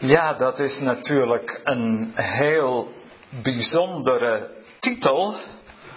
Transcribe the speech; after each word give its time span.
Ja, 0.00 0.32
dat 0.32 0.58
is 0.58 0.78
natuurlijk 0.78 1.60
een 1.64 2.12
heel 2.14 2.92
bijzondere 3.42 4.50
titel 4.80 5.36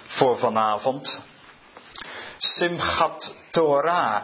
voor 0.07 0.37
vanavond. 0.37 1.19
Simchat 2.37 3.35
Torah. 3.51 4.23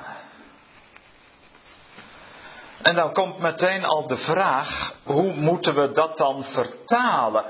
En 2.82 2.96
dan 2.96 3.14
komt 3.14 3.40
meteen 3.40 3.84
al 3.84 4.08
de 4.08 4.18
vraag, 4.18 4.94
hoe 5.04 5.34
moeten 5.34 5.76
we 5.76 5.92
dat 5.92 6.18
dan 6.18 6.44
vertalen? 6.44 7.46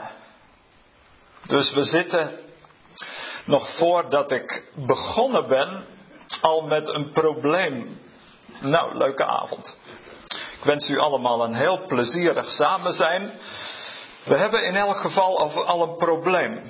Dus 1.45 1.73
we 1.73 1.83
zitten 1.83 2.39
nog 3.45 3.77
voordat 3.77 4.31
ik 4.31 4.71
begonnen 4.75 5.47
ben 5.47 5.85
al 6.41 6.61
met 6.61 6.87
een 6.87 7.11
probleem. 7.11 7.99
Nou, 8.59 8.97
leuke 8.97 9.25
avond. 9.25 9.77
Ik 10.57 10.63
wens 10.63 10.89
u 10.89 10.97
allemaal 10.97 11.43
een 11.43 11.53
heel 11.53 11.85
plezierig 11.85 12.49
samen 12.51 12.93
zijn. 12.93 13.39
We 14.23 14.37
hebben 14.37 14.63
in 14.63 14.75
elk 14.75 14.97
geval 14.97 15.51
al 15.65 15.81
een 15.81 15.95
probleem. 15.95 16.61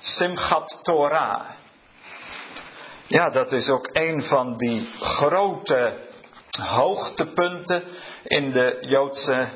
Simchat 0.00 0.80
Torah. 0.82 1.50
Ja, 3.06 3.30
dat 3.30 3.52
is 3.52 3.68
ook 3.68 3.88
een 3.92 4.22
van 4.22 4.56
die 4.56 4.88
grote 5.00 5.98
hoogtepunten 6.60 7.84
in 8.24 8.52
de 8.52 8.78
Joodse, 8.80 9.48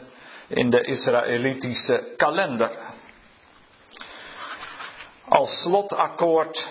in 0.49 0.71
de 0.71 0.85
Israëlitische 0.85 2.15
kalender. 2.17 2.71
Als 5.29 5.63
slotakkoord 5.63 6.69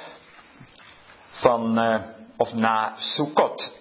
van, 1.29 1.83
uh, 1.83 2.01
of 2.37 2.53
na 2.53 2.93
Sukkot. 2.97 3.80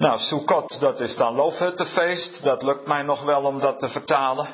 Nou, 0.00 0.18
Sukkot, 0.18 0.80
dat 0.80 1.00
is 1.00 1.16
dan 1.16 1.34
loofhuttenfeest. 1.34 2.44
Dat 2.44 2.62
lukt 2.62 2.86
mij 2.86 3.02
nog 3.02 3.22
wel 3.22 3.42
om 3.42 3.60
dat 3.60 3.80
te 3.80 3.88
vertalen. 3.88 4.48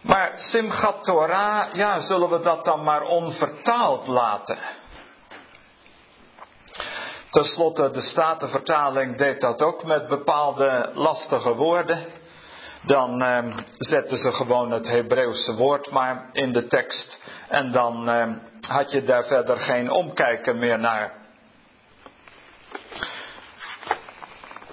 Maar 0.00 0.32
Simchat 0.34 1.04
Torah, 1.04 1.74
ja, 1.74 1.98
zullen 1.98 2.30
we 2.30 2.40
dat 2.40 2.64
dan 2.64 2.84
maar 2.84 3.02
onvertaald 3.02 4.06
laten? 4.06 4.58
Ten 7.30 7.44
slotte, 7.44 7.90
de 7.90 8.00
Statenvertaling 8.00 9.16
deed 9.16 9.40
dat 9.40 9.62
ook 9.62 9.84
met 9.84 10.08
bepaalde 10.08 10.90
lastige 10.94 11.54
woorden. 11.54 12.06
Dan 12.84 13.22
eh, 13.22 13.56
zetten 13.78 14.18
ze 14.18 14.32
gewoon 14.32 14.70
het 14.70 14.88
Hebreeuwse 14.88 15.54
woord 15.54 15.90
maar 15.90 16.28
in 16.32 16.52
de 16.52 16.66
tekst. 16.66 17.20
En 17.48 17.72
dan 17.72 18.08
eh, 18.08 18.32
had 18.60 18.90
je 18.90 19.02
daar 19.02 19.24
verder 19.24 19.58
geen 19.58 19.90
omkijken 19.90 20.58
meer 20.58 20.78
naar. 20.78 21.20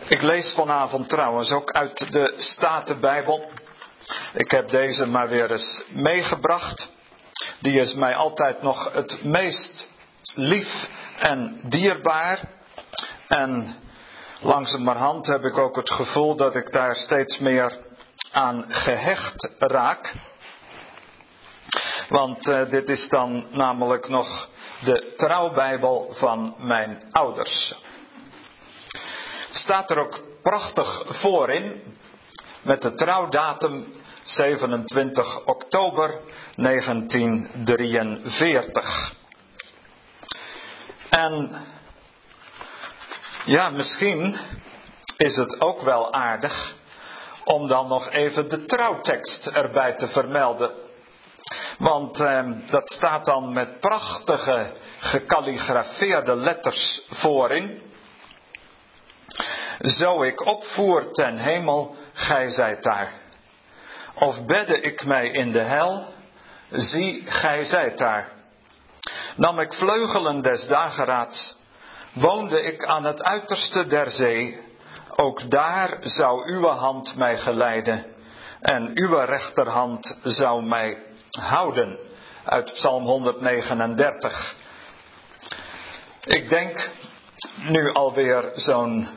Ik 0.10 0.22
lees 0.22 0.54
vanavond 0.54 1.10
trouwens 1.10 1.52
ook 1.52 1.72
uit 1.72 2.12
de 2.12 2.34
Statenbijbel. 2.38 3.52
Ik 4.34 4.52
heb 4.52 4.70
deze 4.70 5.06
maar 5.06 5.30
weer 5.30 5.52
eens 5.52 5.84
meegebracht. 5.90 6.92
Die 7.60 7.80
is 7.80 7.94
mij 7.94 8.16
altijd 8.16 8.62
nog 8.62 8.94
het 8.94 9.24
meest 9.24 9.88
lief 10.36 10.90
en 11.18 11.62
dierbaar. 11.64 12.40
En 13.28 13.76
langzamerhand 14.42 15.28
heb 15.28 15.44
ik 15.44 15.58
ook 15.58 15.76
het 15.76 15.92
gevoel 15.92 16.36
dat 16.36 16.56
ik 16.56 16.72
daar 16.72 16.96
steeds 16.96 17.40
meer 17.40 17.78
aan 18.32 18.66
gehecht 18.68 19.50
raak. 19.60 20.14
Want 22.08 22.48
uh, 22.48 22.70
dit 22.70 22.90
is 22.90 23.10
dan 23.10 23.48
namelijk 23.52 24.08
nog 24.08 24.50
de 24.84 25.14
trouwbijbel 25.16 26.14
van 26.14 26.56
mijn 26.58 27.04
ouders. 27.12 27.88
Staat 29.52 29.90
er 29.90 30.00
ook 30.00 30.24
prachtig 30.42 31.04
voor 31.08 31.50
in, 31.50 31.82
met 32.62 32.82
de 32.82 32.94
trouwdatum 32.94 33.86
27 34.24 35.46
oktober 35.46 36.20
1943. 36.56 39.14
En 41.10 41.66
ja, 43.46 43.70
misschien 43.70 44.38
is 45.18 45.36
het 45.36 45.62
ook 45.62 45.82
wel 45.82 46.14
aardig 46.14 46.76
om 47.44 47.68
dan 47.68 47.88
nog 47.88 48.10
even 48.10 48.50
de 48.50 48.66
trouwtekst 48.66 49.48
erbij 49.48 49.94
te 49.94 50.08
vermelden. 50.08 50.72
Want 51.78 52.20
eh, 52.20 52.52
dat 52.70 52.90
staat 52.90 53.26
dan 53.26 53.54
met 53.54 53.80
prachtige 53.80 54.74
gekalligrafeerde 55.00 56.36
letters 56.36 57.02
voorin. 57.10 57.89
Zo 59.80 60.24
ik 60.24 60.46
opvoer 60.46 61.12
ten 61.12 61.38
hemel, 61.38 61.96
gij 62.14 62.50
zijt 62.50 62.84
daar. 62.84 63.12
Of 64.14 64.46
bedde 64.46 64.80
ik 64.80 65.06
mij 65.06 65.28
in 65.30 65.52
de 65.52 65.60
hel, 65.60 66.14
zie, 66.72 67.24
gij 67.26 67.64
zijt 67.64 67.98
daar. 67.98 68.30
Nam 69.36 69.60
ik 69.60 69.74
vleugelen 69.74 70.42
des 70.42 70.68
dageraads, 70.68 71.58
woonde 72.14 72.62
ik 72.62 72.86
aan 72.86 73.04
het 73.04 73.24
uiterste 73.24 73.86
der 73.86 74.12
zee, 74.12 74.60
ook 75.16 75.52
daar 75.52 75.98
zou 76.02 76.54
uw 76.54 76.68
hand 76.68 77.16
mij 77.16 77.38
geleiden 77.38 78.06
en 78.60 78.92
uw 78.94 79.16
rechterhand 79.16 80.18
zou 80.24 80.64
mij 80.64 81.04
houden. 81.40 82.00
Uit 82.46 82.74
Psalm 82.74 83.04
139. 83.04 84.56
Ik 86.22 86.50
denk 86.50 86.90
nu 87.58 87.92
alweer 87.94 88.52
zo'n 88.54 89.08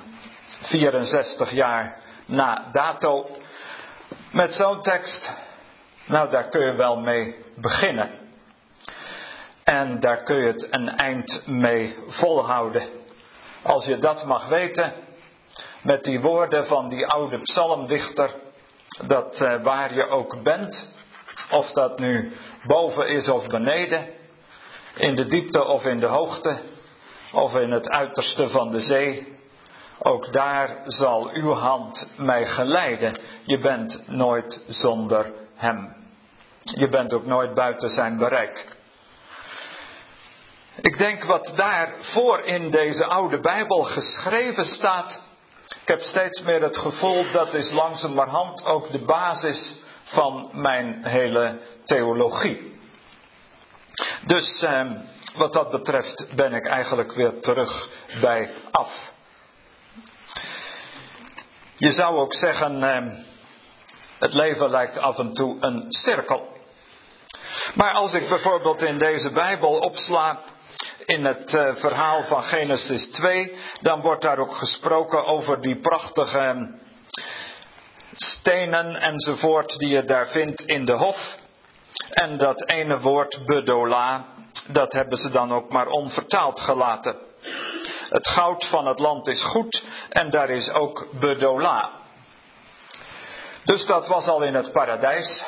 64 0.62 1.52
jaar 1.52 1.98
na 2.26 2.68
dato 2.72 3.26
met 4.32 4.52
zo'n 4.52 4.82
tekst. 4.82 5.32
Nou, 6.06 6.30
daar 6.30 6.48
kun 6.48 6.64
je 6.64 6.74
wel 6.74 7.00
mee 7.00 7.36
beginnen. 7.56 8.10
En 9.64 10.00
daar 10.00 10.22
kun 10.22 10.36
je 10.36 10.46
het 10.46 10.66
een 10.70 10.88
eind 10.88 11.42
mee 11.46 11.96
volhouden. 12.06 12.88
Als 13.62 13.86
je 13.86 13.98
dat 13.98 14.24
mag 14.24 14.48
weten, 14.48 14.92
met 15.82 16.04
die 16.04 16.20
woorden 16.20 16.66
van 16.66 16.88
die 16.88 17.06
oude 17.06 17.38
psalmdichter, 17.38 18.34
dat 19.06 19.40
uh, 19.40 19.62
waar 19.62 19.94
je 19.94 20.08
ook 20.08 20.42
bent, 20.42 20.94
of 21.50 21.72
dat 21.72 21.98
nu 21.98 22.32
boven 22.66 23.08
is 23.08 23.28
of 23.28 23.46
beneden, 23.46 24.08
in 24.94 25.14
de 25.14 25.26
diepte 25.26 25.64
of 25.64 25.84
in 25.84 26.00
de 26.00 26.06
hoogte, 26.06 26.60
of 27.32 27.54
in 27.54 27.70
het 27.70 27.88
uiterste 27.88 28.48
van 28.48 28.70
de 28.70 28.80
zee, 28.80 29.31
ook 30.02 30.32
daar 30.32 30.82
zal 30.86 31.30
uw 31.32 31.52
hand 31.52 32.06
mij 32.16 32.46
geleiden. 32.46 33.16
Je 33.44 33.58
bent 33.58 34.08
nooit 34.08 34.62
zonder 34.66 35.32
hem. 35.54 35.94
Je 36.62 36.88
bent 36.88 37.12
ook 37.12 37.26
nooit 37.26 37.54
buiten 37.54 37.88
zijn 37.90 38.18
bereik. 38.18 38.66
Ik 40.80 40.98
denk 40.98 41.24
wat 41.24 41.52
daar 41.56 41.94
voor 42.00 42.40
in 42.40 42.70
deze 42.70 43.06
oude 43.06 43.40
Bijbel 43.40 43.82
geschreven 43.82 44.64
staat. 44.64 45.22
Ik 45.80 45.88
heb 45.88 46.00
steeds 46.00 46.42
meer 46.42 46.62
het 46.62 46.76
gevoel 46.76 47.30
dat 47.32 47.54
is 47.54 47.72
langzamerhand 47.72 48.64
ook 48.64 48.92
de 48.92 49.04
basis 49.04 49.82
van 50.02 50.50
mijn 50.52 51.04
hele 51.04 51.58
theologie. 51.84 52.80
Dus 54.26 54.62
eh, 54.62 54.90
wat 55.36 55.52
dat 55.52 55.70
betreft 55.70 56.28
ben 56.34 56.52
ik 56.52 56.66
eigenlijk 56.66 57.12
weer 57.12 57.40
terug 57.40 57.88
bij 58.20 58.50
af. 58.70 59.10
Je 61.82 61.92
zou 61.92 62.16
ook 62.16 62.34
zeggen, 62.34 62.82
eh, 62.82 63.12
het 64.18 64.32
leven 64.32 64.70
lijkt 64.70 64.98
af 64.98 65.18
en 65.18 65.32
toe 65.32 65.56
een 65.60 65.84
cirkel. 65.88 66.48
Maar 67.74 67.92
als 67.92 68.14
ik 68.14 68.28
bijvoorbeeld 68.28 68.82
in 68.82 68.98
deze 68.98 69.32
Bijbel 69.32 69.78
opsla 69.78 70.40
in 71.04 71.24
het 71.24 71.52
uh, 71.52 71.74
verhaal 71.74 72.22
van 72.22 72.42
Genesis 72.42 73.10
2, 73.10 73.56
dan 73.80 74.00
wordt 74.00 74.22
daar 74.22 74.38
ook 74.38 74.54
gesproken 74.54 75.24
over 75.24 75.60
die 75.60 75.80
prachtige 75.80 76.70
stenen 78.16 79.00
enzovoort 79.00 79.78
die 79.78 79.88
je 79.88 80.04
daar 80.04 80.26
vindt 80.26 80.62
in 80.62 80.84
de 80.84 80.96
hof. 80.96 81.36
En 82.10 82.38
dat 82.38 82.68
ene 82.68 83.00
woord 83.00 83.40
bedola, 83.46 84.24
dat 84.66 84.92
hebben 84.92 85.18
ze 85.18 85.30
dan 85.30 85.52
ook 85.52 85.72
maar 85.72 85.86
onvertaald 85.86 86.60
gelaten. 86.60 87.16
Het 88.12 88.28
goud 88.28 88.64
van 88.68 88.86
het 88.86 88.98
land 88.98 89.28
is 89.28 89.44
goed 89.44 89.84
en 90.08 90.30
daar 90.30 90.50
is 90.50 90.70
ook 90.70 91.06
bedola. 91.20 91.90
Dus 93.64 93.86
dat 93.86 94.06
was 94.06 94.26
al 94.26 94.42
in 94.42 94.54
het 94.54 94.72
paradijs. 94.72 95.44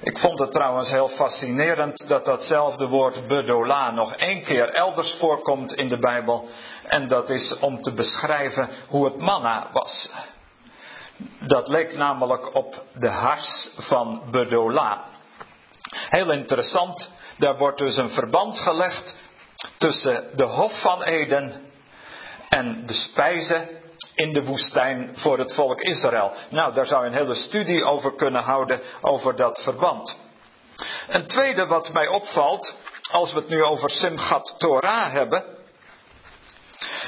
Ik 0.00 0.18
vond 0.18 0.38
het 0.38 0.52
trouwens 0.52 0.90
heel 0.90 1.08
fascinerend 1.08 2.08
dat 2.08 2.24
datzelfde 2.24 2.88
woord 2.88 3.26
bedola 3.26 3.90
nog 3.90 4.14
één 4.14 4.42
keer 4.42 4.68
elders 4.68 5.16
voorkomt 5.18 5.74
in 5.74 5.88
de 5.88 5.98
Bijbel. 5.98 6.48
En 6.86 7.08
dat 7.08 7.30
is 7.30 7.58
om 7.58 7.82
te 7.82 7.94
beschrijven 7.94 8.68
hoe 8.88 9.04
het 9.04 9.18
manna 9.18 9.68
was. 9.72 10.10
Dat 11.46 11.68
leek 11.68 11.96
namelijk 11.96 12.54
op 12.54 12.82
de 12.94 13.10
hars 13.10 13.70
van 13.76 14.22
bedola. 14.30 15.04
Heel 16.08 16.30
interessant, 16.30 17.10
daar 17.38 17.56
wordt 17.56 17.78
dus 17.78 17.96
een 17.96 18.10
verband 18.10 18.58
gelegd 18.58 19.16
tussen 19.78 20.36
de 20.36 20.44
Hof 20.44 20.80
van 20.80 21.02
Eden 21.02 21.63
en 22.54 22.86
de 22.86 22.94
spijzen 22.94 23.68
in 24.14 24.32
de 24.32 24.44
woestijn 24.44 25.10
voor 25.14 25.38
het 25.38 25.54
volk 25.54 25.80
Israël. 25.80 26.32
Nou, 26.50 26.74
daar 26.74 26.86
zou 26.86 27.04
je 27.04 27.10
een 27.10 27.18
hele 27.18 27.34
studie 27.34 27.84
over 27.84 28.14
kunnen 28.14 28.42
houden, 28.42 28.80
over 29.00 29.36
dat 29.36 29.62
verband. 29.62 30.18
Een 31.08 31.26
tweede 31.26 31.66
wat 31.66 31.92
mij 31.92 32.06
opvalt, 32.06 32.76
als 33.10 33.32
we 33.32 33.38
het 33.38 33.48
nu 33.48 33.62
over 33.62 33.90
Simchat 33.90 34.54
Torah 34.58 35.12
hebben, 35.12 35.44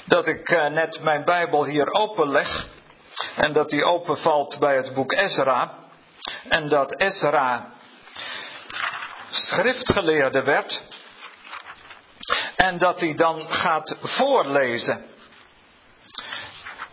dat 0.07 0.27
ik 0.27 0.49
eh, 0.49 0.67
net 0.67 1.01
mijn 1.03 1.25
Bijbel 1.25 1.65
hier 1.65 1.93
openleg 1.93 2.69
en 3.37 3.53
dat 3.53 3.69
die 3.69 3.85
openvalt 3.85 4.59
bij 4.59 4.77
het 4.77 4.95
boek 4.95 5.13
Ezra 5.13 5.75
en 6.49 6.69
dat 6.69 7.01
Ezra 7.01 7.73
schriftgeleerde 9.31 10.43
werd 10.43 10.83
en 12.57 12.79
dat 12.79 13.01
hij 13.01 13.15
dan 13.15 13.47
gaat 13.53 13.97
voorlezen. 14.01 15.15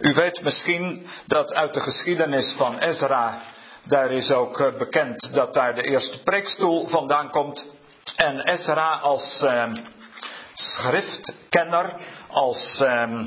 U 0.04 0.14
weet 0.14 0.42
misschien 0.42 1.08
dat 1.28 1.54
uit 1.54 1.74
de 1.74 1.80
geschiedenis 1.80 2.54
van 2.58 2.78
Ezra, 2.78 3.42
daar 3.84 4.12
is 4.12 4.32
ook 4.32 4.60
eh, 4.60 4.78
bekend 4.78 5.34
dat 5.34 5.54
daar 5.54 5.76
de 5.76 5.82
eerste 5.82 6.24
preekstoel 6.24 6.88
vandaan 6.88 7.30
komt. 7.30 7.66
En 8.16 8.40
Ezra 8.40 8.90
als 8.90 9.42
eh, 9.42 9.72
schriftkenner, 10.54 11.96
als 12.30 12.82
eh, 12.82 13.20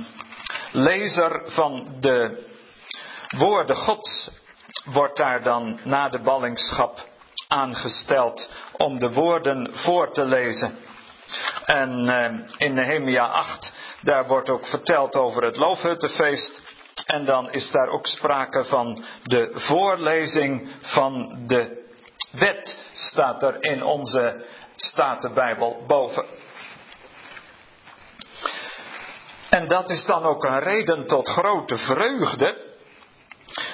lezer 0.73 1.43
van 1.45 1.97
de 2.01 2.47
woorden 3.37 3.77
Gods, 3.77 4.31
wordt 4.85 5.17
daar 5.17 5.43
dan 5.43 5.81
na 5.85 6.09
de 6.09 6.23
ballingschap 6.23 7.07
aangesteld 7.49 8.51
om 8.77 8.99
de 8.99 9.13
woorden 9.13 9.71
voor 9.75 10.13
te 10.13 10.25
lezen. 10.25 10.79
En 11.65 12.07
uh, 12.09 12.49
in 12.57 12.75
Nehemia 12.75 13.27
8, 13.27 13.73
daar 14.03 14.27
wordt 14.27 14.49
ook 14.49 14.67
verteld 14.67 15.17
over 15.17 15.43
het 15.43 15.57
loofhuttenfeest. 15.57 16.66
En 17.05 17.25
dan 17.25 17.53
is 17.53 17.71
daar 17.71 17.89
ook 17.89 18.07
sprake 18.07 18.65
van 18.65 19.05
de 19.23 19.51
voorlezing 19.55 20.71
van 20.81 21.43
de 21.47 21.85
wet, 22.31 22.91
staat 22.95 23.43
er 23.43 23.57
in 23.65 23.83
onze 23.83 24.45
Statenbijbel 24.77 25.85
boven. 25.87 26.25
En 29.51 29.69
dat 29.69 29.91
is 29.91 30.05
dan 30.05 30.23
ook 30.23 30.45
een 30.45 30.61
reden 30.61 31.07
tot 31.07 31.29
grote 31.29 31.77
vreugde, 31.77 32.75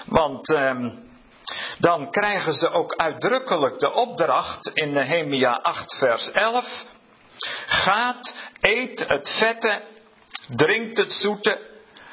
want 0.07 0.49
uh, 0.49 0.93
dan 1.79 2.11
krijgen 2.11 2.55
ze 2.55 2.71
ook 2.71 2.97
uitdrukkelijk 2.97 3.79
de 3.79 3.93
opdracht 3.93 4.71
in 4.75 4.93
Nehemia 4.93 5.53
8 5.53 5.97
vers 5.97 6.31
11. 6.31 6.85
Gaat, 7.67 8.35
eet 8.61 9.09
het 9.09 9.29
vette, 9.39 9.83
drinkt 10.49 10.99
het 10.99 11.13
zoete 11.13 11.72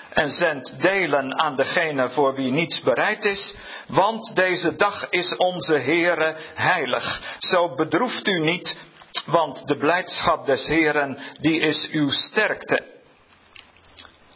en 0.10 0.30
zendt 0.30 0.82
delen 0.82 1.40
aan 1.40 1.56
degene 1.56 2.10
voor 2.10 2.36
wie 2.36 2.52
niets 2.52 2.82
bereid 2.82 3.26
is, 3.26 3.56
want 3.88 4.36
deze 4.36 4.76
dag 4.76 5.10
is 5.10 5.36
onze 5.36 5.80
Heere 5.80 6.36
heilig. 6.54 7.22
Zo 7.40 7.76
bedroeft 7.76 8.28
u 8.28 8.40
niet, 8.40 8.78
want 9.26 9.68
de 9.68 9.78
blijdschap 9.78 10.46
des 10.46 10.68
Heeren, 10.68 11.18
die 11.40 11.60
is 11.60 11.90
uw 11.92 12.10
sterkte. 12.10 12.88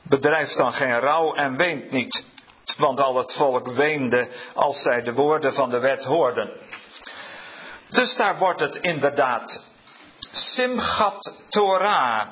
Bedrijf 0.04 0.52
dan 0.52 0.74
geen 0.74 1.00
rouw 1.00 1.34
en 1.34 1.56
weent 1.56 1.92
niet, 1.92 2.26
want 2.78 3.00
al 3.00 3.18
het 3.18 3.34
volk 3.34 3.68
weende 3.68 4.30
als 4.54 4.82
zij 4.82 5.02
de 5.02 5.14
woorden 5.14 5.54
van 5.54 5.70
de 5.70 5.80
wet 5.80 6.04
hoorden. 6.04 6.52
Dus 7.90 8.16
daar 8.16 8.38
wordt 8.38 8.60
het 8.60 8.76
inderdaad 8.76 9.62
Simchat 10.32 11.38
Torah, 11.50 12.28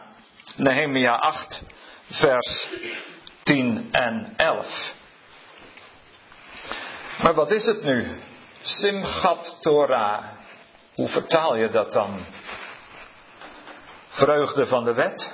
Nehemia 0.56 1.16
8, 1.16 1.62
vers 2.10 2.68
10 3.44 3.90
en 3.92 4.34
11. 4.38 4.94
Maar 7.22 7.34
wat 7.34 7.52
is 7.52 7.66
het 7.66 7.84
nu? 7.84 8.20
Simchat 8.62 9.58
Torah. 9.62 10.24
Hoe 10.96 11.08
vertaal 11.10 11.56
je 11.56 11.70
dat 11.70 11.92
dan? 11.92 12.26
Vreugde 14.08 14.68
van 14.68 14.84
de 14.84 14.94
wet? 14.94 15.32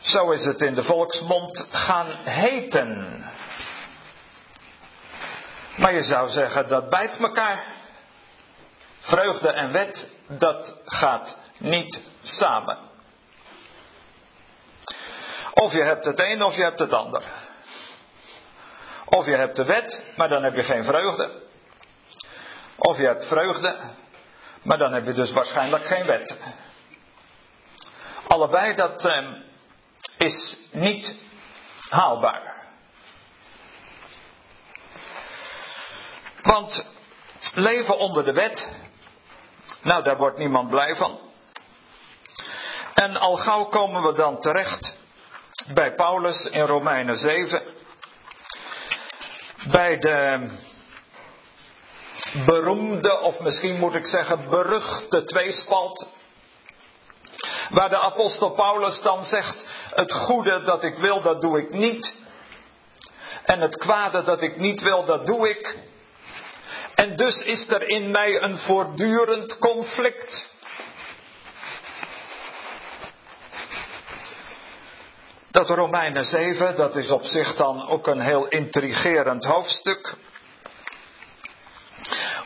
Zo 0.00 0.30
is 0.30 0.44
het 0.44 0.62
in 0.62 0.74
de 0.74 0.82
volksmond 0.82 1.66
gaan 1.70 2.10
heten. 2.24 3.24
Maar 5.76 5.94
je 5.94 6.02
zou 6.02 6.30
zeggen 6.30 6.68
dat 6.68 6.90
bijt 6.90 7.16
elkaar. 7.16 7.64
Vreugde 9.00 9.52
en 9.52 9.72
wet, 9.72 10.10
dat 10.28 10.80
gaat 10.84 11.36
niet 11.58 12.00
samen. 12.22 12.89
Of 15.54 15.72
je 15.72 15.82
hebt 15.82 16.04
het 16.04 16.20
een 16.20 16.42
of 16.42 16.54
je 16.54 16.62
hebt 16.62 16.78
het 16.78 16.92
ander. 16.92 17.22
Of 19.04 19.26
je 19.26 19.36
hebt 19.36 19.56
de 19.56 19.64
wet, 19.64 20.02
maar 20.16 20.28
dan 20.28 20.42
heb 20.42 20.54
je 20.54 20.62
geen 20.62 20.84
vreugde. 20.84 21.42
Of 22.76 22.96
je 22.96 23.04
hebt 23.04 23.26
vreugde, 23.26 23.94
maar 24.62 24.78
dan 24.78 24.92
heb 24.92 25.04
je 25.04 25.12
dus 25.12 25.32
waarschijnlijk 25.32 25.84
geen 25.84 26.06
wet. 26.06 26.38
Allebei 28.28 28.74
dat 28.74 29.04
eh, 29.04 29.26
is 30.18 30.68
niet 30.72 31.14
haalbaar. 31.88 32.58
Want 36.42 36.84
leven 37.54 37.98
onder 37.98 38.24
de 38.24 38.32
wet, 38.32 38.72
nou 39.82 40.02
daar 40.02 40.16
wordt 40.16 40.38
niemand 40.38 40.70
blij 40.70 40.96
van. 40.96 41.20
En 42.94 43.16
al 43.16 43.36
gauw 43.36 43.64
komen 43.64 44.02
we 44.02 44.12
dan 44.12 44.40
terecht 44.40 44.96
bij 45.68 45.94
Paulus 45.94 46.44
in 46.44 46.64
Romeinen 46.64 47.14
7. 47.14 47.62
Bij 49.70 49.98
de 49.98 50.50
beroemde, 52.46 53.20
of 53.20 53.40
misschien 53.40 53.78
moet 53.78 53.94
ik 53.94 54.06
zeggen 54.06 54.48
beruchte 54.48 55.24
tweespalt. 55.24 56.08
Waar 57.70 57.88
de 57.88 57.98
apostel 57.98 58.50
Paulus 58.50 59.02
dan 59.02 59.24
zegt, 59.24 59.66
het 59.94 60.12
goede 60.12 60.60
dat 60.60 60.82
ik 60.82 60.94
wil, 60.94 61.22
dat 61.22 61.40
doe 61.40 61.58
ik 61.58 61.70
niet. 61.70 62.14
En 63.44 63.60
het 63.60 63.76
kwade 63.76 64.22
dat 64.22 64.42
ik 64.42 64.56
niet 64.56 64.80
wil, 64.80 65.04
dat 65.04 65.26
doe 65.26 65.48
ik. 65.48 65.78
En 66.94 67.16
dus 67.16 67.42
is 67.42 67.68
er 67.68 67.88
in 67.88 68.10
mij 68.10 68.42
een 68.42 68.58
voortdurend 68.58 69.58
conflict. 69.58 70.48
Dat 75.50 75.68
Romeinen 75.68 76.24
7, 76.24 76.76
dat 76.76 76.96
is 76.96 77.10
op 77.10 77.22
zich 77.22 77.56
dan 77.56 77.88
ook 77.88 78.06
een 78.06 78.20
heel 78.20 78.48
intrigerend 78.48 79.44
hoofdstuk. 79.44 80.14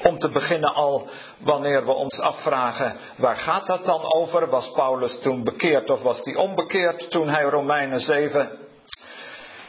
Om 0.03 0.19
te 0.19 0.31
beginnen 0.31 0.75
al, 0.75 1.09
wanneer 1.39 1.85
we 1.85 1.93
ons 1.93 2.21
afvragen, 2.21 2.97
waar 3.17 3.37
gaat 3.37 3.67
dat 3.67 3.85
dan 3.85 4.13
over? 4.15 4.49
Was 4.49 4.73
Paulus 4.73 5.21
toen 5.21 5.45
bekeerd 5.45 5.91
of 5.91 6.03
was 6.03 6.21
hij 6.23 6.35
onbekeerd 6.35 7.11
toen 7.11 7.29
hij 7.29 7.43
Romeinen 7.43 8.01
7 8.01 8.59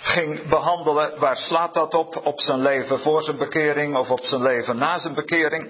ging 0.01 0.50
behandelen? 0.50 1.20
Waar 1.20 1.38
slaat 1.38 1.74
dat 1.74 1.94
op? 1.94 2.25
Op 2.25 2.39
zijn 2.39 2.62
leven 2.62 3.00
voor 3.00 3.22
zijn 3.22 3.38
bekering 3.38 3.96
of 3.96 4.10
op 4.10 4.24
zijn 4.24 4.42
leven 4.42 4.77
na 4.77 5.00
zijn 5.00 5.13
bekering? 5.13 5.70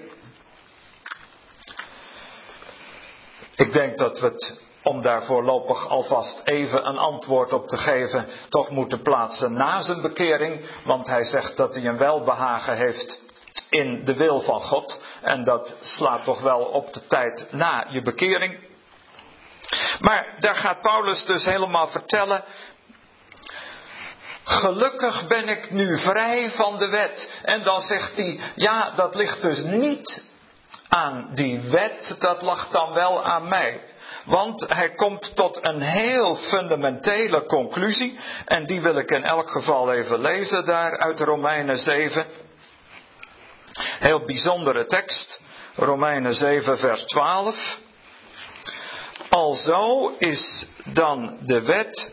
Ik 3.56 3.72
denk 3.72 3.98
dat 3.98 4.20
we 4.20 4.26
het 4.26 4.65
om 4.86 5.02
daar 5.02 5.22
voorlopig 5.22 5.88
alvast 5.88 6.40
even 6.44 6.86
een 6.86 6.98
antwoord 6.98 7.52
op 7.52 7.68
te 7.68 7.76
geven, 7.76 8.28
toch 8.48 8.70
moeten 8.70 9.02
plaatsen 9.02 9.52
na 9.52 9.82
zijn 9.82 10.02
bekering. 10.02 10.70
Want 10.84 11.06
hij 11.06 11.24
zegt 11.24 11.56
dat 11.56 11.74
hij 11.74 11.84
een 11.84 11.98
welbehagen 11.98 12.76
heeft 12.76 13.20
in 13.70 14.04
de 14.04 14.14
wil 14.14 14.40
van 14.40 14.60
God. 14.60 15.04
En 15.22 15.44
dat 15.44 15.76
slaat 15.80 16.24
toch 16.24 16.40
wel 16.40 16.60
op 16.60 16.92
de 16.92 17.06
tijd 17.06 17.48
na 17.50 17.86
je 17.88 18.02
bekering. 18.02 18.68
Maar 20.00 20.36
daar 20.38 20.54
gaat 20.54 20.80
Paulus 20.80 21.24
dus 21.24 21.44
helemaal 21.44 21.86
vertellen. 21.86 22.44
Gelukkig 24.44 25.26
ben 25.26 25.48
ik 25.48 25.70
nu 25.70 25.98
vrij 25.98 26.50
van 26.50 26.78
de 26.78 26.88
wet. 26.88 27.40
En 27.42 27.62
dan 27.62 27.80
zegt 27.80 28.16
hij, 28.16 28.40
ja, 28.54 28.90
dat 28.90 29.14
ligt 29.14 29.42
dus 29.42 29.62
niet 29.62 30.24
aan 30.88 31.30
die 31.34 31.60
wet, 31.60 32.16
dat 32.18 32.42
lag 32.42 32.68
dan 32.68 32.92
wel 32.92 33.24
aan 33.24 33.48
mij. 33.48 33.80
Want 34.26 34.64
hij 34.68 34.94
komt 34.94 35.36
tot 35.36 35.64
een 35.64 35.80
heel 35.80 36.36
fundamentele 36.36 37.44
conclusie. 37.46 38.18
En 38.44 38.66
die 38.66 38.80
wil 38.80 38.96
ik 38.96 39.10
in 39.10 39.24
elk 39.24 39.50
geval 39.50 39.92
even 39.92 40.20
lezen 40.20 40.64
daar 40.64 40.98
uit 40.98 41.20
Romeinen 41.20 41.78
7. 41.78 42.26
Heel 43.98 44.24
bijzondere 44.24 44.86
tekst. 44.86 45.40
Romeinen 45.74 46.32
7 46.32 46.78
vers 46.78 47.04
12. 47.04 47.78
Alzo 49.28 50.14
is 50.18 50.68
dan 50.92 51.38
de 51.40 51.62
wet 51.62 52.12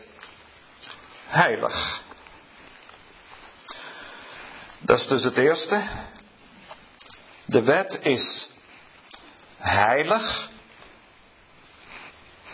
heilig. 1.26 2.02
Dat 4.78 4.98
is 4.98 5.06
dus 5.06 5.24
het 5.24 5.36
eerste. 5.36 5.82
De 7.46 7.62
wet 7.62 7.98
is 8.02 8.48
heilig. 9.58 10.52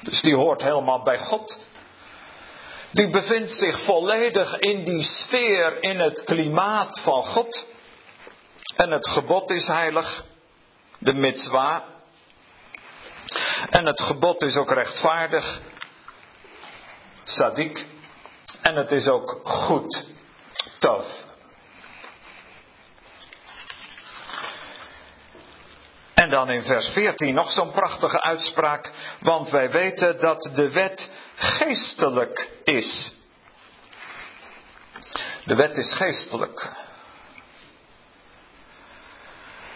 Dus 0.00 0.20
die 0.20 0.34
hoort 0.34 0.62
helemaal 0.62 1.02
bij 1.02 1.18
God. 1.18 1.58
Die 2.90 3.10
bevindt 3.10 3.52
zich 3.52 3.84
volledig 3.84 4.58
in 4.58 4.84
die 4.84 5.02
sfeer, 5.02 5.82
in 5.82 6.00
het 6.00 6.24
klimaat 6.24 7.00
van 7.00 7.22
God. 7.22 7.66
En 8.76 8.90
het 8.90 9.08
gebod 9.08 9.50
is 9.50 9.66
heilig, 9.66 10.24
de 10.98 11.12
mitzwa. 11.12 11.84
En 13.70 13.86
het 13.86 14.00
gebod 14.00 14.42
is 14.42 14.56
ook 14.56 14.72
rechtvaardig, 14.72 15.60
sadik. 17.22 17.86
En 18.62 18.74
het 18.76 18.90
is 18.90 19.08
ook 19.08 19.40
goed, 19.44 20.04
tof. 20.78 21.28
En 26.30 26.36
dan 26.36 26.50
in 26.50 26.62
vers 26.62 26.88
14 26.88 27.34
nog 27.34 27.50
zo'n 27.50 27.70
prachtige 27.70 28.22
uitspraak, 28.22 28.90
want 29.20 29.50
wij 29.50 29.70
weten 29.70 30.20
dat 30.20 30.50
de 30.54 30.70
wet 30.70 31.10
geestelijk 31.34 32.50
is. 32.64 33.12
De 35.44 35.54
wet 35.54 35.76
is 35.76 35.94
geestelijk. 35.94 36.72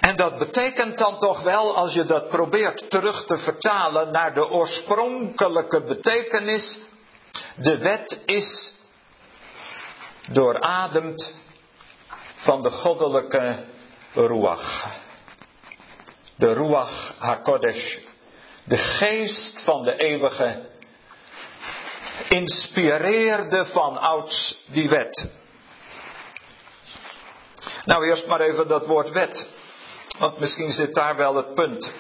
En 0.00 0.16
dat 0.16 0.38
betekent 0.38 0.98
dan 0.98 1.18
toch 1.18 1.42
wel, 1.42 1.76
als 1.76 1.94
je 1.94 2.04
dat 2.04 2.28
probeert 2.28 2.90
terug 2.90 3.24
te 3.24 3.36
vertalen 3.36 4.12
naar 4.12 4.34
de 4.34 4.48
oorspronkelijke 4.48 5.84
betekenis, 5.84 6.78
de 7.56 7.78
wet 7.78 8.22
is 8.26 8.78
doorademd 10.26 11.34
van 12.34 12.62
de 12.62 12.70
goddelijke 12.70 13.64
ruach. 14.12 15.02
De 16.36 16.52
ruach 16.52 17.14
hakodesh, 17.18 17.98
de 18.64 18.76
geest 18.76 19.64
van 19.64 19.82
de 19.82 19.96
eeuwige, 19.96 20.68
inspireerde 22.28 23.64
van 23.64 23.96
ouds 23.98 24.64
die 24.66 24.88
wet. 24.88 25.30
Nou, 27.84 28.06
eerst 28.06 28.26
maar 28.26 28.40
even 28.40 28.68
dat 28.68 28.86
woord 28.86 29.10
wet. 29.10 29.46
Want 30.18 30.38
misschien 30.38 30.72
zit 30.72 30.94
daar 30.94 31.16
wel 31.16 31.34
het 31.34 31.54
punt. 31.54 31.92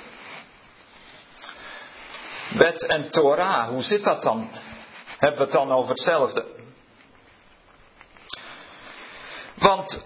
Wet 2.54 2.86
en 2.86 3.10
Torah, 3.10 3.68
hoe 3.68 3.82
zit 3.82 4.04
dat 4.04 4.22
dan? 4.22 4.50
Hebben 5.18 5.38
we 5.38 5.44
het 5.44 5.52
dan 5.52 5.72
over 5.72 5.90
hetzelfde? 5.90 6.44
Want 9.54 10.04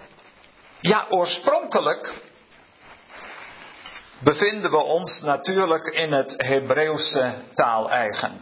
ja, 0.80 1.06
oorspronkelijk 1.08 2.12
bevinden 4.18 4.70
we 4.70 4.76
ons 4.76 5.20
natuurlijk 5.20 5.86
in 5.86 6.12
het 6.12 6.34
Hebreeuwse 6.36 7.34
taaleigen. 7.54 8.40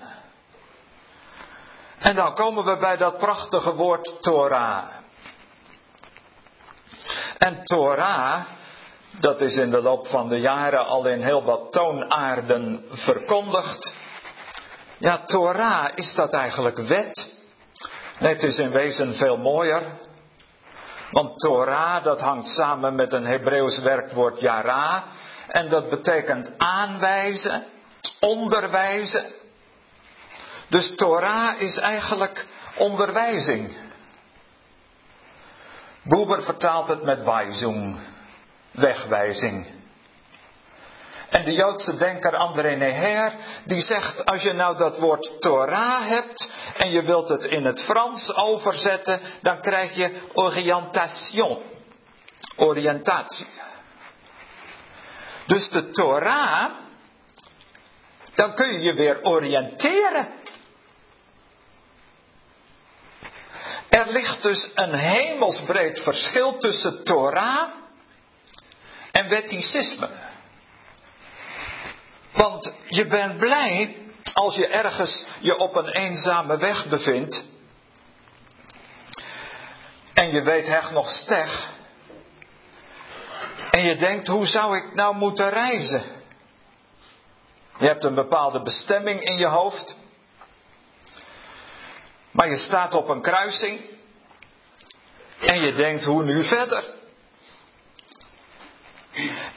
En 1.99 2.15
dan 2.15 2.35
komen 2.35 2.65
we 2.65 2.79
bij 2.79 2.97
dat 2.97 3.19
prachtige 3.19 3.75
woord 3.75 4.23
Torah. 4.23 4.85
En 7.39 7.65
Torah, 7.65 8.45
dat 9.21 9.41
is 9.41 9.57
in 9.57 9.71
de 9.71 9.83
loop 9.83 10.07
van 10.07 10.29
de 10.29 10.41
jaren 10.41 10.87
al 10.87 11.07
in 11.07 11.23
heel 11.23 11.45
wat 11.45 11.73
toonaarden 11.73 12.85
verkondigd. 12.91 13.95
Ja, 14.99 15.25
Torah, 15.25 15.89
is 15.95 16.15
dat 16.15 16.33
eigenlijk 16.33 16.79
wet? 16.79 17.35
Nee, 18.19 18.33
het 18.33 18.43
is 18.43 18.59
in 18.59 18.71
wezen 18.71 19.15
veel 19.15 19.37
mooier. 19.37 19.83
Want 21.11 21.39
Torah, 21.39 22.05
dat 22.05 22.21
hangt 22.21 22.47
samen 22.47 22.95
met 22.95 23.13
een 23.13 23.27
Hebreeuws 23.27 23.79
werkwoord 23.79 24.41
yara. 24.41 25.05
En 25.49 25.69
dat 25.69 25.91
betekent 25.91 26.59
aanwijzen, 26.59 27.65
onderwijzen. 28.21 29.25
Dus 30.69 30.97
Torah 30.97 31.61
is 31.61 31.77
eigenlijk 31.77 32.47
onderwijzing. 32.77 33.77
Boeber 36.03 36.43
vertaalt 36.43 36.89
het 36.89 37.03
met 37.03 37.23
wijzung, 37.23 37.99
wegwijzing. 38.73 39.75
En 41.29 41.45
de 41.45 41.53
Joodse 41.53 41.97
denker 41.97 42.37
André 42.37 42.77
Neher, 42.77 43.33
die 43.65 43.81
zegt, 43.81 44.25
als 44.25 44.43
je 44.43 44.53
nou 44.53 44.77
dat 44.77 44.99
woord 44.99 45.41
Torah 45.41 46.09
hebt 46.09 46.51
en 46.77 46.91
je 46.91 47.03
wilt 47.03 47.29
het 47.29 47.45
in 47.45 47.65
het 47.65 47.81
Frans 47.81 48.35
overzetten, 48.35 49.21
dan 49.43 49.61
krijg 49.61 49.95
je 49.95 50.21
orientation, 50.33 51.63
oriëntatie. 52.57 53.47
Dus 55.47 55.71
de 55.71 55.91
Torah, 55.91 56.73
dan 58.35 58.55
kun 58.55 58.73
je 58.73 58.81
je 58.81 58.95
weer 58.95 59.23
oriënteren. 59.23 60.29
Er 63.89 64.13
ligt 64.13 64.43
dus 64.43 64.71
een 64.75 64.95
hemelsbreed 64.95 66.01
verschil 66.01 66.57
tussen 66.57 67.05
Torah 67.05 67.71
en 69.13 69.29
wetticisme. 69.29 70.09
Want 72.33 72.75
je 72.89 73.07
bent 73.07 73.39
blij 73.39 73.97
als 74.33 74.55
je 74.55 74.67
ergens 74.67 75.27
je 75.41 75.57
op 75.59 75.77
een 75.77 75.89
eenzame 75.89 76.57
weg 76.57 76.89
bevindt. 76.89 77.45
En 80.15 80.33
je 80.33 80.43
weet 80.43 80.67
hecht 80.67 80.91
nog 80.91 81.11
steg. 81.11 81.75
En 83.77 83.85
je 83.85 83.97
denkt, 83.97 84.27
hoe 84.27 84.47
zou 84.47 84.77
ik 84.77 84.95
nou 84.95 85.17
moeten 85.17 85.51
reizen? 85.51 86.03
Je 87.79 87.87
hebt 87.87 88.05
een 88.05 88.15
bepaalde 88.15 88.63
bestemming 88.63 89.25
in 89.25 89.37
je 89.37 89.47
hoofd. 89.47 89.97
Maar 92.31 92.51
je 92.51 92.57
staat 92.57 92.95
op 92.95 93.09
een 93.09 93.23
kruising. 93.23 93.81
En 95.41 95.65
je 95.65 95.73
denkt, 95.73 96.05
hoe 96.05 96.25
nu 96.25 96.45
verder? 96.45 96.85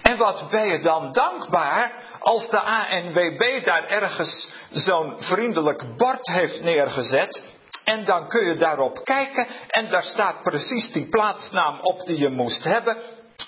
En 0.01 0.17
wat 0.17 0.49
ben 0.49 0.67
je 0.67 0.79
dan 0.81 1.11
dankbaar 1.11 2.03
als 2.19 2.49
de 2.49 2.59
ANWB 2.59 3.65
daar 3.65 3.87
ergens 3.87 4.51
zo'n 4.71 5.15
vriendelijk 5.17 5.97
bord 5.97 6.27
heeft 6.27 6.61
neergezet. 6.61 7.43
En 7.83 8.05
dan 8.05 8.29
kun 8.29 8.47
je 8.47 8.57
daarop 8.57 9.03
kijken 9.03 9.47
en 9.67 9.89
daar 9.89 10.03
staat 10.03 10.43
precies 10.43 10.91
die 10.91 11.09
plaatsnaam 11.09 11.79
op 11.81 12.05
die 12.05 12.19
je 12.19 12.29
moest 12.29 12.63
hebben. 12.63 12.97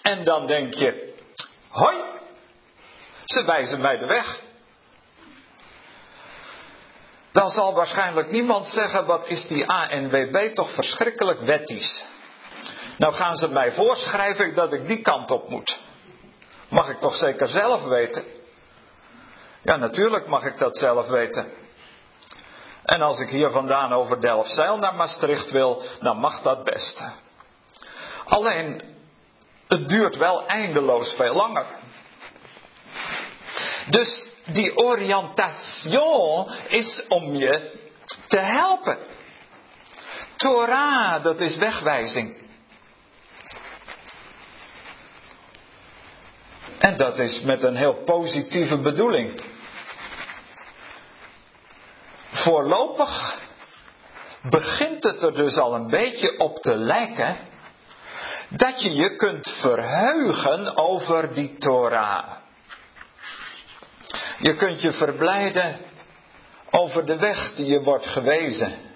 En 0.01 0.23
dan 0.23 0.47
denk 0.47 0.73
je, 0.73 1.13
hoi, 1.69 2.01
ze 3.23 3.43
wijzen 3.45 3.81
mij 3.81 3.97
de 3.97 4.05
weg. 4.05 4.39
Dan 7.31 7.49
zal 7.49 7.73
waarschijnlijk 7.73 8.31
niemand 8.31 8.65
zeggen, 8.65 9.05
wat 9.05 9.27
is 9.27 9.47
die 9.47 9.67
ANWB 9.69 10.53
toch 10.53 10.73
verschrikkelijk 10.73 11.39
wettisch. 11.39 12.03
Nou 12.97 13.13
gaan 13.13 13.35
ze 13.35 13.47
mij 13.49 13.71
voorschrijven 13.71 14.55
dat 14.55 14.73
ik 14.73 14.87
die 14.87 15.01
kant 15.01 15.31
op 15.31 15.49
moet. 15.49 15.79
Mag 16.69 16.89
ik 16.89 16.99
toch 16.99 17.15
zeker 17.15 17.47
zelf 17.47 17.83
weten? 17.83 18.23
Ja, 19.61 19.75
natuurlijk 19.75 20.27
mag 20.27 20.43
ik 20.43 20.57
dat 20.57 20.77
zelf 20.77 21.07
weten. 21.07 21.51
En 22.83 23.01
als 23.01 23.19
ik 23.19 23.29
hier 23.29 23.49
vandaan 23.49 23.93
over 23.93 24.21
Delfzijl 24.21 24.77
naar 24.77 24.95
Maastricht 24.95 25.51
wil, 25.51 25.83
dan 26.01 26.17
mag 26.17 26.41
dat 26.41 26.63
best. 26.63 27.03
Alleen, 28.25 28.83
het 29.71 29.87
duurt 29.87 30.15
wel 30.15 30.47
eindeloos 30.47 31.13
veel 31.13 31.33
langer. 31.33 31.65
Dus 33.89 34.27
die 34.45 34.77
oriëntation 34.77 36.49
is 36.67 37.05
om 37.07 37.35
je 37.35 37.79
te 38.27 38.37
helpen. 38.37 38.97
Torah, 40.35 41.23
dat 41.23 41.39
is 41.39 41.57
wegwijzing. 41.57 42.49
En 46.79 46.97
dat 46.97 47.19
is 47.19 47.41
met 47.41 47.63
een 47.63 47.75
heel 47.75 48.03
positieve 48.03 48.77
bedoeling. 48.77 49.41
Voorlopig 52.29 53.39
begint 54.49 55.03
het 55.03 55.23
er 55.23 55.33
dus 55.33 55.57
al 55.57 55.75
een 55.75 55.89
beetje 55.89 56.39
op 56.39 56.57
te 56.57 56.75
lijken 56.75 57.37
dat 58.51 58.81
je 58.81 58.93
je 58.93 59.15
kunt 59.15 59.47
verheugen 59.47 60.77
over 60.77 61.33
die 61.33 61.57
Torah. 61.57 62.31
Je 64.39 64.53
kunt 64.55 64.81
je 64.81 64.91
verblijden 64.91 65.79
over 66.69 67.05
de 67.05 67.17
weg 67.17 67.55
die 67.55 67.65
je 67.65 67.83
wordt 67.83 68.05
gewezen. 68.05 68.89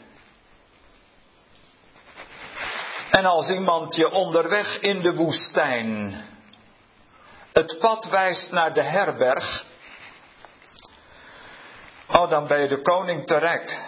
En 3.09 3.25
als 3.25 3.49
iemand 3.49 3.95
je 3.95 4.11
onderweg 4.11 4.79
in 4.79 5.01
de 5.01 5.13
woestijn 5.13 6.23
het 7.53 7.77
pad 7.79 8.09
wijst 8.09 8.51
naar 8.51 8.73
de 8.73 8.83
herberg, 8.83 9.65
oh 12.07 12.29
dan 12.29 12.47
ben 12.47 12.61
je 12.61 12.67
de 12.67 12.81
koning 12.81 13.25
terecht. 13.27 13.79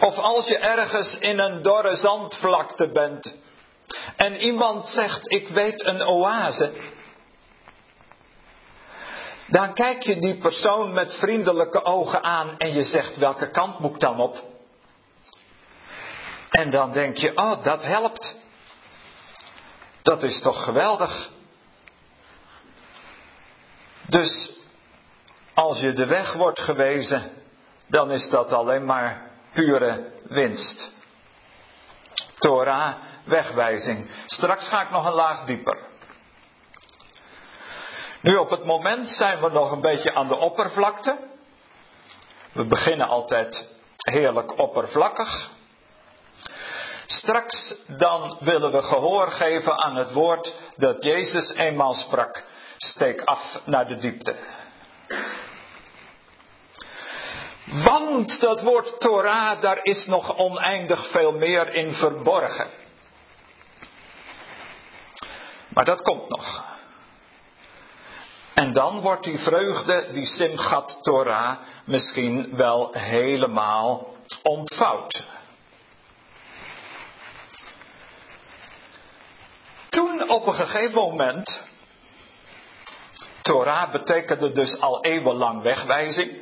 Of 0.00 0.16
als 0.16 0.46
je 0.46 0.58
ergens 0.58 1.18
in 1.18 1.38
een 1.38 1.62
dorre 1.62 1.96
zandvlakte 1.96 2.92
bent 2.92 3.44
en 4.16 4.36
iemand 4.36 4.86
zegt 4.86 5.32
ik 5.32 5.48
weet 5.48 5.84
een 5.84 6.02
oase, 6.02 6.72
dan 9.46 9.74
kijk 9.74 10.02
je 10.02 10.18
die 10.18 10.38
persoon 10.38 10.92
met 10.92 11.14
vriendelijke 11.14 11.84
ogen 11.84 12.22
aan 12.22 12.58
en 12.58 12.72
je 12.72 12.82
zegt 12.82 13.16
welke 13.16 13.50
kant 13.50 13.78
moet 13.78 13.94
ik 13.94 14.00
dan 14.00 14.20
op? 14.20 14.44
En 16.50 16.70
dan 16.70 16.92
denk 16.92 17.16
je, 17.16 17.36
oh, 17.36 17.64
dat 17.64 17.82
helpt. 17.82 18.36
Dat 20.02 20.22
is 20.22 20.40
toch 20.40 20.64
geweldig. 20.64 21.30
Dus 24.06 24.52
als 25.54 25.80
je 25.80 25.92
de 25.92 26.06
weg 26.06 26.32
wordt 26.32 26.60
gewezen, 26.60 27.32
dan 27.88 28.10
is 28.10 28.28
dat 28.30 28.52
alleen 28.52 28.84
maar 28.84 29.30
pure 29.52 30.10
winst. 30.28 30.90
Torah, 32.38 32.94
wegwijzing. 33.26 34.10
Straks 34.26 34.68
ga 34.68 34.82
ik 34.82 34.90
nog 34.90 35.06
een 35.06 35.12
laag 35.12 35.44
dieper. 35.44 35.78
Nu 38.20 38.36
op 38.36 38.50
het 38.50 38.64
moment 38.64 39.08
zijn 39.08 39.40
we 39.40 39.48
nog 39.48 39.70
een 39.70 39.80
beetje 39.80 40.14
aan 40.14 40.28
de 40.28 40.36
oppervlakte. 40.36 41.18
We 42.52 42.66
beginnen 42.66 43.08
altijd 43.08 43.68
heerlijk 43.96 44.58
oppervlakkig. 44.58 45.50
Straks 47.06 47.74
dan 47.86 48.38
willen 48.40 48.72
we 48.72 48.82
gehoor 48.82 49.26
geven 49.26 49.82
aan 49.82 49.96
het 49.96 50.12
woord 50.12 50.54
dat 50.76 51.02
Jezus 51.02 51.54
eenmaal 51.54 51.94
sprak. 51.94 52.44
Steek 52.76 53.22
af 53.24 53.60
naar 53.64 53.86
de 53.86 53.96
diepte. 53.96 54.36
Want 57.64 58.40
dat 58.40 58.62
woord 58.62 59.00
Torah, 59.00 59.60
daar 59.60 59.78
is 59.82 60.06
nog 60.06 60.36
oneindig 60.36 61.10
veel 61.10 61.32
meer 61.32 61.74
in 61.74 61.92
verborgen. 61.92 62.85
Maar 65.76 65.84
dat 65.84 66.02
komt 66.02 66.28
nog. 66.28 66.64
En 68.54 68.72
dan 68.72 69.00
wordt 69.00 69.24
die 69.24 69.38
vreugde, 69.38 70.08
die 70.12 70.26
Simchat 70.26 70.98
Torah, 71.02 71.58
misschien 71.84 72.56
wel 72.56 72.92
helemaal 72.92 74.14
ontvouwd. 74.42 75.24
Toen 79.88 80.28
op 80.28 80.46
een 80.46 80.54
gegeven 80.54 80.94
moment, 80.94 81.60
Torah 83.42 83.92
betekende 83.92 84.52
dus 84.52 84.80
al 84.80 85.04
eeuwenlang 85.04 85.62
wegwijzing. 85.62 86.36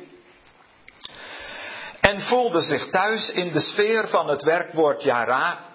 En 1.99 2.21
voelde 2.21 2.61
zich 2.61 2.89
thuis 2.89 3.31
in 3.31 3.51
de 3.51 3.61
sfeer 3.61 4.07
van 4.07 4.29
het 4.29 4.43
werkwoord 4.43 5.03
Yara. 5.03 5.74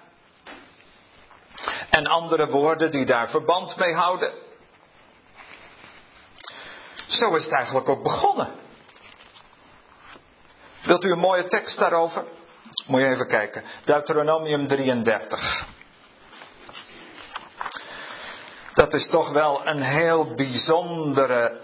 En 1.91 2.07
andere 2.07 2.47
woorden 2.47 2.91
die 2.91 3.07
daar 3.07 3.29
verband 3.29 3.77
mee 3.77 3.95
houden. 3.95 4.33
Zo 7.07 7.35
is 7.35 7.45
het 7.45 7.53
eigenlijk 7.53 7.89
ook 7.89 8.03
begonnen. 8.03 8.49
Wilt 10.83 11.05
u 11.05 11.11
een 11.11 11.19
mooie 11.19 11.47
tekst 11.47 11.79
daarover? 11.79 12.25
Moet 12.87 13.01
je 13.01 13.07
even 13.07 13.29
kijken. 13.29 13.63
Deuteronomium 13.85 14.69
33. 14.69 15.67
Dat 18.75 18.95
is 18.95 19.09
toch 19.09 19.33
wel 19.33 19.67
een 19.67 19.83
heel 19.83 20.35
bijzondere 20.35 21.61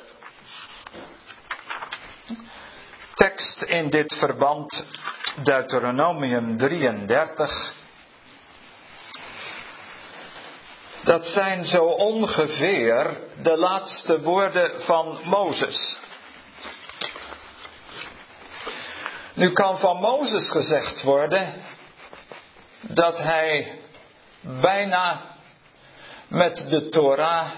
tekst 3.15 3.63
in 3.63 3.91
dit 3.91 4.15
verband. 4.15 4.85
Deuteronomium 5.43 6.57
33. 6.57 7.73
Dat 11.07 11.27
zijn 11.27 11.65
zo 11.65 11.85
ongeveer 11.85 13.21
de 13.43 13.57
laatste 13.57 14.23
woorden 14.23 14.81
van 14.81 15.21
Mozes. 15.25 15.97
Nu 19.35 19.53
kan 19.53 19.79
van 19.79 19.97
Mozes 19.97 20.51
gezegd 20.51 21.03
worden 21.03 21.63
dat 22.81 23.19
hij 23.19 23.79
bijna 24.41 25.37
met 26.29 26.67
de 26.71 26.89
Torah 26.89 27.51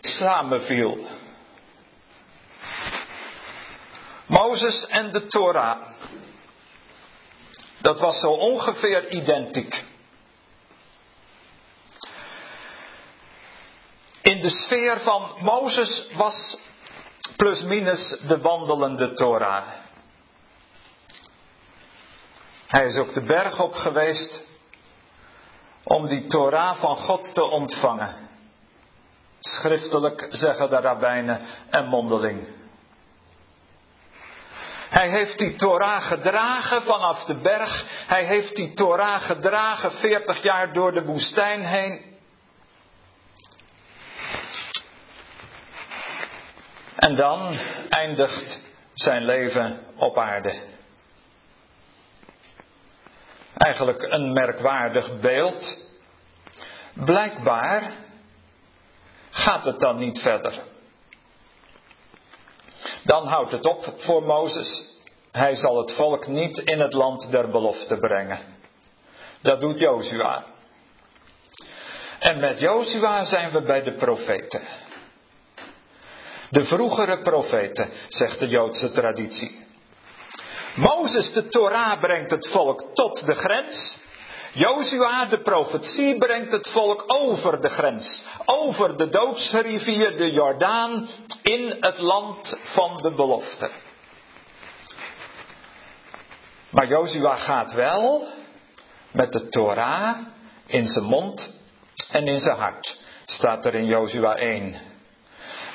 samenviel. 0.00 1.06
Mozes 4.26 4.86
en 4.86 5.10
de 5.10 5.26
Torah. 5.26 5.86
Dat 7.80 8.00
was 8.00 8.20
zo 8.20 8.30
ongeveer 8.30 9.10
identiek. 9.10 9.90
In 14.22 14.40
de 14.40 14.48
sfeer 14.48 15.00
van 15.00 15.36
Mozes 15.40 16.12
was 16.16 16.58
plus 17.36 17.62
minus 17.62 18.20
de 18.28 18.38
wandelende 18.40 19.12
Torah. 19.12 19.64
Hij 22.66 22.86
is 22.86 22.96
ook 22.96 23.12
de 23.12 23.22
berg 23.22 23.60
op 23.60 23.74
geweest 23.74 24.40
om 25.84 26.06
die 26.06 26.26
Torah 26.26 26.80
van 26.80 26.96
God 26.96 27.34
te 27.34 27.44
ontvangen. 27.44 28.28
Schriftelijk 29.40 30.26
zeggen 30.30 30.70
de 30.70 30.76
rabbijnen 30.76 31.40
en 31.70 31.84
mondeling. 31.84 32.48
Hij 34.88 35.10
heeft 35.10 35.38
die 35.38 35.56
Torah 35.56 36.06
gedragen 36.06 36.82
vanaf 36.82 37.24
de 37.24 37.34
berg. 37.34 37.84
Hij 38.06 38.24
heeft 38.24 38.56
die 38.56 38.74
Torah 38.74 39.22
gedragen 39.22 39.92
40 39.92 40.42
jaar 40.42 40.72
door 40.72 40.92
de 40.92 41.04
woestijn 41.04 41.64
heen. 41.64 42.11
En 47.02 47.14
dan 47.14 47.58
eindigt 47.88 48.58
zijn 48.94 49.24
leven 49.24 49.80
op 49.96 50.18
aarde. 50.18 50.62
Eigenlijk 53.54 54.02
een 54.02 54.32
merkwaardig 54.32 55.20
beeld. 55.20 55.88
Blijkbaar 56.94 57.94
gaat 59.30 59.64
het 59.64 59.80
dan 59.80 59.98
niet 59.98 60.18
verder. 60.20 60.60
Dan 63.04 63.26
houdt 63.26 63.50
het 63.50 63.66
op 63.66 63.94
voor 63.96 64.22
Mozes. 64.22 65.00
Hij 65.32 65.54
zal 65.54 65.78
het 65.78 65.92
volk 65.92 66.26
niet 66.26 66.58
in 66.58 66.80
het 66.80 66.92
land 66.92 67.30
der 67.30 67.50
belofte 67.50 67.98
brengen. 67.98 68.38
Dat 69.40 69.60
doet 69.60 69.78
Jozua. 69.78 70.44
En 72.18 72.40
met 72.40 72.60
Jozua 72.60 73.24
zijn 73.24 73.50
we 73.50 73.62
bij 73.62 73.82
de 73.82 73.94
profeten. 73.94 74.62
De 76.52 76.64
vroegere 76.64 77.22
profeten, 77.22 77.90
zegt 78.08 78.38
de 78.38 78.48
Joodse 78.48 78.92
traditie. 78.92 79.66
Mozes, 80.74 81.32
de 81.32 81.48
Torah, 81.48 82.00
brengt 82.00 82.30
het 82.30 82.48
volk 82.48 82.84
tot 82.94 83.26
de 83.26 83.34
grens. 83.34 83.98
Jozua, 84.52 85.26
de 85.26 85.40
profetie, 85.40 86.18
brengt 86.18 86.52
het 86.52 86.68
volk 86.68 87.04
over 87.06 87.60
de 87.60 87.68
grens. 87.68 88.24
Over 88.44 88.96
de 88.96 89.08
doodsrivier, 89.08 90.16
de 90.16 90.30
Jordaan, 90.30 91.08
in 91.42 91.76
het 91.80 91.98
land 91.98 92.58
van 92.64 92.96
de 92.96 93.14
belofte. 93.14 93.70
Maar 96.70 96.86
Jozua 96.86 97.34
gaat 97.34 97.72
wel 97.72 98.26
met 99.12 99.32
de 99.32 99.48
Torah 99.48 100.18
in 100.66 100.88
zijn 100.88 101.04
mond 101.04 101.50
en 102.10 102.26
in 102.26 102.40
zijn 102.40 102.56
hart. 102.56 103.00
Staat 103.26 103.66
er 103.66 103.74
in 103.74 103.86
Jozua 103.86 104.34
1. 104.34 104.91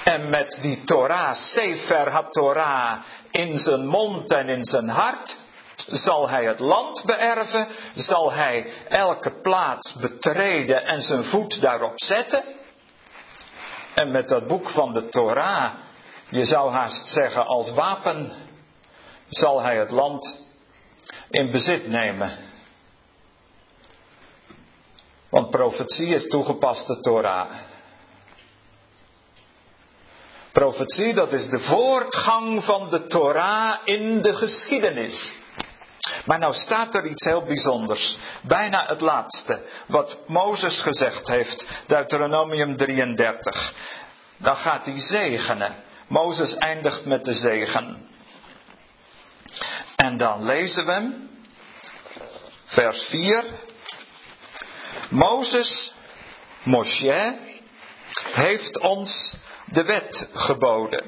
En 0.08 0.30
met 0.30 0.58
die 0.62 0.84
Torah, 0.84 1.36
Sefer 1.36 2.12
HaTorah, 2.12 3.02
in 3.32 3.58
zijn 3.58 3.88
mond 3.88 4.32
en 4.32 4.50
in 4.50 4.66
zijn 4.66 4.90
hart, 4.90 5.38
zal 5.76 6.30
hij 6.30 6.46
het 6.46 6.60
land 6.60 7.04
beërven, 7.06 7.68
zal 7.96 8.32
hij 8.32 8.72
elke 8.90 9.42
plaats 9.42 9.96
betreden 10.00 10.86
en 10.86 11.02
zijn 11.02 11.24
voet 11.24 11.62
daarop 11.62 11.94
zetten. 11.96 12.44
En 13.96 14.12
met 14.12 14.28
dat 14.28 14.48
boek 14.48 14.70
van 14.70 14.94
de 14.94 15.10
Torah, 15.10 15.74
je 16.30 16.46
zou 16.46 16.72
haast 16.72 17.08
zeggen 17.08 17.46
als 17.46 17.72
wapen, 17.72 18.32
zal 19.30 19.62
hij 19.62 19.78
het 19.78 19.92
land 19.92 20.46
in 21.30 21.52
bezit 21.52 21.88
nemen. 21.88 22.38
Want 25.30 25.50
profetie 25.50 26.08
is 26.08 26.28
toegepaste 26.28 27.00
Torah. 27.02 27.48
Profetie, 30.58 31.14
dat 31.14 31.34
is 31.34 31.50
de 31.50 31.60
voortgang 31.60 32.64
van 32.64 32.90
de 32.90 33.06
Torah 33.06 33.76
in 33.84 34.22
de 34.22 34.36
geschiedenis. 34.36 35.32
Maar 36.26 36.40
nou 36.40 36.54
staat 36.54 36.96
er 36.96 37.06
iets 37.06 37.26
heel 37.26 37.44
bijzonders. 37.44 38.18
Bijna 38.42 38.86
het 38.86 39.02
laatste. 39.02 39.62
Wat 39.88 40.18
Mozes 40.28 40.82
gezegd 40.82 41.28
heeft. 41.28 41.68
Deuteronomium 41.88 42.78
33. 42.78 43.74
Dan 44.38 44.56
gaat 44.56 44.86
hij 44.86 45.00
zegenen. 45.00 45.76
Mozes 46.08 46.56
eindigt 46.56 47.06
met 47.06 47.24
de 47.24 47.34
zegen. 47.34 48.10
En 49.96 50.18
dan 50.18 50.46
lezen 50.46 50.86
we. 50.86 51.28
Vers 52.66 53.04
4. 53.04 53.44
Mozes, 55.10 55.94
Moshe, 56.64 57.38
heeft 58.34 58.80
ons 58.80 59.36
de 59.72 59.84
wet 59.84 60.30
geboden. 60.34 61.06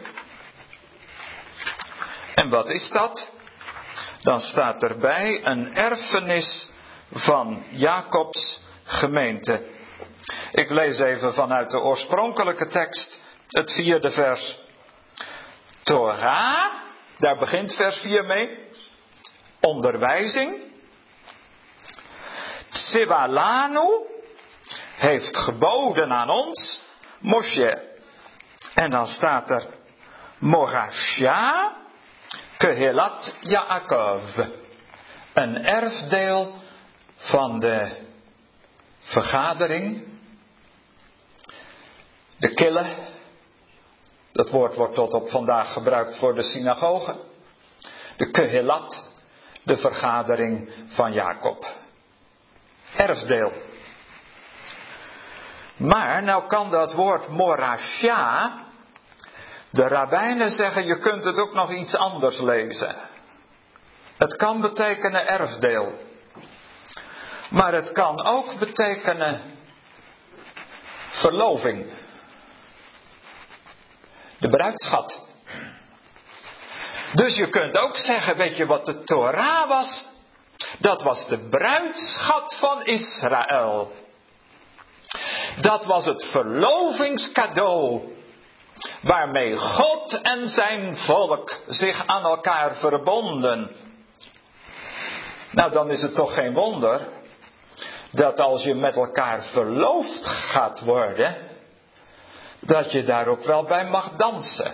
En 2.36 2.50
wat 2.50 2.70
is 2.70 2.90
dat? 2.90 3.30
Dan 4.22 4.40
staat 4.40 4.84
erbij 4.84 5.46
een 5.46 5.76
erfenis 5.76 6.70
van 7.10 7.64
Jacobs 7.70 8.62
gemeente. 8.84 9.68
Ik 10.52 10.70
lees 10.70 11.00
even 11.00 11.34
vanuit 11.34 11.72
de 11.72 11.80
oorspronkelijke 11.80 12.68
tekst 12.68 13.20
het 13.48 13.72
vierde 13.72 14.12
vers. 14.12 14.60
Torah, 15.84 16.74
daar 17.18 17.38
begint 17.38 17.76
vers 17.76 17.98
4 17.98 18.26
mee. 18.26 18.68
Onderwijzing. 19.60 20.68
Tsibalanu 22.70 24.06
heeft 24.96 25.38
geboden 25.38 26.12
aan 26.12 26.30
ons. 26.30 26.82
Moshe. 27.20 27.89
En 28.80 28.90
dan 28.90 29.06
staat 29.08 29.50
er 29.50 29.66
Morasha 30.38 31.76
Kehelat 32.58 33.38
Yaakov. 33.42 34.38
Een 35.34 35.56
erfdeel 35.56 36.54
van 37.16 37.60
de 37.60 38.08
vergadering. 39.00 40.08
De 42.38 42.54
kille. 42.54 42.86
Dat 44.32 44.50
woord 44.50 44.76
wordt 44.76 44.96
tot 44.96 45.14
op 45.14 45.30
vandaag 45.30 45.74
gebruikt 45.74 46.18
voor 46.18 46.36
de 46.36 46.44
synagoge. 46.44 47.16
De 48.18 48.32
Kehelat, 48.32 49.04
de 49.64 49.78
vergadering 49.78 50.74
van 50.88 51.14
Jacob. 51.14 51.66
Erfdeel. 52.96 53.52
Maar 55.78 56.24
nou 56.24 56.48
kan 56.48 56.70
dat 56.70 56.94
woord 56.94 57.28
morasha, 57.28 58.68
de 59.72 59.88
rabbijnen 59.88 60.50
zeggen 60.50 60.86
je 60.86 61.00
kunt 61.00 61.24
het 61.24 61.40
ook 61.40 61.54
nog 61.54 61.72
iets 61.72 61.96
anders 61.96 62.40
lezen. 62.40 62.96
Het 64.18 64.36
kan 64.36 64.62
betekenen 64.62 65.28
erfdeel. 65.28 65.94
Maar 67.50 67.74
het 67.74 67.92
kan 67.92 68.26
ook 68.26 68.60
betekenen 68.60 69.42
verloving. 71.10 71.86
De 74.40 74.50
bruidschat. 74.50 75.28
Dus 77.14 77.38
je 77.38 77.50
kunt 77.50 77.78
ook 77.78 77.98
zeggen, 77.98 78.38
weet 78.38 78.58
je 78.58 78.66
wat 78.66 78.86
de 78.86 79.04
Torah 79.04 79.68
was? 79.68 80.06
Dat 80.80 81.02
was 81.02 81.28
de 81.28 81.48
bruidschat 81.50 82.56
van 82.60 82.86
Israël. 82.86 83.92
Dat 85.62 85.86
was 85.86 86.06
het 86.06 86.26
verlovingscadeau 86.26 88.18
waarmee 89.02 89.58
God 89.58 90.22
en 90.22 90.48
zijn 90.48 90.98
volk 90.98 91.60
zich 91.68 92.06
aan 92.06 92.24
elkaar 92.24 92.76
verbonden. 92.76 93.72
Nou, 95.52 95.72
dan 95.72 95.90
is 95.90 96.02
het 96.02 96.16
toch 96.16 96.34
geen 96.34 96.54
wonder 96.54 97.08
dat 98.12 98.40
als 98.40 98.64
je 98.64 98.76
met 98.76 98.96
elkaar 98.96 99.44
verloofd 99.44 100.26
gaat 100.26 100.80
worden, 100.80 101.36
dat 102.60 102.92
je 102.92 103.04
daar 103.04 103.28
ook 103.28 103.44
wel 103.44 103.64
bij 103.64 103.86
mag 103.86 104.16
dansen. 104.16 104.74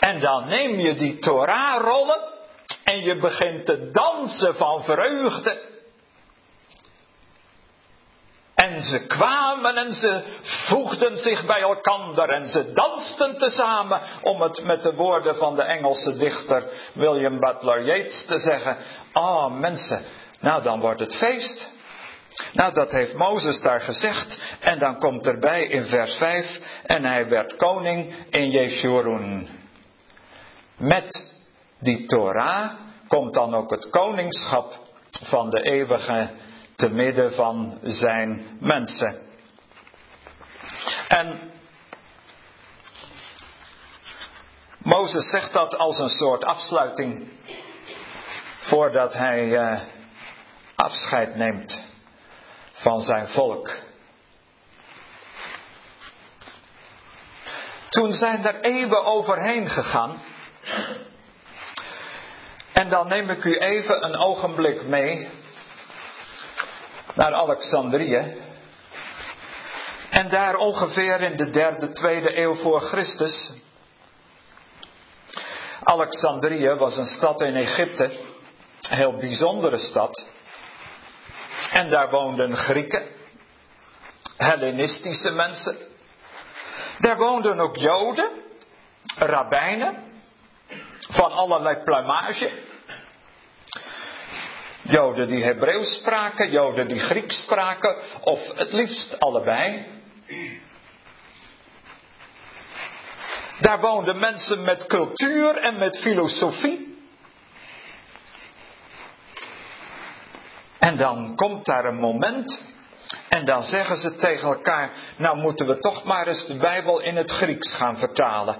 En 0.00 0.20
dan 0.20 0.48
neem 0.48 0.78
je 0.80 0.94
die 0.94 1.18
Torah-rollen 1.18 2.20
en 2.84 3.00
je 3.02 3.18
begint 3.18 3.66
te 3.66 3.90
dansen 3.90 4.54
van 4.54 4.84
vreugde. 4.84 5.72
En 8.64 8.82
ze 8.82 9.06
kwamen 9.06 9.76
en 9.76 9.92
ze 9.92 10.22
voegden 10.42 11.16
zich 11.16 11.46
bij 11.46 11.60
elkaar 11.60 12.28
en 12.28 12.46
ze 12.46 12.72
dansten 12.72 13.38
tezamen, 13.38 14.00
om 14.22 14.40
het 14.40 14.64
met 14.64 14.82
de 14.82 14.94
woorden 14.94 15.36
van 15.36 15.56
de 15.56 15.62
Engelse 15.62 16.16
dichter 16.16 16.64
William 16.92 17.40
Butler 17.40 17.84
Yeats 17.84 18.26
te 18.26 18.38
zeggen. 18.38 18.76
Ah, 19.12 19.24
oh, 19.24 19.60
mensen, 19.60 20.02
nou 20.40 20.62
dan 20.62 20.80
wordt 20.80 21.00
het 21.00 21.16
feest. 21.16 21.72
Nou, 22.52 22.72
dat 22.72 22.92
heeft 22.92 23.14
Mozes 23.14 23.60
daar 23.60 23.80
gezegd. 23.80 24.40
En 24.60 24.78
dan 24.78 24.98
komt 24.98 25.26
erbij 25.26 25.64
in 25.64 25.84
vers 25.84 26.16
5. 26.16 26.60
En 26.84 27.04
hij 27.04 27.28
werd 27.28 27.56
koning 27.56 28.14
in 28.30 28.50
Jeshurun. 28.50 29.48
Met 30.76 31.32
die 31.78 32.06
Torah 32.06 32.70
komt 33.08 33.34
dan 33.34 33.54
ook 33.54 33.70
het 33.70 33.90
koningschap 33.90 34.78
van 35.10 35.50
de 35.50 35.60
eeuwige 35.60 36.30
te 36.84 36.90
midden 36.90 37.32
van 37.32 37.78
zijn 37.82 38.46
mensen. 38.60 39.16
En 41.08 41.52
Mozes 44.78 45.30
zegt 45.30 45.52
dat 45.52 45.76
als 45.76 45.98
een 45.98 46.08
soort 46.08 46.44
afsluiting 46.44 47.28
voordat 48.60 49.12
hij 49.12 49.46
uh, 49.46 49.80
afscheid 50.74 51.36
neemt 51.36 51.82
van 52.72 53.00
zijn 53.00 53.28
volk. 53.28 53.76
Toen 57.88 58.12
zijn 58.12 58.46
er 58.46 58.60
eeuwen 58.60 59.04
overheen 59.04 59.68
gegaan. 59.68 60.22
En 62.72 62.88
dan 62.88 63.08
neem 63.08 63.28
ik 63.28 63.44
u 63.44 63.56
even 63.56 64.04
een 64.04 64.16
ogenblik 64.16 64.86
mee 64.86 65.42
naar 67.14 67.32
Alexandrië. 67.32 68.36
En 70.10 70.28
daar 70.28 70.56
ongeveer 70.56 71.20
in 71.20 71.36
de 71.36 71.50
derde, 71.50 71.90
tweede 71.90 72.38
eeuw 72.38 72.54
voor 72.54 72.80
Christus. 72.80 73.52
Alexandrië 75.82 76.68
was 76.68 76.96
een 76.96 77.06
stad 77.06 77.40
in 77.40 77.54
Egypte, 77.54 78.04
een 78.80 78.96
heel 78.96 79.16
bijzondere 79.16 79.78
stad. 79.78 80.26
En 81.70 81.88
daar 81.88 82.10
woonden 82.10 82.56
Grieken, 82.56 83.08
Hellenistische 84.36 85.30
mensen. 85.30 85.76
Daar 86.98 87.16
woonden 87.16 87.60
ook 87.60 87.76
Joden, 87.76 88.30
rabbijnen, 89.16 90.02
van 90.98 91.32
allerlei 91.32 91.82
plumage. 91.82 92.50
Joden 94.94 95.28
die 95.28 95.42
Hebreeuws 95.42 95.92
spraken, 95.92 96.50
Joden 96.50 96.88
die 96.88 96.98
Grieks 96.98 97.42
spraken, 97.42 97.96
of 98.20 98.40
het 98.54 98.72
liefst 98.72 99.20
allebei. 99.20 99.86
Daar 103.60 103.80
woonden 103.80 104.18
mensen 104.18 104.64
met 104.64 104.86
cultuur 104.86 105.56
en 105.56 105.78
met 105.78 105.98
filosofie. 105.98 106.98
En 110.78 110.96
dan 110.96 111.36
komt 111.36 111.64
daar 111.64 111.84
een 111.84 112.00
moment 112.00 112.60
en 113.28 113.44
dan 113.44 113.62
zeggen 113.62 113.96
ze 113.96 114.16
tegen 114.16 114.48
elkaar, 114.48 114.90
nou 115.16 115.38
moeten 115.38 115.66
we 115.66 115.78
toch 115.78 116.04
maar 116.04 116.26
eens 116.26 116.46
de 116.46 116.56
Bijbel 116.56 117.00
in 117.00 117.16
het 117.16 117.30
Grieks 117.30 117.74
gaan 117.74 117.96
vertalen. 117.96 118.56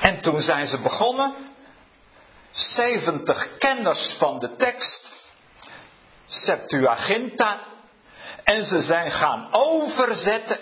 En 0.00 0.20
toen 0.20 0.40
zijn 0.40 0.64
ze 0.64 0.80
begonnen 0.80 1.53
70 2.54 3.58
kenners 3.58 4.14
van 4.18 4.38
de 4.38 4.56
tekst, 4.56 5.12
Septuaginta, 6.26 7.60
en 8.44 8.64
ze 8.64 8.82
zijn 8.82 9.10
gaan 9.10 9.48
overzetten. 9.50 10.58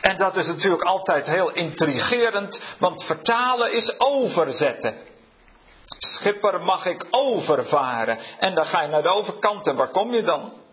En 0.00 0.16
dat 0.16 0.36
is 0.36 0.46
natuurlijk 0.46 0.82
altijd 0.82 1.26
heel 1.26 1.50
intrigerend, 1.50 2.60
want 2.78 3.04
vertalen 3.04 3.72
is 3.72 4.00
overzetten. 4.00 4.94
Schipper, 5.98 6.60
mag 6.60 6.86
ik 6.86 7.06
overvaren? 7.10 8.18
En 8.38 8.54
dan 8.54 8.64
ga 8.64 8.82
je 8.82 8.88
naar 8.88 9.02
de 9.02 9.08
overkant 9.08 9.66
en 9.66 9.76
waar 9.76 9.90
kom 9.90 10.14
je 10.14 10.22
dan? 10.22 10.63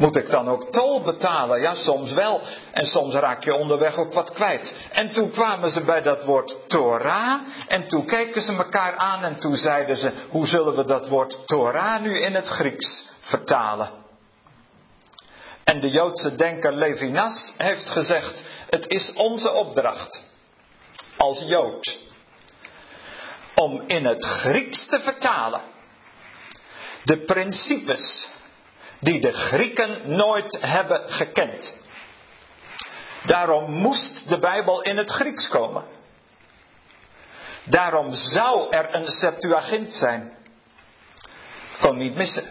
Moet 0.00 0.16
ik 0.16 0.30
dan 0.30 0.48
ook 0.48 0.72
tol 0.72 1.02
betalen? 1.02 1.60
Ja, 1.60 1.74
soms 1.74 2.12
wel. 2.12 2.40
En 2.72 2.86
soms 2.86 3.14
raak 3.14 3.44
je 3.44 3.54
onderweg 3.54 3.96
ook 3.96 4.12
wat 4.12 4.32
kwijt. 4.32 4.74
En 4.92 5.10
toen 5.10 5.30
kwamen 5.30 5.70
ze 5.70 5.84
bij 5.84 6.00
dat 6.00 6.24
woord 6.24 6.58
Torah. 6.68 7.40
En 7.68 7.88
toen 7.88 8.06
keken 8.06 8.42
ze 8.42 8.52
elkaar 8.52 8.96
aan 8.96 9.24
en 9.24 9.38
toen 9.38 9.56
zeiden 9.56 9.96
ze: 9.96 10.12
hoe 10.28 10.46
zullen 10.46 10.76
we 10.76 10.84
dat 10.84 11.08
woord 11.08 11.46
Torah 11.46 12.00
nu 12.02 12.18
in 12.18 12.34
het 12.34 12.46
Grieks 12.46 13.10
vertalen? 13.20 13.90
En 15.64 15.80
de 15.80 15.90
Joodse 15.90 16.36
denker 16.36 16.72
Levinas 16.72 17.54
heeft 17.56 17.90
gezegd: 17.90 18.42
het 18.70 18.88
is 18.88 19.12
onze 19.12 19.52
opdracht 19.52 20.22
als 21.16 21.42
Jood 21.46 21.98
om 23.54 23.82
in 23.86 24.06
het 24.06 24.24
Grieks 24.24 24.86
te 24.86 25.00
vertalen 25.00 25.60
de 27.04 27.24
principes 27.24 28.28
die 29.00 29.20
de 29.20 29.32
Grieken 29.32 30.16
nooit 30.16 30.58
hebben 30.60 31.10
gekend. 31.10 31.76
Daarom 33.26 33.70
moest 33.70 34.28
de 34.28 34.38
Bijbel 34.38 34.82
in 34.82 34.96
het 34.96 35.10
Grieks 35.10 35.48
komen. 35.48 35.84
Daarom 37.64 38.12
zou 38.12 38.70
er 38.70 38.94
een 38.94 39.08
Septuagint 39.08 39.92
zijn. 39.92 40.32
Kon 41.80 41.96
niet 41.96 42.14
missen. 42.14 42.44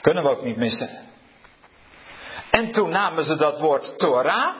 Kunnen 0.00 0.22
we 0.22 0.28
ook 0.28 0.42
niet 0.42 0.56
missen. 0.56 1.10
En 2.50 2.72
toen 2.72 2.90
namen 2.90 3.24
ze 3.24 3.36
dat 3.36 3.60
woord 3.60 3.98
Torah 3.98 4.54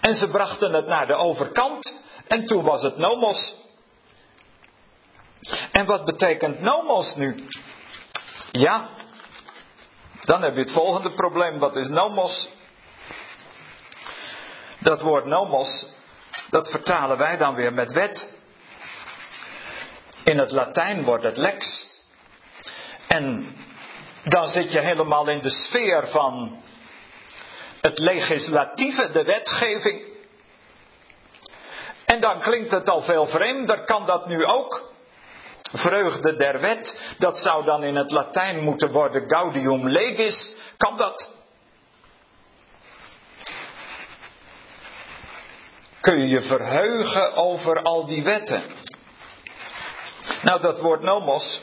en 0.00 0.14
ze 0.14 0.28
brachten 0.28 0.72
het 0.72 0.86
naar 0.86 1.06
de 1.06 1.14
overkant 1.14 2.00
En 2.30 2.46
toen 2.46 2.64
was 2.64 2.82
het 2.82 2.96
nomos. 2.96 3.54
En 5.72 5.86
wat 5.86 6.04
betekent 6.04 6.60
nomos 6.60 7.14
nu? 7.14 7.34
Ja, 8.52 8.88
dan 10.24 10.42
heb 10.42 10.54
je 10.54 10.60
het 10.60 10.72
volgende 10.72 11.10
probleem. 11.10 11.58
Wat 11.58 11.76
is 11.76 11.88
nomos? 11.88 12.48
Dat 14.78 15.00
woord 15.00 15.24
nomos, 15.24 15.86
dat 16.50 16.70
vertalen 16.70 17.18
wij 17.18 17.36
dan 17.36 17.54
weer 17.54 17.72
met 17.72 17.92
wet. 17.92 18.32
In 20.24 20.38
het 20.38 20.50
Latijn 20.50 21.04
wordt 21.04 21.24
het 21.24 21.36
lex. 21.36 21.88
En 23.08 23.56
dan 24.24 24.48
zit 24.48 24.72
je 24.72 24.80
helemaal 24.80 25.28
in 25.28 25.40
de 25.40 25.50
sfeer 25.50 26.06
van 26.06 26.62
het 27.80 27.98
legislatieve, 27.98 29.10
de 29.10 29.24
wetgeving. 29.24 30.02
En 32.04 32.20
dan 32.20 32.40
klinkt 32.40 32.70
het 32.70 32.88
al 32.88 33.00
veel 33.00 33.26
vreemder, 33.26 33.84
kan 33.84 34.06
dat 34.06 34.26
nu 34.26 34.44
ook? 34.44 34.89
Vreugde 35.72 36.36
der 36.36 36.60
wet, 36.60 37.14
dat 37.18 37.38
zou 37.38 37.64
dan 37.64 37.82
in 37.84 37.96
het 37.96 38.10
Latijn 38.10 38.64
moeten 38.64 38.90
worden 38.90 39.28
gaudium 39.28 39.88
legis, 39.88 40.54
kan 40.76 40.96
dat? 40.96 41.30
Kun 46.00 46.18
je 46.18 46.28
je 46.28 46.40
verheugen 46.40 47.34
over 47.34 47.82
al 47.82 48.06
die 48.06 48.22
wetten? 48.22 48.62
Nou, 50.42 50.60
dat 50.60 50.80
woord 50.80 51.02
nomos, 51.02 51.60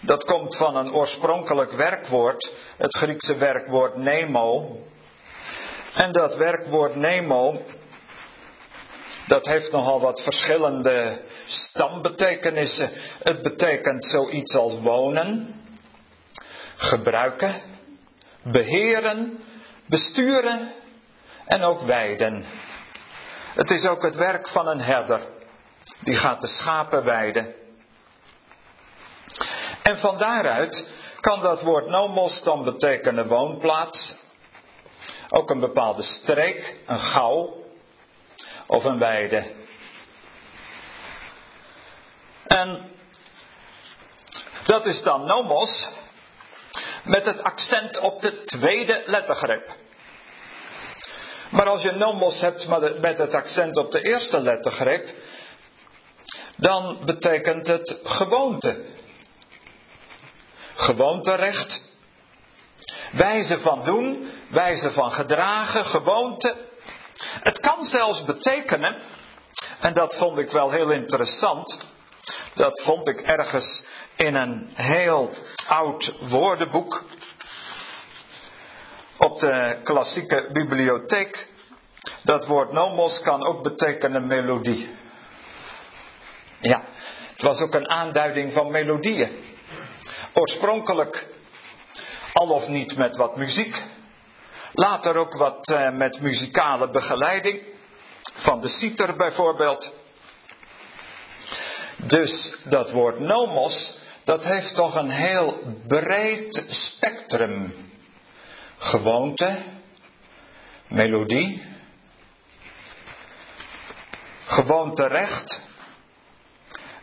dat 0.00 0.24
komt 0.24 0.56
van 0.56 0.76
een 0.76 0.92
oorspronkelijk 0.92 1.72
werkwoord, 1.72 2.52
het 2.76 2.96
Griekse 2.96 3.36
werkwoord 3.36 3.96
nemo. 3.96 4.78
En 5.94 6.12
dat 6.12 6.36
werkwoord 6.36 6.96
nemo, 6.96 7.62
dat 9.26 9.46
heeft 9.46 9.72
nogal 9.72 10.00
wat 10.00 10.20
verschillende 10.20 11.20
stambetekenissen. 11.46 12.90
Het 13.22 13.42
betekent 13.42 14.04
zoiets 14.04 14.56
als 14.56 14.80
wonen, 14.80 15.54
gebruiken, 16.76 17.62
beheren, 18.42 19.38
besturen 19.86 20.72
en 21.46 21.62
ook 21.62 21.82
weiden. 21.82 22.44
Het 23.54 23.70
is 23.70 23.86
ook 23.86 24.02
het 24.02 24.16
werk 24.16 24.48
van 24.48 24.68
een 24.68 24.80
herder. 24.80 25.20
Die 26.04 26.16
gaat 26.16 26.40
de 26.40 26.48
schapen 26.48 27.04
weiden. 27.04 27.54
En 29.82 29.96
van 29.96 30.18
daaruit 30.18 30.90
kan 31.20 31.40
dat 31.40 31.62
woord 31.62 31.88
nomos 31.88 32.42
dan 32.42 32.64
betekenen 32.64 33.28
woonplaats. 33.28 34.14
Ook 35.28 35.50
een 35.50 35.60
bepaalde 35.60 36.02
streek, 36.02 36.76
een 36.86 36.98
gauw 36.98 37.56
of 38.66 38.84
een 38.84 38.98
weide. 38.98 39.61
En 42.56 42.90
dat 44.66 44.86
is 44.86 45.02
dan 45.02 45.24
nomos 45.24 45.88
met 47.04 47.24
het 47.24 47.42
accent 47.42 47.98
op 47.98 48.20
de 48.20 48.44
tweede 48.44 49.02
lettergreep. 49.06 49.68
Maar 51.50 51.68
als 51.68 51.82
je 51.82 51.92
nomos 51.92 52.40
hebt 52.40 52.66
met 53.00 53.18
het 53.18 53.34
accent 53.34 53.76
op 53.76 53.92
de 53.92 54.02
eerste 54.02 54.40
lettergreep, 54.40 55.08
dan 56.56 57.04
betekent 57.04 57.66
het 57.66 58.00
gewoonte. 58.04 58.84
Gewoonterecht. 60.74 61.90
Wijze 63.12 63.58
van 63.58 63.84
doen, 63.84 64.30
wijze 64.50 64.90
van 64.90 65.10
gedragen, 65.10 65.84
gewoonte. 65.84 66.56
Het 67.42 67.58
kan 67.58 67.84
zelfs 67.84 68.24
betekenen, 68.24 69.02
en 69.80 69.92
dat 69.92 70.16
vond 70.16 70.38
ik 70.38 70.50
wel 70.50 70.70
heel 70.70 70.90
interessant, 70.90 71.84
dat 72.54 72.82
vond 72.82 73.08
ik 73.08 73.20
ergens 73.20 73.84
in 74.16 74.34
een 74.34 74.68
heel 74.74 75.30
oud 75.66 76.14
woordenboek 76.28 77.04
op 79.16 79.38
de 79.38 79.80
klassieke 79.84 80.48
bibliotheek. 80.52 81.48
Dat 82.24 82.46
woord 82.46 82.72
nomos 82.72 83.20
kan 83.22 83.46
ook 83.46 83.62
betekenen 83.62 84.26
melodie. 84.26 84.90
Ja, 86.60 86.84
het 87.32 87.42
was 87.42 87.60
ook 87.60 87.74
een 87.74 87.88
aanduiding 87.88 88.52
van 88.52 88.70
melodieën. 88.70 89.38
Oorspronkelijk 90.34 91.26
al 92.32 92.48
of 92.50 92.68
niet 92.68 92.96
met 92.96 93.16
wat 93.16 93.36
muziek. 93.36 93.82
Later 94.72 95.16
ook 95.16 95.34
wat 95.34 95.68
eh, 95.68 95.90
met 95.90 96.20
muzikale 96.20 96.90
begeleiding. 96.90 97.62
Van 98.34 98.60
de 98.60 98.68
citer 98.68 99.16
bijvoorbeeld. 99.16 99.92
Dus 101.96 102.56
dat 102.64 102.90
woord 102.90 103.18
nomos, 103.18 104.00
dat 104.24 104.44
heeft 104.44 104.74
toch 104.74 104.94
een 104.94 105.10
heel 105.10 105.58
breed 105.86 106.66
spectrum. 106.70 107.74
Gewoonte, 108.76 109.62
melodie, 110.88 111.62
gewoonterecht. 114.44 115.60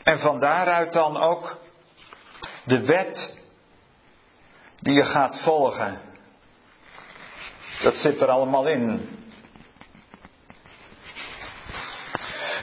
En 0.03 0.19
van 0.19 0.39
daaruit 0.39 0.93
dan 0.93 1.17
ook 1.17 1.59
de 2.65 2.85
wet 2.85 3.37
die 4.79 4.93
je 4.93 5.05
gaat 5.05 5.41
volgen. 5.41 6.01
Dat 7.81 7.95
zit 7.95 8.21
er 8.21 8.27
allemaal 8.27 8.67
in. 8.67 9.09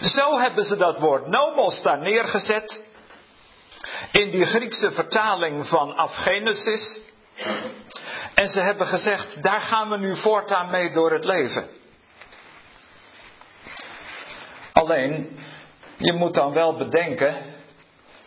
Zo 0.00 0.38
hebben 0.38 0.64
ze 0.64 0.76
dat 0.76 0.98
woord 0.98 1.26
nomos 1.26 1.82
daar 1.82 1.98
neergezet. 1.98 2.84
In 4.12 4.30
die 4.30 4.46
Griekse 4.46 4.90
vertaling 4.90 5.66
van 5.68 5.96
Afgenesis. 5.96 6.98
En 8.34 8.46
ze 8.46 8.60
hebben 8.60 8.86
gezegd, 8.86 9.42
daar 9.42 9.60
gaan 9.60 9.90
we 9.90 9.98
nu 9.98 10.16
voortaan 10.16 10.70
mee 10.70 10.90
door 10.90 11.12
het 11.12 11.24
leven. 11.24 11.68
Alleen, 14.72 15.38
je 15.96 16.12
moet 16.12 16.34
dan 16.34 16.52
wel 16.52 16.76
bedenken, 16.76 17.54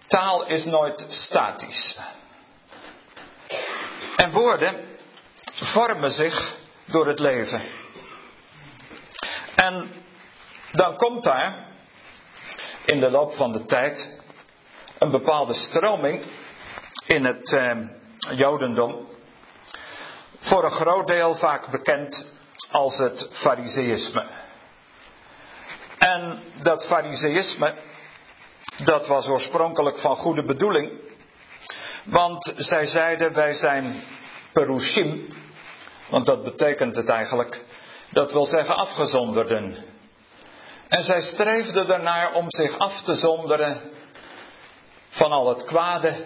Taal 0.10 0.48
is 0.48 0.66
nooit 0.66 1.06
statisch. 1.10 2.00
En 4.16 4.32
woorden 4.32 4.98
vormen 5.54 6.12
zich 6.12 6.58
door 6.86 7.08
het 7.08 7.20
leven. 7.20 7.62
En 9.56 9.92
dan 10.72 10.96
komt 10.96 11.24
daar 11.24 11.68
in 12.86 13.00
de 13.00 13.12
loop 13.12 13.34
van 13.34 13.52
de 13.52 13.66
tijd 13.66 14.22
een 14.98 15.12
bepaalde 15.12 15.54
stroming 15.54 16.26
in 17.08 17.26
het 17.26 17.54
eh, 17.54 17.78
Jodendom. 18.38 19.08
Voor 20.40 20.64
een 20.64 20.72
groot 20.72 21.08
deel 21.08 21.36
vaak 21.36 21.72
bekend 21.72 22.34
als 22.72 22.98
het 22.98 23.30
Fariseïsme. 23.32 24.26
En 25.98 26.44
dat 26.62 26.86
Fariseïsme 26.86 27.88
dat 28.84 29.08
was 29.08 29.28
oorspronkelijk 29.28 29.98
van 29.98 30.16
goede 30.16 30.46
bedoeling. 30.46 30.92
Want 32.04 32.54
zij 32.58 32.86
zeiden 32.86 33.34
wij 33.34 33.54
zijn 33.54 34.04
perushim. 34.54 35.28
Want 36.10 36.26
dat 36.26 36.44
betekent 36.44 36.96
het 36.96 37.10
eigenlijk. 37.10 37.64
Dat 38.12 38.32
wil 38.32 38.46
zeggen 38.46 38.76
afgezonderden. 38.76 39.78
En 40.90 41.04
zij 41.04 41.22
streefden 41.22 41.90
ernaar 41.90 42.34
om 42.34 42.46
zich 42.48 42.78
af 42.78 43.02
te 43.02 43.16
zonderen 43.16 43.82
van 45.10 45.32
al 45.32 45.50
het 45.50 45.64
kwade. 45.64 46.26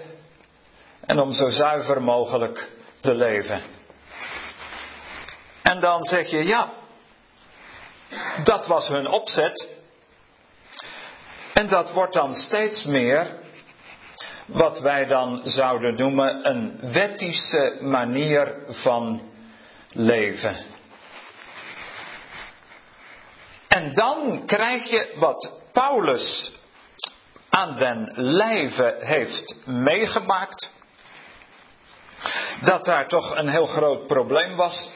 En 1.05 1.19
om 1.19 1.31
zo 1.31 1.49
zuiver 1.49 2.01
mogelijk 2.01 2.69
te 2.99 3.13
leven. 3.13 3.61
En 5.61 5.79
dan 5.79 6.03
zeg 6.03 6.29
je 6.29 6.45
ja, 6.45 6.73
dat 8.43 8.67
was 8.67 8.87
hun 8.87 9.07
opzet. 9.07 9.67
En 11.53 11.67
dat 11.69 11.91
wordt 11.91 12.13
dan 12.13 12.33
steeds 12.33 12.83
meer 12.83 13.41
wat 14.45 14.79
wij 14.79 15.05
dan 15.05 15.41
zouden 15.43 15.95
noemen 15.95 16.49
een 16.49 16.91
wettische 16.91 17.77
manier 17.81 18.55
van 18.67 19.21
leven. 19.91 20.72
En 23.73 23.93
dan 23.93 24.45
krijg 24.45 24.89
je 24.89 25.15
wat 25.15 25.51
Paulus 25.71 26.51
aan 27.49 27.75
den 27.75 28.11
lijve 28.15 28.97
heeft 28.99 29.55
meegemaakt. 29.65 30.71
Dat 32.61 32.85
daar 32.85 33.07
toch 33.07 33.35
een 33.35 33.47
heel 33.47 33.65
groot 33.65 34.07
probleem 34.07 34.55
was. 34.55 34.89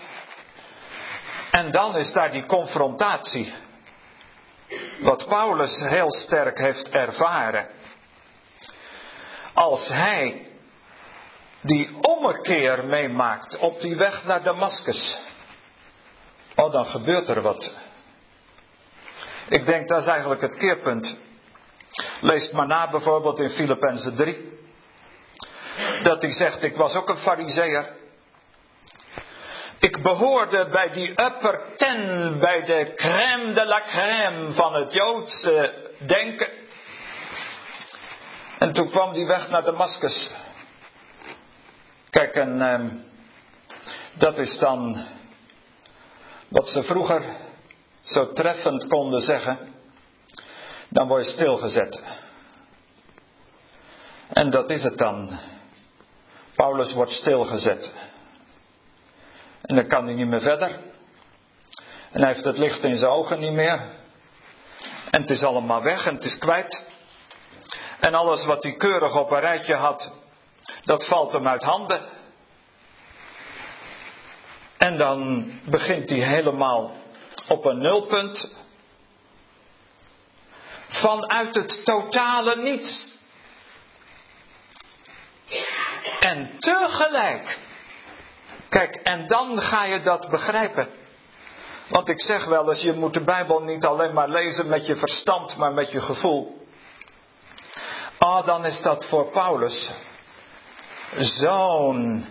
En 1.51 1.71
dan 1.71 1.95
is 1.95 2.13
daar 2.13 2.31
die 2.31 2.45
confrontatie 2.45 3.53
wat 4.99 5.27
Paulus 5.27 5.79
heel 5.79 6.11
sterk 6.11 6.57
heeft 6.57 6.89
ervaren. 6.89 7.67
Als 9.53 9.87
hij 9.87 10.47
die 11.61 11.97
ommekeer 12.01 12.85
meemaakt 12.85 13.57
op 13.57 13.79
die 13.79 13.95
weg 13.95 14.25
naar 14.25 14.43
Damascus. 14.43 15.19
Oh, 16.55 16.71
dan 16.71 16.85
gebeurt 16.85 17.27
er 17.27 17.41
wat. 17.41 17.86
Ik 19.49 19.65
denk 19.65 19.87
dat 19.87 20.01
is 20.01 20.07
eigenlijk 20.07 20.41
het 20.41 20.55
keerpunt. 20.55 21.17
Lees 22.21 22.51
maar 22.51 22.67
na 22.67 22.89
bijvoorbeeld 22.89 23.39
in 23.39 23.49
Filippenzen 23.49 24.15
3. 24.15 24.59
Dat 26.03 26.21
hij 26.21 26.31
zegt, 26.31 26.63
ik 26.63 26.75
was 26.75 26.95
ook 26.95 27.09
een 27.09 27.17
fariseer. 27.17 27.95
Ik 29.79 30.01
behoorde 30.01 30.69
bij 30.69 30.91
die 30.91 31.09
upper 31.09 31.61
ten, 31.77 32.39
bij 32.39 32.61
de 32.61 32.93
crème 32.95 33.53
de 33.53 33.65
la 33.65 33.81
crème 33.81 34.51
van 34.51 34.73
het 34.73 34.93
Joodse 34.93 35.91
denken. 35.97 36.49
En 38.59 38.73
toen 38.73 38.89
kwam 38.89 39.13
die 39.13 39.25
weg 39.25 39.49
naar 39.49 39.63
Damascus. 39.63 40.31
Kijk, 42.09 42.35
en 42.35 42.55
uh, 42.57 43.01
dat 44.13 44.37
is 44.37 44.57
dan 44.57 45.05
wat 46.47 46.69
ze 46.69 46.83
vroeger 46.83 47.23
zo 48.07 48.31
treffend 48.33 48.87
konden 48.87 49.21
zeggen. 49.21 49.57
Dan 50.89 51.07
word 51.07 51.25
je 51.25 51.31
stilgezet. 51.31 52.01
En 54.27 54.49
dat 54.49 54.69
is 54.69 54.83
het 54.83 54.97
dan. 54.97 55.39
Paulus 56.55 56.93
wordt 56.93 57.11
stilgezet. 57.11 57.93
En 59.61 59.75
dan 59.75 59.87
kan 59.87 60.05
hij 60.05 60.13
niet 60.13 60.27
meer 60.27 60.41
verder. 60.41 60.69
En 62.11 62.21
hij 62.21 62.33
heeft 62.33 62.45
het 62.45 62.57
licht 62.57 62.83
in 62.83 62.97
zijn 62.97 63.11
ogen 63.11 63.39
niet 63.39 63.53
meer. 63.53 63.79
En 65.09 65.21
het 65.21 65.29
is 65.29 65.43
allemaal 65.43 65.81
weg 65.81 66.05
en 66.05 66.15
het 66.15 66.23
is 66.23 66.37
kwijt. 66.37 66.83
En 67.99 68.13
alles 68.13 68.45
wat 68.45 68.63
hij 68.63 68.73
keurig 68.73 69.15
op 69.15 69.31
een 69.31 69.39
rijtje 69.39 69.75
had, 69.75 70.11
dat 70.83 71.07
valt 71.07 71.31
hem 71.31 71.47
uit 71.47 71.63
handen. 71.63 72.01
En 74.77 74.97
dan 74.97 75.51
begint 75.69 76.09
hij 76.09 76.19
helemaal 76.19 76.91
op 77.47 77.65
een 77.65 77.77
nulpunt. 77.77 78.55
Vanuit 80.87 81.55
het 81.55 81.85
totale 81.85 82.55
niets. 82.55 83.15
En 86.19 86.59
tegelijk. 86.59 87.57
Kijk, 88.69 88.95
en 88.95 89.27
dan 89.27 89.61
ga 89.61 89.85
je 89.85 89.99
dat 89.99 90.29
begrijpen. 90.29 90.87
Want 91.89 92.09
ik 92.09 92.21
zeg 92.21 92.45
wel 92.45 92.69
eens, 92.69 92.81
je 92.81 92.93
moet 92.93 93.13
de 93.13 93.23
Bijbel 93.23 93.61
niet 93.61 93.85
alleen 93.85 94.13
maar 94.13 94.29
lezen 94.29 94.67
met 94.67 94.85
je 94.85 94.95
verstand, 94.95 95.57
maar 95.57 95.73
met 95.73 95.91
je 95.91 96.01
gevoel. 96.01 96.65
Ah, 98.17 98.45
dan 98.45 98.65
is 98.65 98.81
dat 98.81 99.05
voor 99.05 99.31
Paulus 99.31 99.91
zo'n 101.15 102.25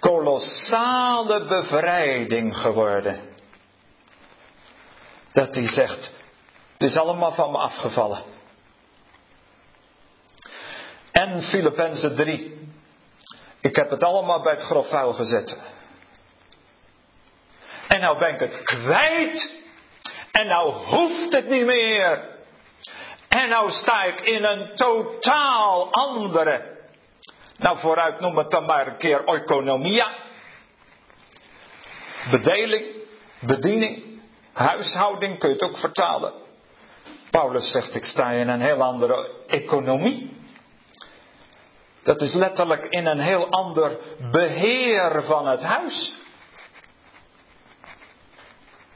kolossale 0.00 1.46
bevrijding 1.46 2.56
geworden. 2.56 3.27
Dat 5.38 5.54
hij 5.54 5.68
zegt, 5.68 6.12
het 6.72 6.82
is 6.82 6.96
allemaal 6.96 7.32
van 7.32 7.50
me 7.50 7.58
afgevallen. 7.58 8.22
En 11.12 11.42
Filippenzen 11.42 12.16
3. 12.16 12.70
Ik 13.60 13.76
heb 13.76 13.90
het 13.90 14.02
allemaal 14.02 14.42
bij 14.42 14.52
het 14.52 14.62
grof 14.62 14.88
vuil 14.88 15.12
gezet. 15.12 15.58
En 17.88 18.00
nou 18.00 18.18
ben 18.18 18.34
ik 18.34 18.40
het 18.40 18.62
kwijt. 18.62 19.54
En 20.32 20.46
nou 20.46 20.72
hoeft 20.72 21.32
het 21.32 21.48
niet 21.48 21.66
meer. 21.66 22.36
En 23.28 23.48
nou 23.48 23.70
sta 23.70 24.02
ik 24.02 24.20
in 24.20 24.44
een 24.44 24.74
totaal 24.74 25.92
andere. 25.92 26.76
Nou 27.56 27.78
vooruit 27.78 28.20
noem 28.20 28.36
het 28.36 28.50
dan 28.50 28.64
maar 28.64 28.86
een 28.86 28.98
keer 28.98 29.24
economia. 29.24 30.16
Bedeling, 32.30 32.86
bediening, 33.40 34.07
huishouding 34.58 35.38
kun 35.38 35.48
je 35.48 35.54
het 35.54 35.64
ook 35.64 35.78
vertalen. 35.78 36.32
Paulus 37.30 37.70
zegt 37.70 37.94
ik 37.94 38.04
sta 38.04 38.30
in 38.30 38.48
een 38.48 38.60
heel 38.60 38.82
andere 38.82 39.30
economie. 39.46 40.36
Dat 42.02 42.20
is 42.20 42.34
letterlijk 42.34 42.84
in 42.84 43.06
een 43.06 43.20
heel 43.20 43.50
ander 43.50 43.98
beheer 44.30 45.22
van 45.22 45.46
het 45.46 45.62
huis. 45.62 46.12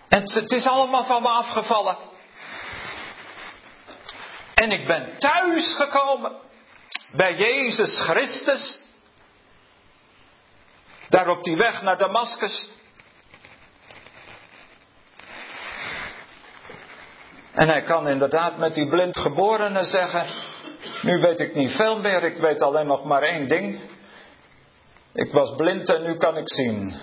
En 0.09 0.20
het 0.33 0.51
is 0.51 0.66
allemaal 0.66 1.05
van 1.05 1.22
me 1.22 1.29
afgevallen. 1.29 1.96
En 4.55 4.70
ik 4.70 4.87
ben 4.87 5.18
thuis 5.18 5.75
gekomen 5.77 6.33
bij 7.16 7.35
Jezus 7.35 8.01
Christus. 8.01 8.81
Daar 11.09 11.29
op 11.29 11.44
die 11.44 11.57
weg 11.57 11.83
naar 11.83 11.98
Damascus. 11.98 12.71
En 17.52 17.68
hij 17.68 17.82
kan 17.82 18.08
inderdaad 18.08 18.58
met 18.58 18.74
die 18.74 18.88
blindgeborene 18.88 19.84
zeggen: 19.84 20.26
Nu 21.02 21.18
weet 21.18 21.40
ik 21.40 21.54
niet 21.54 21.70
veel 21.70 22.00
meer, 22.00 22.22
ik 22.22 22.36
weet 22.36 22.62
alleen 22.62 22.86
nog 22.86 23.04
maar 23.04 23.22
één 23.22 23.48
ding. 23.48 23.80
Ik 25.14 25.32
was 25.32 25.56
blind 25.56 25.88
en 25.88 26.02
nu 26.02 26.16
kan 26.16 26.36
ik 26.36 26.50
zien. 26.50 26.94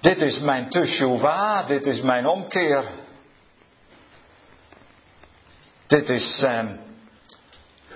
Dit 0.00 0.20
is 0.20 0.38
mijn 0.38 0.68
teshuva, 0.68 1.62
dit 1.62 1.86
is 1.86 2.00
mijn 2.00 2.26
omkeer. 2.26 2.84
Dit 5.86 6.08
is 6.08 6.42
uh, 6.44 6.68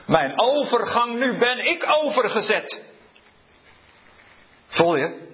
mijn 0.06 0.40
overgang, 0.40 1.18
nu 1.18 1.38
ben 1.38 1.58
ik 1.58 1.84
overgezet. 2.02 2.84
Voel 4.66 4.96
je? 4.96 5.30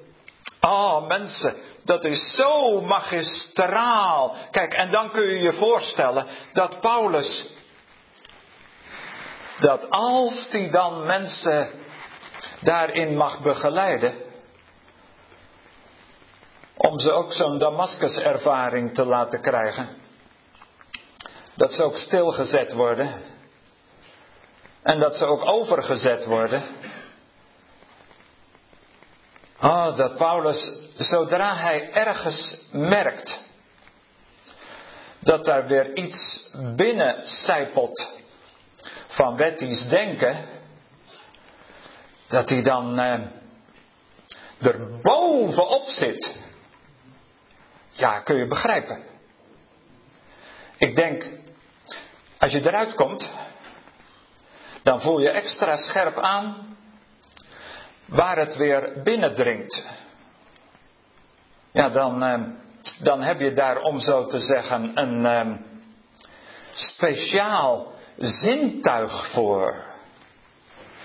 Oh 0.60 1.06
mensen, 1.06 1.56
dat 1.88 2.04
is 2.04 2.34
zo 2.36 2.80
magistraal. 2.80 4.36
Kijk, 4.50 4.74
en 4.74 4.90
dan 4.90 5.10
kun 5.10 5.28
je 5.28 5.38
je 5.38 5.52
voorstellen 5.52 6.26
dat 6.52 6.80
Paulus, 6.80 7.46
dat 9.58 9.90
als 9.90 10.48
hij 10.50 10.70
dan 10.70 11.06
mensen 11.06 11.70
daarin 12.60 13.16
mag 13.16 13.42
begeleiden, 13.42 14.14
om 16.76 16.98
ze 16.98 17.12
ook 17.12 17.32
zo'n 17.32 17.58
Damascus-ervaring 17.58 18.94
te 18.94 19.04
laten 19.04 19.40
krijgen. 19.40 19.88
Dat 21.56 21.72
ze 21.72 21.82
ook 21.82 21.96
stilgezet 21.96 22.72
worden. 22.72 23.20
En 24.82 24.98
dat 24.98 25.16
ze 25.16 25.24
ook 25.24 25.44
overgezet 25.44 26.24
worden. 26.24 26.62
Ah, 29.60 29.96
dat 29.96 30.16
Paulus, 30.16 30.70
zodra 30.96 31.56
hij 31.56 31.92
ergens 31.92 32.68
merkt 32.72 33.40
dat 35.18 35.44
daar 35.44 35.66
weer 35.66 35.96
iets 35.96 36.50
binnen 36.76 37.28
zijpelt 37.28 38.08
van 39.06 39.36
wettisch 39.36 39.88
denken, 39.88 40.44
dat 42.28 42.48
hij 42.48 42.62
dan 42.62 42.98
eh, 42.98 43.20
er 44.58 45.00
bovenop 45.02 45.88
zit. 45.88 46.36
Ja, 47.90 48.20
kun 48.20 48.36
je 48.36 48.46
begrijpen. 48.46 49.02
Ik 50.76 50.96
denk, 50.96 51.30
als 52.38 52.52
je 52.52 52.60
eruit 52.60 52.94
komt, 52.94 53.30
dan 54.82 55.00
voel 55.00 55.20
je 55.20 55.30
extra 55.30 55.76
scherp 55.76 56.18
aan 56.18 56.77
waar 58.08 58.38
het 58.38 58.56
weer 58.56 59.00
binnendringt. 59.04 59.86
Ja, 61.72 61.88
dan, 61.88 62.22
eh, 62.22 62.42
dan 62.98 63.22
heb 63.22 63.40
je 63.40 63.52
daar, 63.52 63.80
om 63.80 64.00
zo 64.00 64.26
te 64.26 64.38
zeggen, 64.38 64.90
een 64.94 65.26
eh, 65.26 65.56
speciaal 66.72 67.92
zintuig 68.16 69.30
voor. 69.32 69.84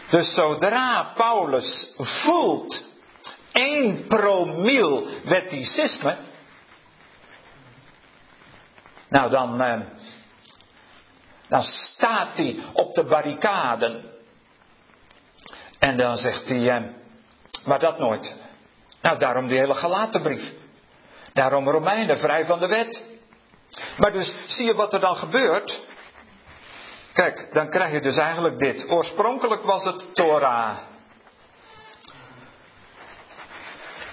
Dus 0.09 0.33
zodra 0.33 1.13
Paulus 1.15 1.95
voelt 1.97 2.85
één 3.51 4.07
promiel 4.07 5.07
wetticisme, 5.23 6.17
nou 9.09 9.29
dan, 9.29 9.61
eh, 9.61 9.81
dan 11.47 11.61
staat 11.61 12.37
hij 12.37 12.59
op 12.73 12.95
de 12.95 13.03
barricaden. 13.03 14.12
En 15.83 15.97
dan 15.97 16.17
zegt 16.17 16.47
hij, 16.47 16.69
eh, 16.69 16.83
maar 17.65 17.79
dat 17.79 17.99
nooit. 17.99 18.35
Nou, 19.01 19.17
daarom 19.17 19.47
die 19.47 19.57
hele 19.57 19.75
gelatenbrief. 19.75 20.51
Daarom 21.33 21.69
Romeinen, 21.69 22.17
vrij 22.17 22.45
van 22.45 22.59
de 22.59 22.67
wet. 22.67 23.03
Maar 23.97 24.11
dus 24.11 24.35
zie 24.47 24.65
je 24.65 24.75
wat 24.75 24.93
er 24.93 24.99
dan 24.99 25.15
gebeurt? 25.15 25.81
Kijk, 27.13 27.53
dan 27.53 27.69
krijg 27.69 27.91
je 27.91 28.01
dus 28.01 28.17
eigenlijk 28.17 28.59
dit. 28.59 28.89
Oorspronkelijk 28.89 29.63
was 29.63 29.83
het 29.83 30.15
Torah. 30.15 30.77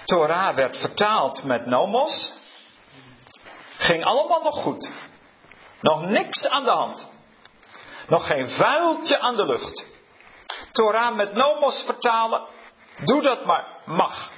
Torah 0.05 0.55
werd 0.55 0.77
vertaald 0.77 1.43
met 1.43 1.65
nomos. 1.65 2.31
Ging 3.77 4.03
allemaal 4.03 4.43
nog 4.43 4.55
goed. 4.55 4.89
Nog 5.81 6.05
niks 6.05 6.47
aan 6.47 6.63
de 6.63 6.71
hand. 6.71 7.07
Nog 8.07 8.27
geen 8.27 8.47
vuiltje 8.47 9.19
aan 9.19 9.35
de 9.35 9.45
lucht. 9.45 9.90
Torah 10.71 11.15
met 11.15 11.33
nomos 11.33 11.83
vertalen. 11.85 12.41
Doe 13.03 13.21
dat 13.21 13.45
maar. 13.45 13.65
Mag. 13.85 14.31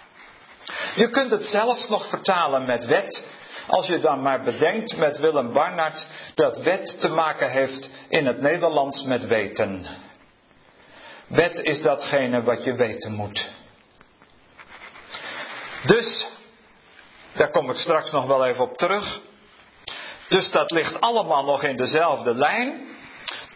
Je 0.95 1.09
kunt 1.09 1.31
het 1.31 1.43
zelfs 1.43 1.89
nog 1.89 2.09
vertalen 2.09 2.65
met 2.65 2.86
wet. 2.86 3.23
Als 3.67 3.88
je 3.88 3.99
dan 3.99 4.21
maar 4.21 4.43
bedenkt 4.43 4.97
met 4.97 5.17
Willem 5.17 5.53
Barnard 5.53 6.07
dat 6.36 6.57
wet 6.57 6.97
te 6.99 7.09
maken 7.09 7.51
heeft 7.51 7.89
in 8.09 8.25
het 8.25 8.41
Nederlands 8.41 9.03
met 9.03 9.27
weten. 9.27 9.88
Wet 11.27 11.59
is 11.59 11.81
datgene 11.81 12.43
wat 12.43 12.63
je 12.63 12.73
weten 12.73 13.11
moet. 13.11 13.49
Dus, 15.86 16.27
daar 17.34 17.49
kom 17.49 17.69
ik 17.69 17.77
straks 17.77 18.11
nog 18.11 18.25
wel 18.25 18.45
even 18.45 18.63
op 18.63 18.77
terug. 18.77 19.21
Dus 20.29 20.51
dat 20.51 20.71
ligt 20.71 20.99
allemaal 20.99 21.43
nog 21.43 21.63
in 21.63 21.75
dezelfde 21.75 22.36
lijn. 22.36 22.88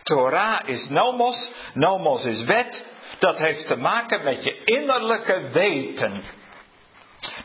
Torah 0.07 0.59
is 0.65 0.89
nomos, 0.89 1.51
nomos 1.73 2.25
is 2.25 2.43
wet. 2.43 2.85
Dat 3.19 3.37
heeft 3.37 3.67
te 3.67 3.77
maken 3.77 4.23
met 4.23 4.43
je 4.43 4.63
innerlijke 4.63 5.49
weten. 5.51 6.23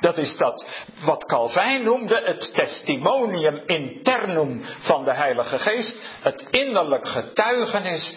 Dat 0.01 0.17
is 0.17 0.37
dat 0.37 0.67
wat 1.05 1.25
Calvijn 1.25 1.83
noemde 1.83 2.23
het 2.25 2.55
testimonium 2.55 3.63
internum 3.67 4.63
van 4.79 5.05
de 5.05 5.15
Heilige 5.15 5.59
Geest. 5.59 6.09
Het 6.23 6.47
innerlijk 6.51 7.09
getuigenis. 7.09 8.17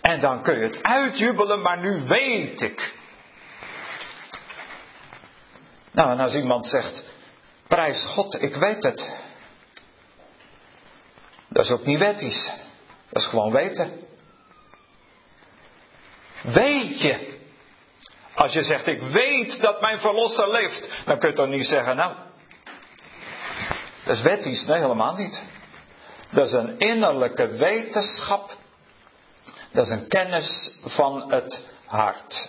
En 0.00 0.20
dan 0.20 0.42
kun 0.42 0.58
je 0.58 0.64
het 0.64 0.82
uitjubelen, 0.82 1.62
maar 1.62 1.80
nu 1.80 2.02
weet 2.06 2.60
ik. 2.60 2.94
Nou, 5.92 6.10
en 6.10 6.18
als 6.18 6.34
iemand 6.34 6.66
zegt, 6.66 7.02
prijs 7.68 8.04
God, 8.04 8.42
ik 8.42 8.54
weet 8.54 8.82
het. 8.82 9.10
Dat 11.48 11.64
is 11.64 11.70
ook 11.70 11.84
niet 11.84 11.98
wettisch. 11.98 12.50
Dat 13.16 13.24
is 13.24 13.30
gewoon 13.30 13.52
weten. 13.52 14.00
Weet 16.42 17.00
je. 17.00 17.38
Als 18.34 18.52
je 18.52 18.62
zegt, 18.62 18.86
ik 18.86 19.00
weet 19.00 19.60
dat 19.60 19.80
mijn 19.80 20.00
verlosser 20.00 20.50
leeft, 20.50 20.90
dan 21.04 21.18
kun 21.18 21.28
je 21.28 21.34
toch 21.34 21.48
niet 21.48 21.66
zeggen, 21.66 21.96
nou, 21.96 22.14
dat 24.04 24.16
is 24.16 24.22
wettisch. 24.22 24.66
Nee, 24.66 24.78
helemaal 24.78 25.14
niet. 25.14 25.42
Dat 26.30 26.46
is 26.46 26.52
een 26.52 26.78
innerlijke 26.78 27.46
wetenschap. 27.46 28.56
Dat 29.72 29.84
is 29.84 29.90
een 29.90 30.08
kennis 30.08 30.78
van 30.84 31.32
het 31.32 31.60
hart. 31.86 32.48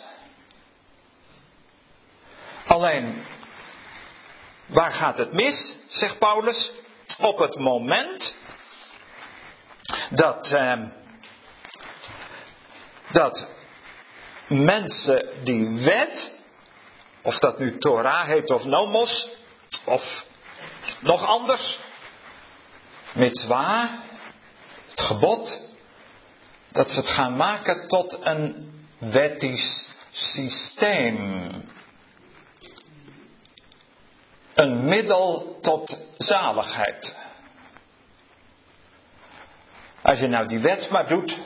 Alleen, 2.65 3.25
waar 4.65 4.91
gaat 4.91 5.17
het 5.17 5.33
mis, 5.33 5.75
zegt 5.87 6.19
Paulus? 6.19 6.71
Op 7.19 7.37
het 7.37 7.59
moment 7.59 8.35
dat, 10.09 10.51
eh, 10.51 10.81
dat 13.11 13.47
mensen 14.47 15.43
die 15.43 15.83
wet, 15.83 16.39
of 17.21 17.39
dat 17.39 17.59
nu 17.59 17.77
Torah 17.77 18.27
heet 18.27 18.51
of 18.51 18.63
Nomos, 18.63 19.29
of 19.85 20.25
nog 20.99 21.25
anders, 21.25 21.79
mitzwa, 23.13 23.99
het 24.89 25.01
gebod, 25.01 25.67
dat 26.71 26.89
ze 26.89 26.99
het 26.99 27.09
gaan 27.09 27.35
maken 27.35 27.87
tot 27.87 28.17
een 28.25 28.71
wettisch 28.99 29.89
systeem. 30.11 31.17
Een 34.53 34.85
middel 34.85 35.57
tot 35.61 35.97
zaligheid. 36.17 37.15
Als 40.07 40.19
je 40.19 40.27
nou 40.27 40.47
die 40.47 40.59
wet 40.59 40.89
maar 40.89 41.07
doet, 41.07 41.37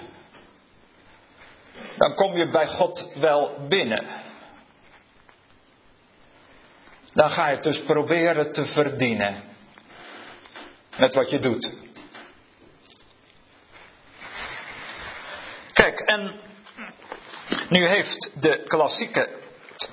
dan 1.97 2.13
kom 2.13 2.37
je 2.37 2.49
bij 2.49 2.67
God 2.67 3.13
wel 3.15 3.67
binnen. 3.67 4.05
Dan 7.13 7.29
ga 7.29 7.47
je 7.47 7.55
het 7.55 7.63
dus 7.63 7.83
proberen 7.83 8.51
te 8.51 8.65
verdienen 8.65 9.43
met 10.97 11.13
wat 11.13 11.29
je 11.29 11.39
doet. 11.39 11.73
Kijk, 15.73 15.99
en 15.99 16.39
nu 17.69 17.87
heeft 17.87 18.41
de 18.41 18.63
klassieke 18.67 19.29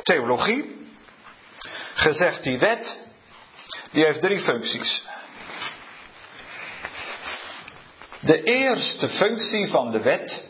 theologie 0.02 0.88
gezegd 1.94 2.42
die 2.42 2.58
wet, 2.58 2.96
die 3.92 4.04
heeft 4.04 4.20
drie 4.20 4.40
functies. 4.40 5.06
De 8.28 8.42
eerste 8.42 9.08
functie 9.08 9.68
van 9.68 9.90
de 9.90 10.00
wet, 10.00 10.48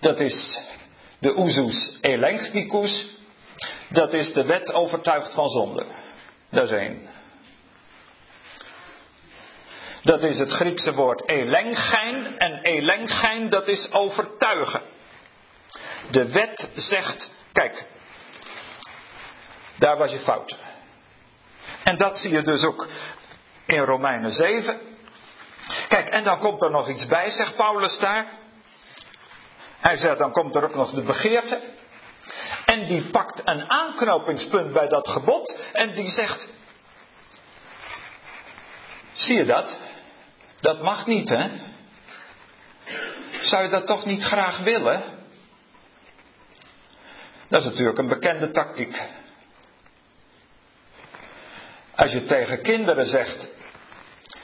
dat 0.00 0.20
is 0.20 0.58
de 1.18 1.34
usus 1.38 1.98
elenchicus, 2.00 3.16
dat 3.88 4.14
is 4.14 4.32
de 4.32 4.44
wet 4.44 4.72
overtuigd 4.72 5.34
van 5.34 5.48
zonde. 5.48 5.86
Dat 6.50 6.64
is 6.64 6.70
één. 6.70 7.08
Dat 10.02 10.22
is 10.22 10.38
het 10.38 10.50
Griekse 10.50 10.92
woord 10.92 11.28
elengijn 11.28 12.38
en 12.38 12.60
elengijn 12.62 13.50
dat 13.50 13.68
is 13.68 13.92
overtuigen. 13.92 14.82
De 16.10 16.32
wet 16.32 16.70
zegt, 16.74 17.30
kijk, 17.52 17.86
daar 19.78 19.96
was 19.96 20.10
je 20.10 20.18
fout. 20.18 20.56
En 21.84 21.96
dat 21.96 22.16
zie 22.16 22.32
je 22.32 22.42
dus 22.42 22.64
ook 22.64 22.88
in 23.66 23.80
Romeinen 23.80 24.32
7. 24.32 24.85
Kijk, 25.88 26.08
en 26.08 26.24
dan 26.24 26.38
komt 26.38 26.62
er 26.62 26.70
nog 26.70 26.88
iets 26.88 27.06
bij, 27.06 27.30
zegt 27.30 27.56
Paulus 27.56 27.98
daar. 27.98 28.26
Hij 29.78 29.96
zegt, 29.96 30.18
dan 30.18 30.32
komt 30.32 30.54
er 30.54 30.64
ook 30.64 30.74
nog 30.74 30.90
de 30.90 31.02
begeerte. 31.02 31.60
En 32.64 32.86
die 32.86 33.10
pakt 33.10 33.42
een 33.44 33.70
aanknopingspunt 33.70 34.72
bij 34.72 34.88
dat 34.88 35.08
gebod 35.08 35.58
en 35.72 35.94
die 35.94 36.10
zegt, 36.10 36.48
zie 39.12 39.36
je 39.36 39.44
dat? 39.44 39.76
Dat 40.60 40.82
mag 40.82 41.06
niet, 41.06 41.28
hè? 41.28 41.48
Zou 43.40 43.62
je 43.62 43.68
dat 43.68 43.86
toch 43.86 44.04
niet 44.04 44.22
graag 44.22 44.58
willen? 44.58 45.02
Dat 47.48 47.60
is 47.60 47.66
natuurlijk 47.66 47.98
een 47.98 48.08
bekende 48.08 48.50
tactiek. 48.50 49.02
Als 51.94 52.12
je 52.12 52.22
tegen 52.22 52.62
kinderen 52.62 53.06
zegt, 53.06 53.48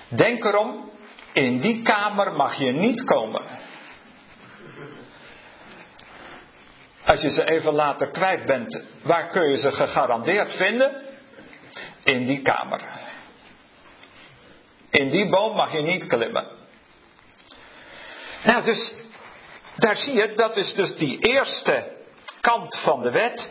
denk 0.09 0.45
erom, 0.45 0.92
in 1.33 1.61
die 1.61 1.83
kamer 1.83 2.33
mag 2.33 2.55
je 2.55 2.73
niet 2.73 3.05
komen. 3.05 3.43
Als 7.05 7.21
je 7.21 7.31
ze 7.31 7.51
even 7.51 7.73
later 7.73 8.11
kwijt 8.11 8.47
bent, 8.47 8.85
waar 9.03 9.29
kun 9.29 9.51
je 9.51 9.57
ze 9.57 9.73
gegarandeerd 9.73 10.53
vinden? 10.53 11.03
In 12.05 12.25
die 12.25 12.43
kamer. 12.43 12.81
In 14.91 15.09
die 15.09 15.29
boom 15.29 15.57
mag 15.57 15.73
je 15.73 15.83
niet 15.83 16.07
klimmen. 16.07 16.47
Nou, 18.45 18.65
dus 18.65 18.95
daar 19.77 19.97
zie 19.97 20.15
je, 20.15 20.33
dat 20.35 20.57
is 20.57 20.75
dus 20.75 20.97
die 20.97 21.19
eerste 21.19 21.97
kant 22.41 22.79
van 22.79 23.03
de 23.03 23.11
wet. 23.11 23.51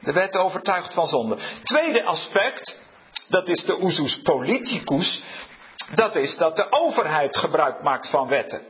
De 0.00 0.12
wet 0.12 0.36
overtuigt 0.36 0.94
van 0.94 1.06
zonde. 1.06 1.36
Tweede 1.62 2.04
aspect, 2.04 2.76
dat 3.28 3.48
is 3.48 3.64
de 3.64 3.78
usus 3.82 4.22
politicus 4.22 5.22
dat 5.94 6.16
is 6.16 6.36
dat 6.36 6.56
de 6.56 6.66
overheid 6.72 7.36
gebruik 7.36 7.82
maakt 7.82 8.10
van 8.10 8.28
wetten. 8.28 8.60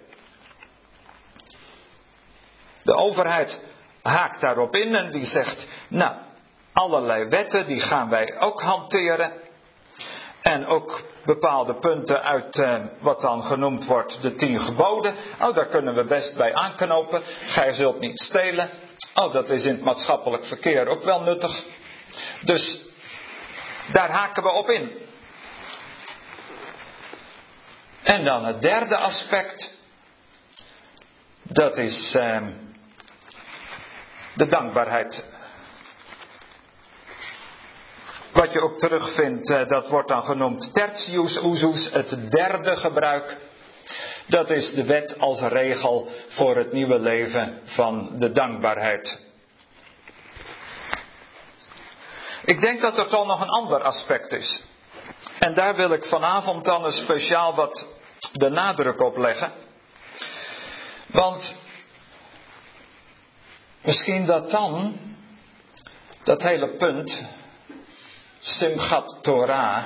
De 2.83 2.95
overheid 2.95 3.61
haakt 4.03 4.41
daarop 4.41 4.75
in 4.75 4.95
en 4.95 5.11
die 5.11 5.25
zegt, 5.25 5.69
nou, 5.89 6.17
allerlei 6.73 7.29
wetten 7.29 7.67
die 7.67 7.81
gaan 7.81 8.09
wij 8.09 8.41
ook 8.41 8.63
hanteren. 8.63 9.33
En 10.43 10.67
ook 10.67 11.03
bepaalde 11.25 11.75
punten 11.75 12.23
uit 12.23 12.57
eh, 12.57 12.85
wat 13.01 13.21
dan 13.21 13.43
genoemd 13.43 13.87
wordt 13.87 14.23
de 14.23 14.35
tien 14.35 14.61
geboden. 14.61 15.15
Oh, 15.41 15.55
daar 15.55 15.69
kunnen 15.69 15.95
we 15.95 16.05
best 16.05 16.37
bij 16.37 16.55
aanknopen. 16.55 17.23
Gij 17.25 17.73
zult 17.73 18.01
niet 18.01 18.19
stelen. 18.21 18.71
Oh, 19.15 19.33
dat 19.33 19.51
is 19.51 19.65
in 19.65 19.75
het 19.75 19.85
maatschappelijk 19.85 20.45
verkeer 20.45 20.87
ook 20.87 21.03
wel 21.03 21.21
nuttig. 21.21 21.65
Dus 22.45 22.81
daar 23.93 24.11
haken 24.11 24.43
we 24.43 24.51
op 24.51 24.69
in. 24.69 25.09
En 28.03 28.25
dan 28.25 28.45
het 28.45 28.63
derde 28.63 28.97
aspect, 28.97 29.79
dat 31.43 31.79
is 31.79 32.15
eh, 32.15 32.47
de 34.35 34.47
dankbaarheid. 34.47 35.25
Wat 38.33 38.53
je 38.53 38.61
ook 38.61 38.79
terugvindt, 38.79 39.51
eh, 39.51 39.67
dat 39.67 39.89
wordt 39.89 40.09
dan 40.09 40.23
genoemd 40.23 40.75
tertius 40.75 41.43
usus, 41.45 41.91
het 41.93 42.31
derde 42.31 42.77
gebruik. 42.77 43.37
Dat 44.27 44.51
is 44.51 44.75
de 44.75 44.85
wet 44.85 45.19
als 45.19 45.41
regel 45.41 46.09
voor 46.29 46.57
het 46.57 46.73
nieuwe 46.73 46.99
leven 46.99 47.61
van 47.65 48.19
de 48.19 48.33
dankbaarheid. 48.33 49.19
Ik 52.45 52.61
denk 52.61 52.81
dat 52.81 52.99
er 52.99 53.09
toch 53.09 53.27
nog 53.27 53.41
een 53.41 53.49
ander 53.49 53.83
aspect 53.83 54.33
is. 54.33 54.63
En 55.41 55.55
daar 55.55 55.77
wil 55.77 55.93
ik 55.93 56.05
vanavond 56.05 56.65
dan 56.65 56.85
een 56.85 56.91
speciaal 56.91 57.55
wat 57.55 57.87
de 58.33 58.49
nadruk 58.49 59.01
op 59.01 59.17
leggen. 59.17 59.53
Want 61.07 61.63
misschien 63.83 64.27
dat 64.27 64.51
dan, 64.51 64.99
dat 66.25 66.43
hele 66.43 66.77
punt, 66.77 67.27
Simchat 68.39 69.19
Torah, 69.23 69.85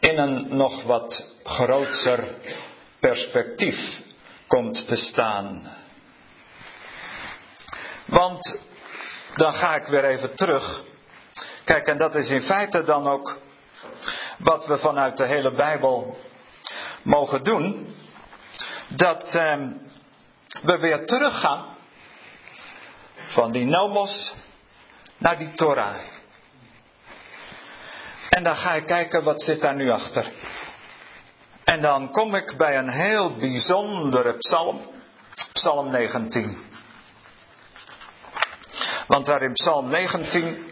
in 0.00 0.18
een 0.18 0.56
nog 0.56 0.82
wat 0.82 1.36
groter 1.44 2.34
perspectief 3.00 4.00
komt 4.46 4.88
te 4.88 4.96
staan. 4.96 5.76
Want 8.04 8.58
dan 9.36 9.52
ga 9.52 9.74
ik 9.74 9.86
weer 9.86 10.04
even 10.04 10.34
terug. 10.34 10.86
Kijk, 11.64 11.86
en 11.86 11.98
dat 11.98 12.14
is 12.14 12.30
in 12.30 12.42
feite 12.42 12.82
dan 12.82 13.06
ook 13.06 13.38
wat 14.38 14.66
we 14.66 14.78
vanuit 14.78 15.16
de 15.16 15.26
hele 15.26 15.52
Bijbel 15.52 16.16
mogen 17.02 17.44
doen. 17.44 17.94
Dat 18.88 19.34
eh, 19.34 19.56
we 20.62 20.78
weer 20.78 21.06
teruggaan 21.06 21.76
van 23.26 23.52
die 23.52 23.64
nomos 23.64 24.34
naar 25.18 25.38
die 25.38 25.54
Torah. 25.54 25.96
En 28.28 28.44
dan 28.44 28.56
ga 28.56 28.72
ik 28.72 28.86
kijken 28.86 29.24
wat 29.24 29.42
zit 29.42 29.60
daar 29.60 29.74
nu 29.74 29.90
achter. 29.90 30.32
En 31.64 31.80
dan 31.80 32.10
kom 32.10 32.34
ik 32.34 32.56
bij 32.56 32.78
een 32.78 32.88
heel 32.88 33.36
bijzondere 33.36 34.36
psalm, 34.36 34.80
psalm 35.52 35.90
19. 35.90 36.66
Want 39.06 39.26
daar 39.26 39.42
in 39.42 39.52
psalm 39.52 39.88
19, 39.88 40.66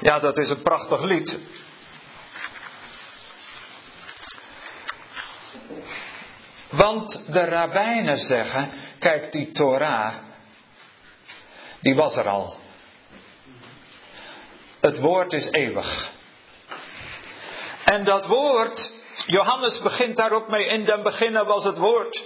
ja 0.00 0.18
dat 0.18 0.38
is 0.38 0.50
een 0.50 0.62
prachtig 0.62 1.02
lied. 1.02 1.38
Want 6.70 7.32
de 7.32 7.44
rabbijnen 7.44 8.16
zeggen, 8.16 8.70
kijk 8.98 9.32
die 9.32 9.52
Torah, 9.52 10.14
die 11.80 11.94
was 11.94 12.16
er 12.16 12.28
al. 12.28 12.56
Het 14.80 15.00
woord 15.00 15.32
is 15.32 15.48
eeuwig. 15.50 16.12
En 17.84 18.04
dat 18.04 18.26
woord, 18.26 18.92
Johannes 19.26 19.80
begint 19.82 20.16
daar 20.16 20.32
ook 20.32 20.48
mee, 20.48 20.66
in 20.66 20.84
den 20.84 21.02
beginnen 21.02 21.46
was 21.46 21.64
het 21.64 21.76
woord. 21.76 22.22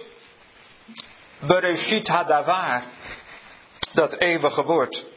Bereshit 1.40 2.08
hadavar, 2.08 2.82
dat 3.92 4.12
eeuwige 4.12 4.62
woord. 4.62 5.13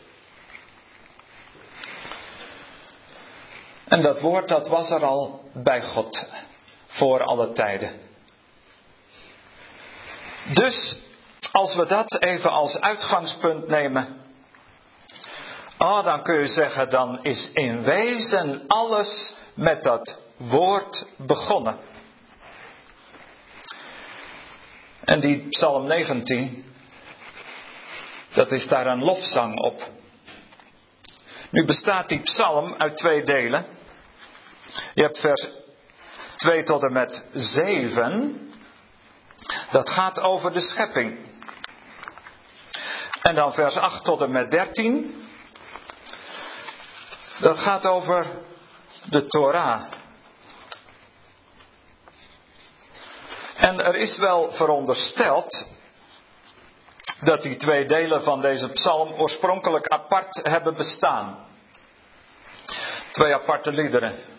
En 3.88 4.02
dat 4.02 4.22
woord 4.22 4.48
dat 4.48 4.68
was 4.68 4.90
er 4.90 5.06
al 5.06 5.42
bij 5.54 5.82
God, 5.82 6.30
voor 6.88 7.24
alle 7.24 7.52
tijden. 7.52 8.00
Dus 10.54 10.96
als 11.52 11.76
we 11.76 11.86
dat 11.86 12.22
even 12.24 12.52
als 12.52 12.80
uitgangspunt 12.80 13.68
nemen, 13.68 14.22
oh, 15.78 16.04
dan 16.04 16.24
kun 16.24 16.40
je 16.40 16.48
zeggen, 16.48 16.90
dan 16.90 17.24
is 17.24 17.50
in 17.54 17.84
wezen 17.84 18.64
alles 18.68 19.36
met 19.54 19.84
dat 19.84 20.20
woord 20.38 21.06
begonnen. 21.18 21.78
En 25.04 25.20
die 25.20 25.48
Psalm 25.50 25.88
19, 25.88 26.66
dat 28.34 28.52
is 28.52 28.68
daar 28.68 28.86
een 28.86 29.04
lofzang 29.04 29.60
op. 29.60 29.82
Nu 31.50 31.66
bestaat 31.66 32.10
die 32.10 32.22
psalm 32.22 32.74
uit 32.74 32.98
twee 32.98 33.24
delen. 33.24 33.66
Je 34.93 35.01
hebt 35.01 35.20
vers 35.20 35.49
2 36.36 36.63
tot 36.63 36.84
en 36.84 36.93
met 36.93 37.24
7. 37.34 38.51
Dat 39.72 39.89
gaat 39.89 40.20
over 40.20 40.53
de 40.53 40.59
schepping. 40.59 41.18
En 43.22 43.36
dan 43.36 43.53
vers 43.53 43.76
8 43.76 44.03
tot 44.03 44.22
en 44.22 44.32
met 44.32 44.51
13. 44.51 45.26
Dat 47.39 47.57
gaat 47.57 47.86
over 47.86 48.26
de 49.09 49.26
Torah. 49.26 49.82
En 53.55 53.80
er 53.80 53.95
is 53.95 54.18
wel 54.18 54.51
verondersteld 54.51 55.68
dat 57.20 57.41
die 57.41 57.55
twee 57.55 57.86
delen 57.86 58.24
van 58.24 58.41
deze 58.41 58.70
psalm 58.70 59.13
oorspronkelijk 59.13 59.88
apart 59.88 60.39
hebben 60.43 60.76
bestaan. 60.76 61.45
Twee 63.11 63.34
aparte 63.34 63.72
liederen. 63.72 64.37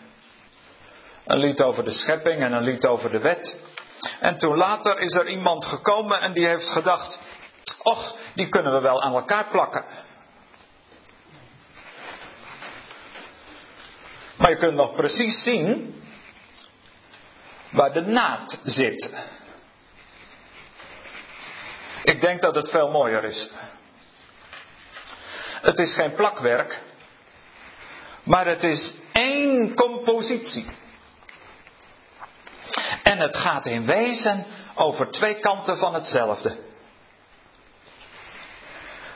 Een 1.29 1.39
lied 1.39 1.61
over 1.61 1.83
de 1.83 1.91
schepping 1.91 2.43
en 2.43 2.53
een 2.53 2.63
lied 2.63 2.85
over 2.85 3.11
de 3.11 3.19
wet. 3.19 3.55
En 4.19 4.37
toen 4.37 4.57
later 4.57 4.99
is 4.99 5.13
er 5.13 5.27
iemand 5.27 5.65
gekomen 5.65 6.21
en 6.21 6.33
die 6.33 6.45
heeft 6.45 6.69
gedacht: 6.69 7.19
Och, 7.83 8.15
die 8.33 8.49
kunnen 8.49 8.73
we 8.73 8.81
wel 8.81 9.01
aan 9.01 9.13
elkaar 9.13 9.47
plakken. 9.49 9.83
Maar 14.37 14.49
je 14.49 14.57
kunt 14.57 14.75
nog 14.75 14.95
precies 14.95 15.43
zien 15.43 16.01
waar 17.71 17.93
de 17.93 18.01
naad 18.01 18.59
zit. 18.63 19.09
Ik 22.03 22.21
denk 22.21 22.41
dat 22.41 22.55
het 22.55 22.69
veel 22.69 22.89
mooier 22.91 23.23
is. 23.23 23.49
Het 25.61 25.79
is 25.79 25.93
geen 25.93 26.15
plakwerk, 26.15 26.81
maar 28.23 28.45
het 28.45 28.63
is 28.63 28.95
één 29.11 29.75
compositie. 29.75 30.78
En 33.09 33.19
het 33.19 33.35
gaat 33.35 33.65
in 33.65 33.85
wezen 33.85 34.45
over 34.75 35.11
twee 35.11 35.39
kanten 35.39 35.77
van 35.77 35.93
hetzelfde. 35.93 36.59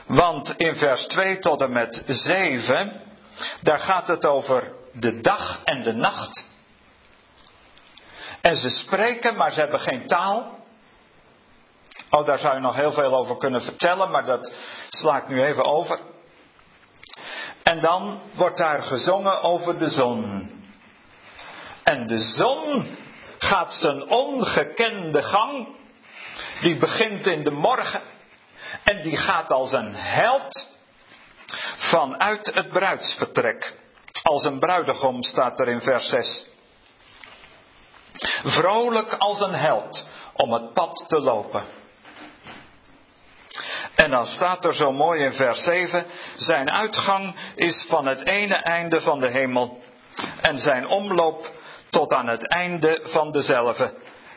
Want 0.06 0.54
in 0.56 0.76
vers 0.76 1.06
2 1.06 1.38
tot 1.38 1.60
en 1.60 1.72
met 1.72 2.02
7, 2.06 3.00
daar 3.60 3.78
gaat 3.78 4.06
het 4.06 4.26
over 4.26 4.72
de 4.92 5.20
dag 5.20 5.60
en 5.64 5.82
de 5.82 5.92
nacht. 5.92 6.44
En 8.40 8.56
ze 8.56 8.70
spreken, 8.70 9.36
maar 9.36 9.52
ze 9.52 9.60
hebben 9.60 9.80
geen 9.80 10.06
taal. 10.06 10.58
Oh, 12.10 12.26
daar 12.26 12.38
zou 12.38 12.54
je 12.54 12.60
nog 12.60 12.76
heel 12.76 12.92
veel 12.92 13.16
over 13.16 13.36
kunnen 13.36 13.62
vertellen, 13.62 14.10
maar 14.10 14.24
dat 14.24 14.52
sla 14.88 15.16
ik 15.16 15.28
nu 15.28 15.44
even 15.44 15.64
over. 15.64 16.00
En 17.62 17.80
dan 17.80 18.20
wordt 18.32 18.58
daar 18.58 18.82
gezongen 18.82 19.42
over 19.42 19.78
de 19.78 19.88
zon. 19.88 20.50
En 21.82 22.06
de 22.06 22.18
zon 22.18 23.02
gaat 23.44 23.72
zijn 23.72 24.08
ongekende 24.08 25.22
gang. 25.22 25.68
Die 26.60 26.76
begint 26.76 27.26
in 27.26 27.44
de 27.44 27.50
morgen. 27.50 28.02
En 28.84 29.02
die 29.02 29.16
gaat 29.16 29.52
als 29.52 29.72
een 29.72 29.94
held 29.94 30.66
vanuit 31.76 32.50
het 32.54 32.68
bruidsvertrek. 32.68 33.74
Als 34.22 34.44
een 34.44 34.58
bruidegom 34.58 35.22
staat 35.22 35.60
er 35.60 35.68
in 35.68 35.80
vers 35.80 36.08
6. 36.08 36.46
Vrolijk 38.44 39.12
als 39.12 39.40
een 39.40 39.54
held 39.54 40.06
om 40.32 40.52
het 40.52 40.72
pad 40.72 41.04
te 41.08 41.20
lopen. 41.20 41.64
En 43.94 44.10
dan 44.10 44.24
staat 44.24 44.64
er 44.64 44.74
zo 44.74 44.92
mooi 44.92 45.22
in 45.22 45.32
vers 45.32 45.62
7: 45.62 46.06
Zijn 46.36 46.70
uitgang 46.70 47.34
is 47.54 47.86
van 47.88 48.06
het 48.06 48.26
ene 48.26 48.62
einde 48.62 49.00
van 49.00 49.18
de 49.18 49.30
hemel 49.30 49.82
en 50.40 50.58
zijn 50.58 50.86
omloop 50.86 51.50
tot 51.94 52.12
aan 52.12 52.28
het 52.28 52.48
einde 52.48 53.00
van 53.04 53.32
dezelve. 53.32 53.94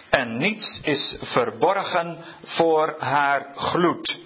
En 0.10 0.38
niets 0.38 0.82
is 0.84 1.18
verborgen 1.22 2.18
voor 2.44 2.96
haar 3.00 3.48
gloed. 3.56 4.18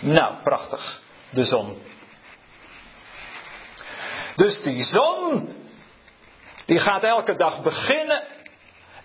Nou, 0.00 0.34
prachtig. 0.42 1.00
De 1.30 1.44
zon. 1.44 1.82
Dus 4.36 4.62
die 4.62 4.82
zon 4.82 5.54
die 6.66 6.78
gaat 6.78 7.02
elke 7.02 7.34
dag 7.34 7.62
beginnen 7.62 8.22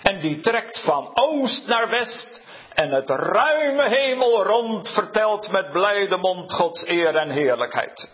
en 0.02 0.20
die 0.20 0.40
trekt 0.40 0.82
van 0.84 1.12
oost 1.14 1.68
naar 1.68 1.90
west 1.90 2.44
en 2.74 2.90
het 2.90 3.10
ruime 3.10 3.90
hemel 3.90 4.44
rond 4.44 4.90
vertelt 4.90 5.52
met 5.52 5.72
blijde 5.72 6.18
mond 6.18 6.54
Gods 6.54 6.88
eer 6.88 7.16
en 7.16 7.30
heerlijkheid. 7.30 8.10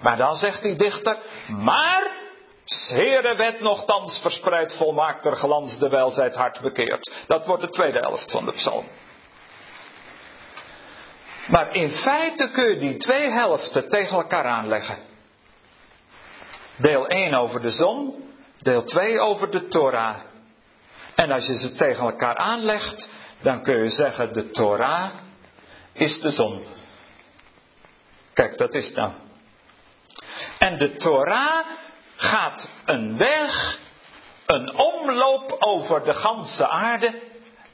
Maar 0.00 0.16
dan 0.16 0.34
zegt 0.34 0.62
die 0.62 0.76
dichter, 0.76 1.18
maar 1.46 2.20
Zere 2.70 3.36
wet 3.36 3.60
nogthans 3.60 4.18
verspreidt 4.18 4.76
volmaakter 4.76 5.36
glans 5.36 5.78
de 5.78 5.88
welzijdt 5.88 6.34
hart 6.34 6.60
bekeert. 6.60 7.12
Dat 7.26 7.46
wordt 7.46 7.62
de 7.62 7.68
tweede 7.68 7.98
helft 7.98 8.30
van 8.30 8.44
de 8.44 8.52
psalm. 8.52 8.88
Maar 11.46 11.74
in 11.74 11.90
feite 11.90 12.50
kun 12.50 12.68
je 12.68 12.78
die 12.78 12.96
twee 12.96 13.30
helften 13.30 13.88
tegen 13.88 14.16
elkaar 14.16 14.44
aanleggen. 14.44 14.98
Deel 16.76 17.06
1 17.06 17.34
over 17.34 17.60
de 17.60 17.70
zon, 17.70 18.24
deel 18.58 18.84
2 18.84 19.20
over 19.20 19.50
de 19.50 19.66
Torah. 19.66 20.16
En 21.14 21.30
als 21.30 21.46
je 21.46 21.58
ze 21.58 21.74
tegen 21.74 22.04
elkaar 22.04 22.36
aanlegt, 22.36 23.08
dan 23.42 23.62
kun 23.62 23.82
je 23.82 23.90
zeggen: 23.90 24.32
de 24.32 24.50
Torah 24.50 25.10
is 25.92 26.20
de 26.20 26.30
zon. 26.30 26.64
Kijk, 28.32 28.58
dat 28.58 28.74
is 28.74 28.92
nou. 28.92 29.12
En 30.60 30.78
de 30.78 30.96
Torah 30.96 31.66
gaat 32.16 32.68
een 32.84 33.16
weg, 33.16 33.78
een 34.46 34.74
omloop 34.74 35.56
over 35.58 36.04
de 36.04 36.14
ganse 36.14 36.68
aarde. 36.68 37.20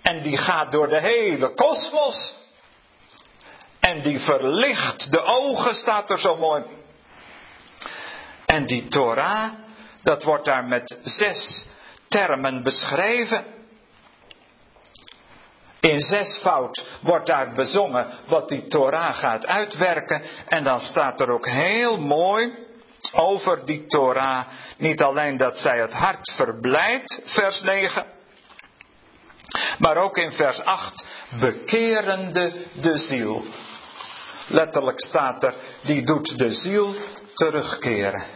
En 0.02 0.22
die 0.22 0.36
gaat 0.36 0.72
door 0.72 0.88
de 0.88 1.00
hele 1.00 1.54
kosmos. 1.54 2.34
En 3.80 4.00
die 4.02 4.20
verlicht 4.20 5.12
de 5.12 5.22
ogen, 5.22 5.74
staat 5.74 6.10
er 6.10 6.18
zo 6.18 6.36
mooi. 6.36 6.64
En 8.46 8.66
die 8.66 8.88
Torah, 8.88 9.52
dat 10.02 10.22
wordt 10.22 10.44
daar 10.44 10.64
met 10.64 10.98
zes 11.02 11.68
termen 12.08 12.62
beschreven. 12.62 13.44
In 15.80 16.00
zesvoud 16.00 16.98
wordt 17.00 17.26
daar 17.26 17.52
bezongen 17.54 18.06
wat 18.26 18.48
die 18.48 18.66
Torah 18.66 19.18
gaat 19.18 19.46
uitwerken. 19.46 20.22
En 20.48 20.64
dan 20.64 20.80
staat 20.80 21.20
er 21.20 21.30
ook 21.30 21.46
heel 21.48 21.98
mooi 21.98 22.64
over 23.12 23.66
die 23.66 23.86
Torah. 23.86 24.46
Niet 24.78 25.02
alleen 25.02 25.36
dat 25.36 25.58
zij 25.58 25.78
het 25.78 25.92
hart 25.92 26.32
verblijdt, 26.36 27.20
vers 27.24 27.60
9. 27.60 28.06
Maar 29.78 29.96
ook 29.96 30.16
in 30.16 30.32
vers 30.32 30.60
8, 30.60 31.04
bekerende 31.40 32.52
de 32.80 32.96
ziel. 32.96 33.44
Letterlijk 34.48 35.00
staat 35.04 35.42
er, 35.42 35.54
die 35.82 36.04
doet 36.04 36.38
de 36.38 36.50
ziel 36.50 36.94
terugkeren. 37.34 38.26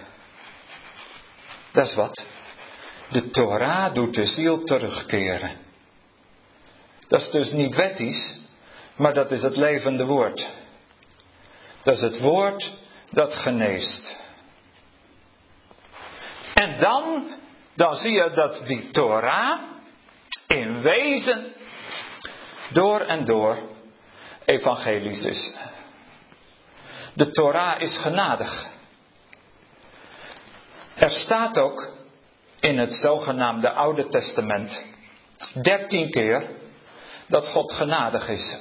Dat 1.73 1.87
is 1.87 1.95
wat. 1.95 2.25
De 3.11 3.31
Torah 3.31 3.95
doet 3.95 4.15
de 4.15 4.25
ziel 4.25 4.63
terugkeren. 4.63 5.51
Dat 7.09 7.21
is 7.21 7.31
dus 7.31 7.53
niet 7.53 7.75
wettisch, 7.75 8.39
maar 8.97 9.15
dat 9.15 9.31
is 9.31 9.43
het 9.43 9.57
levende 9.57 10.05
woord. 10.05 10.47
Dat 11.83 11.95
is 11.95 12.01
het 12.01 12.21
woord 12.21 12.73
dat 13.11 13.33
geneest. 13.35 14.20
En 16.61 16.79
dan, 16.79 17.31
dan 17.75 17.95
zie 17.95 18.13
je 18.13 18.31
dat 18.31 18.63
die 18.67 18.91
Torah 18.91 19.61
in 20.47 20.83
wezen 20.83 21.53
door 22.73 23.01
en 23.01 23.25
door 23.25 23.59
evangelisch 24.45 25.25
is. 25.25 25.57
De 27.15 27.31
Torah 27.31 27.81
is 27.81 27.97
genadig. 27.97 28.67
Er 30.95 31.11
staat 31.11 31.59
ook 31.59 31.93
in 32.61 32.79
het 32.79 32.93
zogenaamde 32.93 33.73
Oude 33.73 34.09
Testament 34.09 34.83
dertien 35.63 36.11
keer 36.11 36.51
dat 37.27 37.47
God 37.47 37.73
genadig 37.73 38.29
is. 38.29 38.59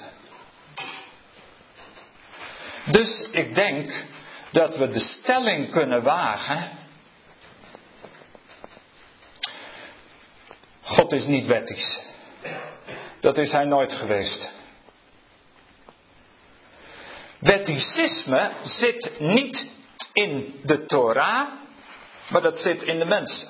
Dus 2.86 3.30
ik 3.32 3.56
denk 3.56 4.04
dat 4.52 4.78
we 4.78 4.90
de 4.90 5.00
stelling 5.00 5.72
kunnen 5.72 6.04
wagen. 6.04 6.79
God 11.10 11.20
is 11.20 11.28
niet 11.28 11.46
wettisch. 11.46 12.00
Dat 13.20 13.38
is 13.38 13.52
hij 13.52 13.66
nooit 13.66 13.94
geweest. 13.94 14.50
Wetticisme 17.40 18.52
zit 18.62 19.20
niet 19.20 19.68
in 20.14 20.60
de 20.64 20.86
Torah, 20.86 21.48
maar 22.30 22.42
dat 22.42 22.58
zit 22.58 22.84
in 22.84 23.00
de 23.00 23.06
mens. 23.06 23.48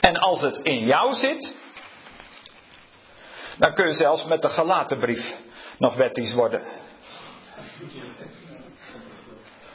En 0.00 0.16
als 0.16 0.40
het 0.40 0.56
in 0.62 0.84
jou 0.84 1.14
zit, 1.14 1.54
dan 3.58 3.74
kun 3.74 3.86
je 3.86 3.92
zelfs 3.92 4.24
met 4.24 4.42
de 4.42 4.48
gelaten 4.48 4.98
brief 4.98 5.34
nog 5.78 5.94
wettisch 5.94 6.32
worden. 6.32 6.62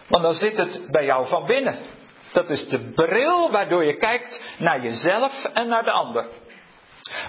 Want 0.07 0.23
dan 0.23 0.33
zit 0.33 0.57
het 0.57 0.87
bij 0.91 1.05
jou 1.05 1.27
van 1.27 1.45
binnen. 1.45 1.79
Dat 2.37 2.49
is 2.49 2.67
de 2.67 2.91
bril 2.95 3.51
waardoor 3.51 3.85
je 3.85 3.97
kijkt 3.97 4.41
naar 4.57 4.81
jezelf 4.81 5.43
en 5.43 5.67
naar 5.67 5.83
de 5.83 5.91
ander. 5.91 6.27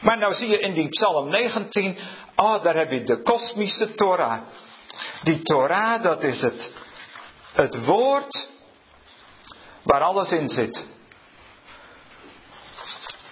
Maar 0.02 0.18
nou 0.18 0.34
zie 0.34 0.48
je 0.48 0.58
in 0.58 0.74
die 0.74 0.88
Psalm 0.88 1.30
19, 1.30 1.96
oh 2.36 2.62
daar 2.62 2.74
heb 2.74 2.90
je 2.90 3.02
de 3.02 3.22
kosmische 3.22 3.94
Torah. 3.94 4.40
Die 5.22 5.42
Torah, 5.42 6.02
dat 6.02 6.22
is 6.22 6.40
het, 6.42 6.72
het 7.52 7.84
woord 7.84 8.48
waar 9.82 10.00
alles 10.00 10.30
in 10.30 10.48
zit. 10.48 10.86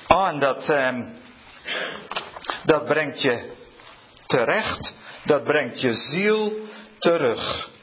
Oh, 0.08 0.28
en 0.28 0.38
dat, 0.38 0.68
eh, 0.68 0.98
dat 2.64 2.84
brengt 2.84 3.22
je 3.22 3.52
terecht, 4.26 4.94
dat 5.24 5.44
brengt 5.44 5.80
je 5.80 5.92
ziel 5.92 6.52
terug. 6.98 7.74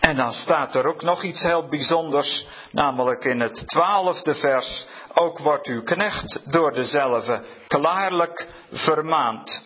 En 0.00 0.16
dan 0.16 0.32
staat 0.32 0.74
er 0.74 0.86
ook 0.86 1.02
nog 1.02 1.22
iets 1.22 1.42
heel 1.42 1.68
bijzonders, 1.68 2.46
namelijk 2.70 3.24
in 3.24 3.40
het 3.40 3.62
twaalfde 3.66 4.34
vers. 4.34 4.86
Ook 5.14 5.38
wordt 5.38 5.66
uw 5.66 5.82
knecht 5.82 6.52
door 6.52 6.72
dezelfde 6.72 7.42
klaarlijk 7.66 8.48
vermaand. 8.70 9.62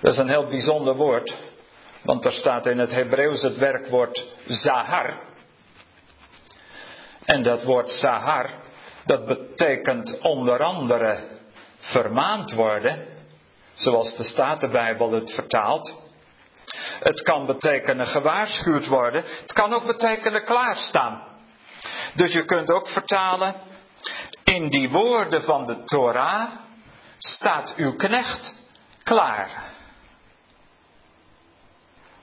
Dat 0.00 0.12
is 0.12 0.18
een 0.18 0.28
heel 0.28 0.46
bijzonder 0.46 0.94
woord, 0.94 1.36
want 2.02 2.24
er 2.24 2.32
staat 2.32 2.66
in 2.66 2.78
het 2.78 2.90
Hebreeuws 2.90 3.42
het 3.42 3.58
werkwoord 3.58 4.26
zahar. 4.46 5.20
En 7.24 7.42
dat 7.42 7.64
woord 7.64 7.90
zahar, 7.90 8.50
dat 9.04 9.26
betekent 9.26 10.18
onder 10.20 10.62
andere 10.62 11.28
vermaand 11.78 12.52
worden, 12.52 13.06
zoals 13.74 14.16
de 14.16 14.24
Statenbijbel 14.24 15.12
het 15.12 15.32
vertaalt. 15.34 16.05
Het 17.00 17.22
kan 17.22 17.46
betekenen 17.46 18.06
gewaarschuwd 18.06 18.86
worden. 18.86 19.24
Het 19.40 19.52
kan 19.52 19.74
ook 19.74 19.86
betekenen 19.86 20.44
klaarstaan. 20.44 21.22
Dus 22.14 22.32
je 22.32 22.44
kunt 22.44 22.70
ook 22.70 22.88
vertalen, 22.88 23.54
in 24.44 24.68
die 24.68 24.90
woorden 24.90 25.42
van 25.42 25.66
de 25.66 25.84
Torah 25.84 26.50
staat 27.18 27.74
uw 27.76 27.96
knecht 27.96 28.54
klaar. 29.02 29.74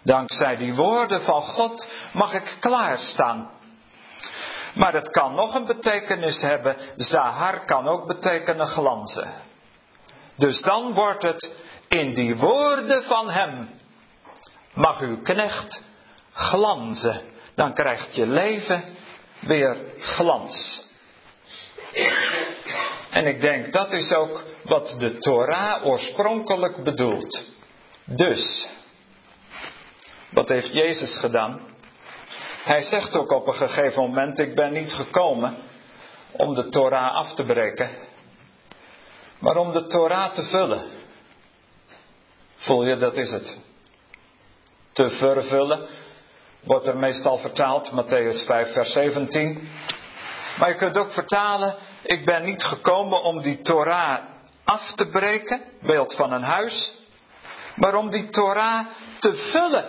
Dankzij 0.03 0.55
die 0.55 0.75
woorden 0.75 1.21
van 1.21 1.41
God 1.41 1.87
mag 2.13 2.33
ik 2.33 2.57
klaarstaan. 2.59 3.51
Maar 4.75 4.93
het 4.93 5.09
kan 5.09 5.35
nog 5.35 5.55
een 5.55 5.65
betekenis 5.65 6.41
hebben. 6.41 6.75
Zahar 6.95 7.65
kan 7.65 7.87
ook 7.87 8.07
betekenen 8.07 8.67
glanzen. 8.67 9.33
Dus 10.37 10.61
dan 10.61 10.93
wordt 10.93 11.23
het 11.23 11.55
in 11.87 12.13
die 12.13 12.35
woorden 12.35 13.03
van 13.03 13.29
hem 13.29 13.69
mag 14.73 14.99
uw 14.99 15.21
knecht 15.21 15.81
glanzen. 16.33 17.21
Dan 17.55 17.73
krijgt 17.73 18.15
je 18.15 18.25
leven 18.25 18.83
weer 19.39 19.77
glans. 19.99 20.85
En 23.09 23.25
ik 23.25 23.41
denk 23.41 23.73
dat 23.73 23.91
is 23.91 24.13
ook 24.13 24.43
wat 24.63 24.95
de 24.99 25.17
Torah 25.17 25.85
oorspronkelijk 25.85 26.83
bedoelt. 26.83 27.43
Dus, 28.05 28.67
wat 30.29 30.47
heeft 30.47 30.73
Jezus 30.73 31.17
gedaan? 31.17 31.59
Hij 32.63 32.81
zegt 32.81 33.17
ook 33.17 33.31
op 33.31 33.47
een 33.47 33.53
gegeven 33.53 34.01
moment: 34.01 34.39
Ik 34.39 34.55
ben 34.55 34.73
niet 34.73 34.91
gekomen 34.91 35.57
om 36.31 36.53
de 36.55 36.69
Torah 36.69 37.15
af 37.15 37.33
te 37.33 37.43
breken, 37.43 37.89
maar 39.39 39.55
om 39.55 39.71
de 39.71 39.87
Torah 39.87 40.33
te 40.33 40.43
vullen. 40.43 40.85
Voel 42.55 42.85
je, 42.85 42.97
dat 42.97 43.13
is 43.15 43.31
het 43.31 43.57
te 44.93 45.09
vervullen. 45.09 45.87
Wordt 46.63 46.87
er 46.87 46.97
meestal 46.97 47.37
vertaald, 47.37 47.91
Matthäus 47.91 48.45
5, 48.45 48.73
vers 48.73 48.91
17. 48.91 49.69
Maar 50.57 50.69
je 50.69 50.75
kunt 50.75 50.97
ook 50.97 51.11
vertalen, 51.11 51.75
ik 52.03 52.25
ben 52.25 52.43
niet 52.43 52.63
gekomen 52.63 53.23
om 53.23 53.41
die 53.41 53.61
Torah 53.61 54.19
af 54.63 54.93
te 54.95 55.07
breken, 55.07 55.61
beeld 55.81 56.15
van 56.15 56.31
een 56.31 56.43
huis, 56.43 56.93
maar 57.75 57.95
om 57.95 58.09
die 58.09 58.29
Torah 58.29 58.87
te 59.19 59.35
vullen. 59.35 59.85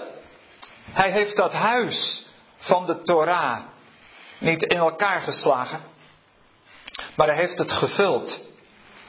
Hij 0.90 1.10
heeft 1.10 1.36
dat 1.36 1.52
huis 1.52 2.26
van 2.56 2.86
de 2.86 3.02
Torah 3.02 3.58
niet 4.38 4.62
in 4.62 4.78
elkaar 4.78 5.20
geslagen, 5.20 5.80
maar 7.16 7.26
hij 7.26 7.36
heeft 7.36 7.58
het 7.58 7.72
gevuld 7.72 8.40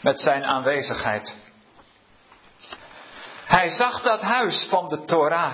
met 0.01 0.19
zijn 0.19 0.43
aanwezigheid. 0.43 1.35
Hij 3.45 3.69
zag 3.69 4.01
dat 4.01 4.21
huis 4.21 4.67
van 4.69 4.89
de 4.89 5.05
Torah 5.05 5.53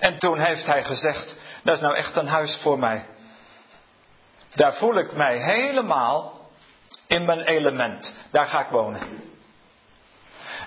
en 0.00 0.18
toen 0.18 0.38
heeft 0.38 0.66
hij 0.66 0.84
gezegd, 0.84 1.36
dat 1.62 1.74
is 1.74 1.80
nou 1.80 1.94
echt 1.94 2.16
een 2.16 2.26
huis 2.26 2.58
voor 2.62 2.78
mij. 2.78 3.06
Daar 4.54 4.74
voel 4.74 4.98
ik 4.98 5.12
mij 5.12 5.42
helemaal 5.42 6.40
in 7.06 7.24
mijn 7.24 7.40
element. 7.40 8.12
Daar 8.30 8.46
ga 8.46 8.60
ik 8.60 8.70
wonen. 8.70 9.28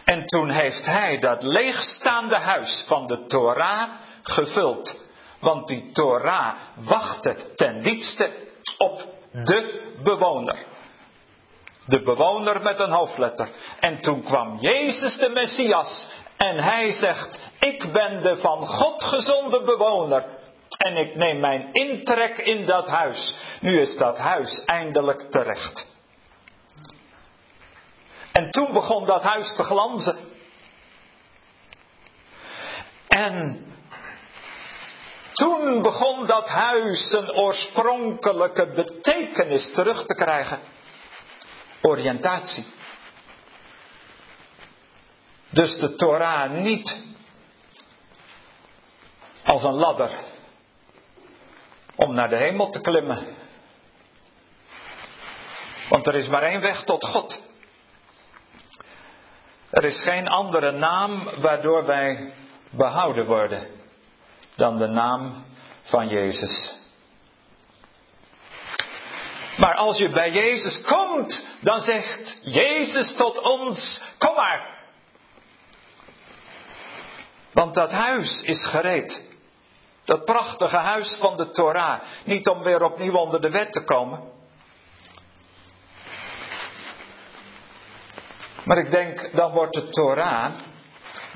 En 0.03 0.25
toen 0.25 0.49
heeft 0.49 0.85
hij 0.85 1.17
dat 1.17 1.43
leegstaande 1.43 2.35
huis 2.35 2.83
van 2.87 3.07
de 3.07 3.25
Torah 3.25 3.89
gevuld. 4.21 4.95
Want 5.39 5.67
die 5.67 5.91
Torah 5.91 6.55
wachtte 6.75 7.53
ten 7.55 7.81
diepste 7.81 8.31
op 8.77 9.01
de 9.31 9.91
bewoner. 10.03 10.65
De 11.85 12.01
bewoner 12.01 12.61
met 12.61 12.79
een 12.79 12.91
hoofdletter. 12.91 13.49
En 13.79 14.01
toen 14.01 14.23
kwam 14.23 14.57
Jezus 14.59 15.17
de 15.17 15.29
Messias 15.29 16.11
en 16.37 16.57
hij 16.63 16.91
zegt, 16.91 17.39
ik 17.63 17.91
ben 17.91 18.21
de 18.21 18.37
van 18.37 18.65
God 18.65 19.03
gezonde 19.03 19.61
bewoner. 19.61 20.25
En 20.77 20.97
ik 20.97 21.15
neem 21.15 21.39
mijn 21.39 21.69
intrek 21.73 22.37
in 22.37 22.65
dat 22.65 22.87
huis. 22.87 23.35
Nu 23.61 23.79
is 23.79 23.97
dat 23.97 24.17
huis 24.17 24.63
eindelijk 24.65 25.21
terecht. 25.21 25.87
En 28.31 28.51
toen 28.51 28.73
begon 28.73 29.05
dat 29.05 29.21
huis 29.21 29.55
te 29.55 29.63
glanzen. 29.63 30.17
En 33.07 33.65
toen 35.33 35.81
begon 35.81 36.25
dat 36.25 36.47
huis 36.47 37.09
zijn 37.09 37.31
oorspronkelijke 37.31 38.71
betekenis 38.75 39.71
terug 39.73 40.05
te 40.05 40.15
krijgen. 40.15 40.59
Oriëntatie. 41.81 42.65
Dus 45.49 45.79
de 45.79 45.95
Torah 45.95 46.51
niet 46.51 47.12
als 49.43 49.63
een 49.63 49.73
ladder 49.73 50.11
om 51.95 52.13
naar 52.13 52.29
de 52.29 52.35
hemel 52.35 52.69
te 52.69 52.81
klimmen. 52.81 53.35
Want 55.89 56.07
er 56.07 56.15
is 56.15 56.27
maar 56.27 56.43
één 56.43 56.61
weg 56.61 56.83
tot 56.83 57.05
God. 57.05 57.41
Er 59.69 59.83
is 59.83 60.01
geen 60.01 60.27
andere 60.27 60.71
naam 60.71 61.29
waardoor 61.41 61.85
wij 61.85 62.33
behouden 62.69 63.25
worden 63.25 63.67
dan 64.55 64.77
de 64.77 64.87
naam 64.87 65.45
van 65.81 66.07
Jezus. 66.07 66.81
Maar 69.57 69.75
als 69.75 69.97
je 69.97 70.09
bij 70.09 70.31
Jezus 70.31 70.81
komt, 70.81 71.45
dan 71.61 71.81
zegt 71.81 72.37
Jezus 72.41 73.15
tot 73.15 73.41
ons: 73.41 74.01
Kom 74.17 74.35
maar. 74.35 74.81
Want 77.53 77.73
dat 77.73 77.91
huis 77.91 78.41
is 78.41 78.65
gereed. 78.65 79.32
Dat 80.05 80.25
prachtige 80.25 80.77
huis 80.77 81.17
van 81.19 81.37
de 81.37 81.51
Torah. 81.51 82.01
Niet 82.25 82.47
om 82.47 82.63
weer 82.63 82.83
opnieuw 82.83 83.13
onder 83.13 83.41
de 83.41 83.49
wet 83.49 83.71
te 83.71 83.83
komen. 83.83 84.31
Maar 88.65 88.77
ik 88.77 88.91
denk, 88.91 89.29
dan 89.33 89.51
wordt 89.51 89.73
de 89.73 89.89
Torah, 89.89 90.53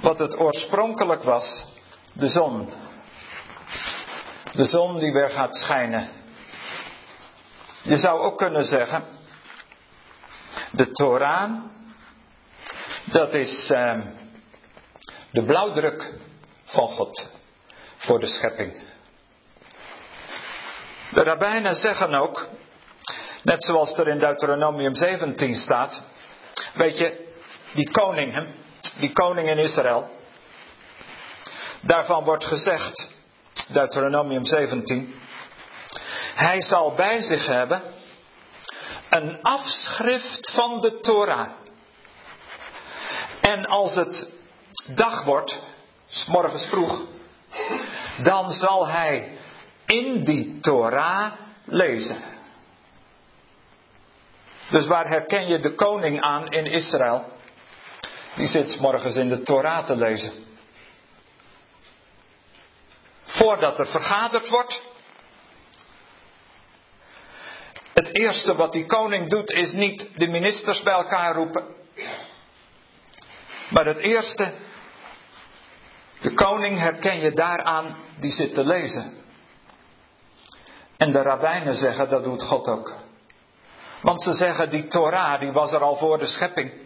wat 0.02 0.20
het 0.20 0.40
oorspronkelijk 0.40 1.24
was, 1.24 1.66
de 2.14 2.28
zon. 2.28 2.74
De 4.52 4.66
zon 4.66 5.00
die 5.00 5.12
weer 5.12 5.30
gaat 5.30 5.56
schijnen. 5.56 6.10
Je 7.82 7.98
zou 7.98 8.20
ook 8.20 8.38
kunnen 8.38 8.64
zeggen, 8.64 9.06
de 10.72 10.92
Torah, 10.92 11.52
dat 13.06 13.34
is 13.34 13.70
eh, 13.70 14.02
de 15.32 15.44
blauwdruk 15.44 16.20
van 16.64 16.88
God 16.88 17.37
voor 18.08 18.20
de 18.20 18.28
schepping. 18.28 18.74
De 21.12 21.24
rabbijnen 21.24 21.76
zeggen 21.76 22.14
ook, 22.14 22.48
net 23.44 23.64
zoals 23.64 23.98
er 23.98 24.08
in 24.08 24.20
Deuteronomium 24.20 24.96
17 24.96 25.56
staat, 25.56 26.02
weet 26.74 26.98
je, 26.98 27.36
die 27.74 27.92
koning, 27.92 28.54
die 29.00 29.12
koning 29.12 29.50
in 29.50 29.58
Israël, 29.58 30.10
daarvan 31.82 32.24
wordt 32.24 32.46
gezegd, 32.46 33.12
Deuteronomium 33.68 34.46
17, 34.46 35.16
hij 36.36 36.62
zal 36.62 36.96
bij 36.96 37.20
zich 37.20 37.46
hebben 37.46 37.82
een 39.10 39.42
afschrift 39.42 40.52
van 40.52 40.82
de 40.82 41.00
Torah. 41.00 41.50
En 43.42 43.66
als 43.66 43.96
het 43.96 44.34
dag 44.96 45.24
wordt, 45.24 45.62
s 46.08 46.26
morgens 46.26 46.66
vroeg, 46.66 47.02
dan 48.18 48.52
zal 48.52 48.88
hij 48.88 49.38
in 49.86 50.24
die 50.24 50.60
Torah 50.60 51.32
lezen. 51.66 52.24
Dus 54.70 54.88
waar 54.88 55.08
herken 55.08 55.48
je 55.48 55.60
de 55.60 55.76
koning 55.76 56.22
aan 56.22 56.48
in 56.48 56.66
Israël? 56.66 57.26
Die 58.36 58.48
zit 58.48 58.80
morgens 58.80 59.16
in 59.16 59.28
de 59.28 59.42
Torah 59.42 59.86
te 59.86 59.96
lezen. 59.96 60.34
Voordat 63.24 63.80
er 63.80 63.88
vergaderd 63.88 64.50
wordt. 64.50 64.82
Het 67.94 68.16
eerste 68.16 68.56
wat 68.56 68.72
die 68.72 68.86
koning 68.86 69.30
doet 69.30 69.52
is 69.52 69.72
niet 69.72 70.10
de 70.16 70.28
ministers 70.28 70.84
bij 70.84 70.94
elkaar 70.94 71.36
roepen. 71.36 71.66
Maar 73.70 73.86
het 73.86 73.98
eerste 73.98 74.54
de 76.22 76.34
koning 76.34 76.80
herken 76.80 77.20
je 77.20 77.32
daaraan 77.32 77.96
die 78.20 78.32
zit 78.32 78.54
te 78.54 78.66
lezen. 78.66 79.14
En 80.98 81.12
de 81.12 81.22
rabbijnen 81.22 81.74
zeggen 81.74 82.10
dat 82.10 82.24
doet 82.24 82.44
God 82.44 82.68
ook. 82.68 82.94
Want 84.02 84.22
ze 84.22 84.34
zeggen 84.34 84.70
die 84.70 84.88
Torah 84.88 85.40
die 85.40 85.52
was 85.52 85.72
er 85.72 85.82
al 85.82 85.96
voor 85.96 86.18
de 86.18 86.26
schepping. 86.26 86.86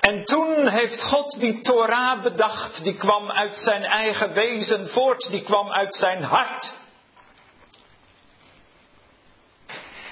En 0.00 0.24
toen 0.24 0.68
heeft 0.68 1.02
God 1.02 1.40
die 1.40 1.60
Torah 1.60 2.22
bedacht, 2.22 2.84
die 2.84 2.96
kwam 2.96 3.30
uit 3.30 3.56
zijn 3.56 3.84
eigen 3.84 4.32
wezen 4.32 4.88
voort, 4.88 5.30
die 5.30 5.42
kwam 5.42 5.72
uit 5.72 5.94
zijn 5.94 6.22
hart. 6.22 6.74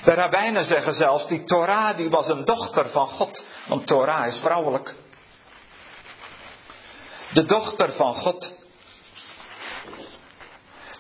De 0.05 0.15
rabbijnen 0.15 0.65
zeggen 0.65 0.93
zelfs, 0.93 1.27
die 1.27 1.45
Torah 1.45 1.97
die 1.97 2.11
was 2.11 2.29
een 2.29 2.45
dochter 2.45 2.89
van 2.89 3.07
God, 3.07 3.45
want 3.69 3.87
Torah 3.87 4.27
is 4.27 4.39
vrouwelijk 4.39 4.95
de 7.35 7.45
dochter 7.45 7.93
van 7.93 8.15
God, 8.15 8.53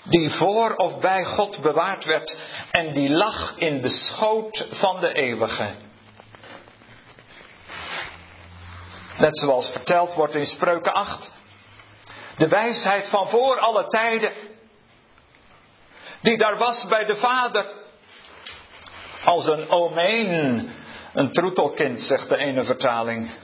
die 0.04 0.30
voor 0.30 0.74
of 0.74 0.98
bij 0.98 1.24
God 1.24 1.60
bewaard 1.62 2.04
werd 2.04 2.36
en 2.70 2.94
die 2.94 3.10
lag 3.10 3.58
in 3.58 3.80
de 3.80 3.88
schoot 3.88 4.66
van 4.70 5.00
de 5.00 5.12
eeuwige. 5.12 5.74
Net 9.18 9.38
zoals 9.38 9.68
verteld 9.68 10.14
wordt 10.14 10.34
in 10.34 10.46
Spreuken 10.46 10.92
8. 10.92 11.32
De 12.36 12.48
wijsheid 12.48 13.08
van 13.08 13.28
voor 13.28 13.58
alle 13.58 13.86
tijden, 13.86 14.32
die 16.22 16.38
daar 16.38 16.58
was 16.58 16.86
bij 16.88 17.04
de 17.04 17.16
Vader, 17.16 17.72
als 19.24 19.46
een 19.46 19.68
omeen, 19.68 20.70
een 21.12 21.32
troetelkind, 21.32 22.02
zegt 22.02 22.28
de 22.28 22.36
ene 22.36 22.64
vertaling. 22.64 23.34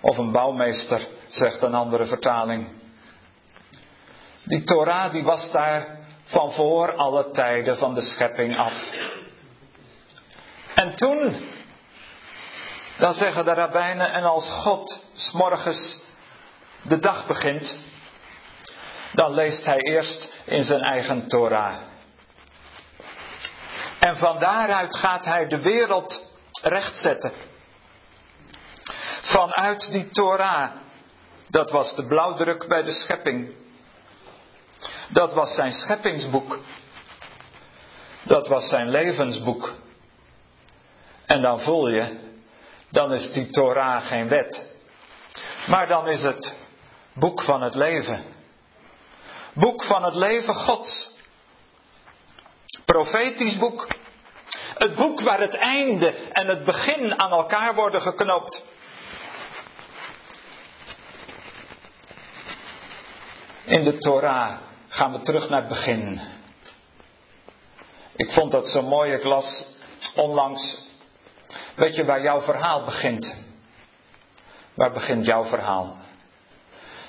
Of 0.00 0.18
een 0.18 0.32
bouwmeester 0.32 1.06
zegt 1.28 1.62
een 1.62 1.74
andere 1.74 2.06
vertaling. 2.06 2.68
Die 4.44 4.64
Torah 4.64 5.12
die 5.12 5.22
was 5.22 5.52
daar 5.52 5.86
van 6.24 6.52
voor 6.52 6.96
alle 6.96 7.30
tijden 7.30 7.76
van 7.76 7.94
de 7.94 8.02
schepping 8.02 8.58
af. 8.58 8.90
En 10.74 10.94
toen, 10.94 11.36
dan 12.98 13.12
zeggen 13.12 13.44
de 13.44 13.52
rabbijnen, 13.54 14.12
en 14.12 14.22
als 14.22 14.50
God 14.50 15.04
s'morgens 15.14 16.02
de 16.82 16.98
dag 16.98 17.26
begint, 17.26 17.74
dan 19.12 19.34
leest 19.34 19.64
hij 19.64 19.78
eerst 19.78 20.32
in 20.44 20.62
zijn 20.62 20.80
eigen 20.80 21.28
Torah. 21.28 21.76
En 23.98 24.16
van 24.16 24.38
daaruit 24.38 24.96
gaat 24.96 25.24
hij 25.24 25.46
de 25.46 25.60
wereld 25.60 26.22
rechtzetten. 26.62 27.32
Vanuit 29.22 29.92
die 29.92 30.10
Torah 30.10 30.70
dat 31.50 31.70
was 31.70 31.94
de 31.94 32.06
blauwdruk 32.06 32.68
bij 32.68 32.82
de 32.82 32.92
schepping. 32.92 33.54
Dat 35.08 35.32
was 35.32 35.54
zijn 35.54 35.72
scheppingsboek. 35.72 36.58
Dat 38.22 38.48
was 38.48 38.68
zijn 38.68 38.90
levensboek. 38.90 39.72
En 41.26 41.42
dan 41.42 41.60
voel 41.60 41.88
je, 41.88 42.18
dan 42.90 43.12
is 43.12 43.32
die 43.32 43.50
Torah 43.50 44.06
geen 44.06 44.28
wet. 44.28 44.76
Maar 45.66 45.88
dan 45.88 46.08
is 46.08 46.22
het 46.22 46.54
boek 47.14 47.42
van 47.42 47.62
het 47.62 47.74
leven. 47.74 48.24
Boek 49.52 49.84
van 49.84 50.04
het 50.04 50.14
leven 50.14 50.54
Gods. 50.54 51.16
Profetisch 52.84 53.58
boek. 53.58 53.86
Het 54.74 54.94
boek 54.94 55.20
waar 55.20 55.40
het 55.40 55.54
einde 55.54 56.10
en 56.32 56.48
het 56.48 56.64
begin 56.64 57.20
aan 57.20 57.30
elkaar 57.30 57.74
worden 57.74 58.00
geknoopt. 58.00 58.62
In 63.68 63.84
de 63.84 63.98
Torah 63.98 64.58
gaan 64.88 65.12
we 65.12 65.22
terug 65.22 65.48
naar 65.48 65.60
het 65.60 65.68
begin. 65.68 66.20
Ik 68.16 68.30
vond 68.30 68.52
dat 68.52 68.68
zo 68.68 68.82
mooi. 68.82 69.12
Ik 69.12 69.24
las 69.24 69.76
onlangs. 70.14 70.86
Weet 71.74 71.94
je 71.94 72.04
waar 72.04 72.22
jouw 72.22 72.40
verhaal 72.40 72.84
begint? 72.84 73.34
Waar 74.74 74.92
begint 74.92 75.24
jouw 75.24 75.44
verhaal? 75.44 75.96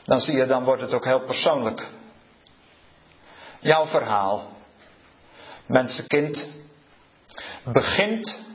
Dan 0.05 0.21
zie 0.21 0.37
je, 0.37 0.45
dan 0.45 0.63
wordt 0.63 0.81
het 0.81 0.93
ook 0.93 1.05
heel 1.05 1.25
persoonlijk. 1.25 1.87
Jouw 3.59 3.87
verhaal, 3.87 4.51
mensenkind, 5.65 6.51
begint 7.63 8.45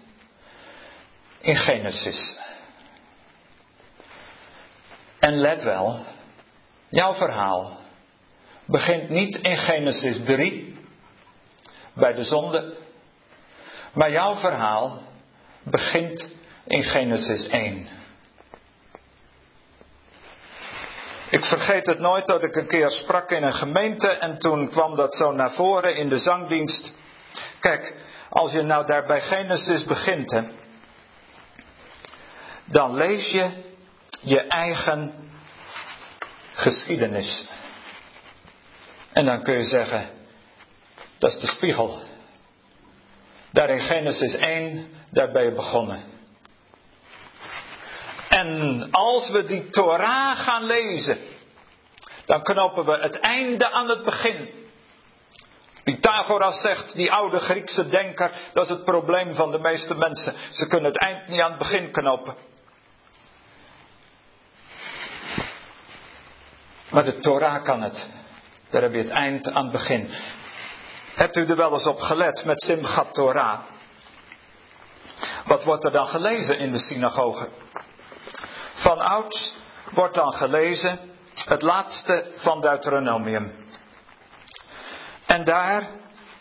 in 1.41 1.57
Genesis. 1.57 2.39
En 5.19 5.35
let 5.41 5.63
wel, 5.63 6.05
jouw 6.89 7.15
verhaal 7.15 7.83
begint 8.67 9.09
niet 9.09 9.37
in 9.37 9.59
Genesis 9.59 10.25
3, 10.25 10.77
bij 11.95 12.13
de 12.13 12.25
zonde, 12.25 12.75
maar 13.93 14.11
jouw 14.11 14.35
verhaal 14.35 15.03
begint 15.63 16.31
in 16.67 16.83
Genesis 16.83 17.47
1. 17.47 17.89
Ik 21.31 21.45
vergeet 21.45 21.87
het 21.87 21.99
nooit 21.99 22.27
dat 22.27 22.43
ik 22.43 22.57
een 22.57 22.67
keer 22.67 22.91
sprak 22.91 23.31
in 23.31 23.43
een 23.43 23.53
gemeente 23.53 24.09
en 24.09 24.39
toen 24.39 24.69
kwam 24.69 24.97
dat 24.97 25.15
zo 25.15 25.33
naar 25.33 25.53
voren 25.53 25.97
in 25.97 26.09
de 26.09 26.19
zangdienst. 26.19 26.95
Kijk, 27.61 27.95
als 28.29 28.53
je 28.53 28.63
nou 28.63 28.87
daar 28.87 29.07
bij 29.07 29.21
Genesis 29.21 29.85
begint, 29.85 30.31
hè, 30.31 30.43
dan 32.65 32.95
lees 32.95 33.31
je 33.31 33.73
je 34.21 34.41
eigen 34.41 35.13
geschiedenis. 36.53 37.49
En 39.15 39.25
dan 39.25 39.43
kun 39.43 39.55
je 39.55 39.65
zeggen, 39.65 40.11
dat 41.19 41.35
is 41.35 41.41
de 41.41 41.47
spiegel. 41.47 42.03
Daar 43.53 43.71
in 43.71 43.81
Genesis 43.81 44.35
1, 44.35 44.89
daar 45.11 45.33
ben 45.33 45.45
je 45.45 45.53
begonnen. 45.53 46.03
En 48.29 48.89
als 48.91 49.31
we 49.31 49.45
die 49.45 49.69
Torah 49.71 50.39
gaan 50.39 50.65
lezen, 50.65 51.19
dan 52.25 52.43
knopen 52.43 52.85
we 52.85 52.93
het 52.93 53.21
einde 53.21 53.71
aan 53.71 53.89
het 53.89 54.05
begin. 54.05 54.63
Pythagoras 55.85 56.61
zegt, 56.61 56.95
die 56.95 57.13
oude 57.13 57.39
Griekse 57.39 57.89
denker, 57.89 58.33
dat 58.53 58.65
is 58.65 58.71
het 58.71 58.85
probleem 58.85 59.35
van 59.35 59.51
de 59.51 59.59
meeste 59.59 59.95
mensen. 59.95 60.35
Ze 60.51 60.67
kunnen 60.67 60.93
het 60.93 61.01
eind 61.01 61.29
niet 61.29 61.41
aan 61.41 61.51
het 61.51 61.59
begin 61.59 61.91
knopen. 61.91 62.35
Maar 66.91 67.05
de 67.05 67.19
Torah 67.19 67.65
kan 67.65 67.83
het. 67.83 68.24
Daar 68.75 68.83
heb 68.83 68.93
je 68.93 68.99
het 68.99 69.09
eind 69.09 69.51
aan 69.51 69.63
het 69.63 69.73
begin. 69.73 70.09
Hebt 71.15 71.37
u 71.37 71.47
er 71.47 71.57
wel 71.57 71.73
eens 71.73 71.87
op 71.87 72.01
gelet 72.01 72.45
met 72.45 72.63
Simchat 72.63 73.15
Torah? 73.15 73.61
Wat 75.45 75.65
wordt 75.65 75.85
er 75.85 75.91
dan 75.91 76.07
gelezen 76.07 76.59
in 76.59 76.71
de 76.71 76.79
synagoge? 76.79 77.49
Van 78.75 78.99
ouds 78.99 79.55
wordt 79.91 80.15
dan 80.15 80.33
gelezen 80.33 80.99
het 81.35 81.63
laatste 81.63 82.31
van 82.35 82.61
Deuteronomium. 82.61 83.53
En 85.27 85.45
daar, 85.45 85.89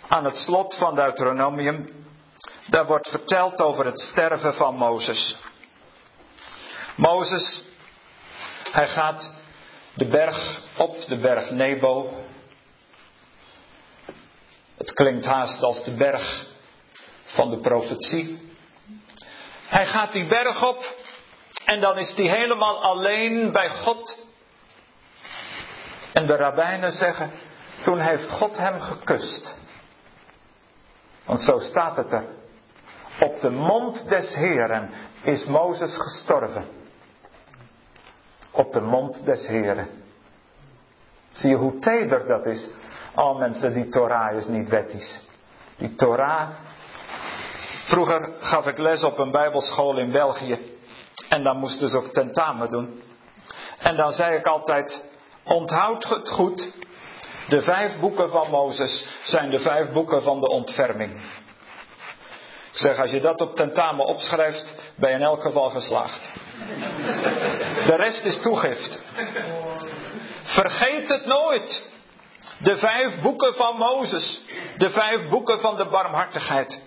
aan 0.08 0.26
het 0.26 0.36
slot 0.36 0.76
van 0.76 0.96
Deuteronomium, 0.96 2.06
daar 2.68 2.86
wordt 2.86 3.10
verteld 3.10 3.62
over 3.62 3.86
het 3.86 4.00
sterven 4.00 4.54
van 4.54 4.76
Mozes. 4.76 5.38
Mozes, 6.96 7.64
hij 8.72 8.88
gaat 8.88 9.32
de 9.94 10.08
berg 10.08 10.62
op, 10.78 10.98
de 11.08 11.18
berg 11.18 11.50
Nebo. 11.50 12.23
Het 14.78 14.94
klinkt 14.94 15.26
haast 15.26 15.64
als 15.64 15.84
de 15.84 15.96
berg 15.96 16.46
van 17.24 17.50
de 17.50 17.60
profetie. 17.60 18.52
Hij 19.68 19.86
gaat 19.86 20.12
die 20.12 20.28
berg 20.28 20.68
op 20.68 20.96
en 21.66 21.82
dan 21.82 21.98
is 21.98 22.16
hij 22.16 22.26
helemaal 22.26 22.84
alleen 22.84 23.52
bij 23.52 23.70
God. 23.70 24.18
En 26.14 26.26
de 26.26 26.36
rabbijnen 26.36 26.92
zeggen, 26.92 27.32
toen 27.84 28.00
heeft 28.00 28.30
God 28.30 28.58
hem 28.58 28.80
gekust. 28.80 29.56
Want 31.26 31.42
zo 31.42 31.60
staat 31.60 31.98
het 31.98 32.12
er. 32.12 32.26
Op 33.20 33.42
de 33.42 33.50
mond 33.50 34.10
des 34.10 34.36
Heren 34.36 34.90
is 35.22 35.46
Mozes 35.46 35.96
gestorven. 35.98 36.68
Op 38.52 38.74
de 38.74 38.82
mond 38.82 39.26
des 39.26 39.48
Heren. 39.48 39.88
Zie 41.32 41.50
je 41.50 41.56
hoe 41.56 41.80
teder 41.80 42.28
dat 42.28 42.46
is? 42.46 42.68
Al 43.16 43.34
mensen, 43.34 43.74
die 43.74 43.90
Torah 43.90 44.38
is 44.38 44.46
niet 44.48 44.70
wettisch. 44.70 45.20
Die 45.78 45.96
Torah. 45.96 46.50
Vroeger 47.86 48.30
gaf 48.40 48.68
ik 48.68 48.78
les 48.78 49.04
op 49.04 49.18
een 49.18 49.32
bijbelschool 49.32 49.98
in 49.98 50.12
België. 50.12 50.60
En 51.30 51.44
dan 51.44 51.58
moesten 51.58 51.90
ze 51.90 51.98
ook 51.98 52.14
tentamen 52.14 52.70
doen. 52.70 53.02
En 53.78 53.96
dan 53.96 54.12
zei 54.12 54.38
ik 54.38 54.46
altijd, 54.46 55.04
onthoud 55.44 56.04
het 56.10 56.30
goed. 56.30 56.72
De 57.48 57.62
vijf 57.62 58.00
boeken 58.00 58.30
van 58.30 58.50
Mozes 58.50 59.08
zijn 59.24 59.50
de 59.50 59.60
vijf 59.60 59.92
boeken 59.92 60.24
van 60.24 60.40
de 60.40 60.50
ontferming. 60.50 61.12
Ik 62.72 62.80
zeg, 62.80 63.00
als 63.00 63.12
je 63.12 63.20
dat 63.20 63.42
op 63.42 63.56
tentamen 63.56 64.06
opschrijft, 64.06 64.74
ben 64.96 65.10
je 65.10 65.16
in 65.16 65.22
elk 65.22 65.42
geval 65.42 65.70
geslaagd. 65.70 66.30
De 67.86 67.96
rest 67.96 68.26
is 68.26 68.42
toegift. 68.42 69.02
Vergeet 70.44 71.08
het 71.08 71.26
nooit. 71.26 71.93
De 72.60 72.78
vijf 72.78 73.22
boeken 73.22 73.54
van 73.54 73.78
Mozes. 73.78 74.42
De 74.78 74.90
vijf 74.90 75.30
boeken 75.30 75.60
van 75.60 75.78
de 75.78 75.86
barmhartigheid. 75.86 76.82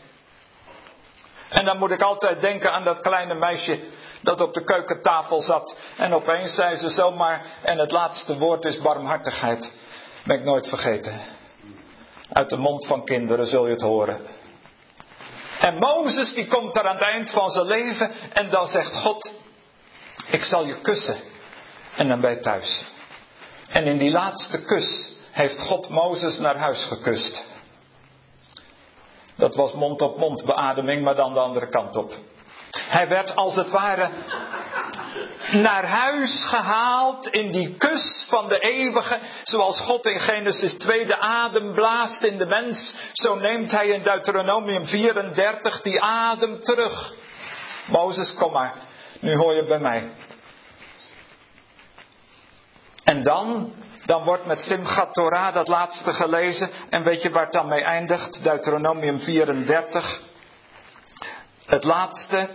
En 1.48 1.64
dan 1.64 1.78
moet 1.78 1.90
ik 1.90 2.02
altijd 2.02 2.40
denken 2.40 2.72
aan 2.72 2.84
dat 2.84 3.00
kleine 3.00 3.34
meisje 3.34 3.80
dat 4.22 4.40
op 4.40 4.54
de 4.54 4.64
keukentafel 4.64 5.40
zat. 5.40 5.76
En 5.96 6.12
opeens 6.12 6.54
zei 6.54 6.76
ze 6.76 6.88
zomaar, 6.88 7.44
en 7.62 7.78
het 7.78 7.90
laatste 7.90 8.38
woord 8.38 8.64
is 8.64 8.80
barmhartigheid. 8.80 9.72
Ben 10.24 10.38
ik 10.38 10.44
nooit 10.44 10.68
vergeten. 10.68 11.20
Uit 12.32 12.50
de 12.50 12.56
mond 12.56 12.86
van 12.86 13.04
kinderen 13.04 13.46
zul 13.46 13.66
je 13.66 13.72
het 13.72 13.80
horen. 13.80 14.20
En 15.60 15.78
Mozes 15.78 16.34
die 16.34 16.48
komt 16.48 16.76
er 16.76 16.86
aan 16.86 16.96
het 16.96 17.04
eind 17.04 17.30
van 17.30 17.50
zijn 17.50 17.66
leven 17.66 18.10
en 18.32 18.50
dan 18.50 18.66
zegt 18.66 18.96
God, 18.96 19.30
ik 20.30 20.42
zal 20.42 20.66
je 20.66 20.80
kussen. 20.80 21.16
En 21.96 22.08
dan 22.08 22.20
ben 22.20 22.30
je 22.30 22.40
thuis. 22.40 22.84
En 23.68 23.84
in 23.84 23.98
die 23.98 24.10
laatste 24.10 24.64
kus 24.64 25.15
heeft 25.36 25.58
God 25.60 25.88
Mozes 25.88 26.38
naar 26.38 26.58
huis 26.58 26.84
gekust. 26.84 27.44
Dat 29.36 29.54
was 29.54 29.72
mond 29.72 30.02
op 30.02 30.18
mond 30.18 30.44
beademing, 30.44 31.02
maar 31.02 31.14
dan 31.14 31.34
de 31.34 31.40
andere 31.40 31.68
kant 31.68 31.96
op. 31.96 32.12
Hij 32.70 33.08
werd 33.08 33.36
als 33.36 33.54
het 33.54 33.70
ware 33.70 34.10
naar 35.50 35.86
huis 35.86 36.44
gehaald 36.44 37.28
in 37.28 37.52
die 37.52 37.76
kus 37.76 38.26
van 38.28 38.48
de 38.48 38.58
eeuwige. 38.58 39.20
Zoals 39.44 39.80
God 39.80 40.06
in 40.06 40.20
Genesis 40.20 40.74
2 40.74 41.06
de 41.06 41.18
adem 41.18 41.74
blaast 41.74 42.22
in 42.22 42.38
de 42.38 42.46
mens. 42.46 42.94
Zo 43.12 43.34
neemt 43.34 43.70
hij 43.70 43.88
in 43.88 44.02
Deuteronomium 44.02 44.86
34 44.86 45.82
die 45.82 46.02
adem 46.02 46.62
terug. 46.62 47.14
Mozes, 47.86 48.34
kom 48.34 48.52
maar. 48.52 48.74
Nu 49.20 49.34
hoor 49.34 49.54
je 49.54 49.64
bij 49.64 49.80
mij. 49.80 50.12
En 53.04 53.22
dan, 53.22 53.74
dan 54.06 54.24
wordt 54.24 54.46
met 54.46 54.60
Simchat 54.60 55.14
Torah 55.14 55.54
dat 55.54 55.68
laatste 55.68 56.12
gelezen. 56.12 56.70
En 56.90 57.02
weet 57.02 57.22
je 57.22 57.30
waar 57.30 57.44
het 57.44 57.52
dan 57.52 57.68
mee 57.68 57.84
eindigt? 57.84 58.42
Deuteronomium 58.42 59.18
34. 59.18 60.20
Het 61.66 61.84
laatste, 61.84 62.48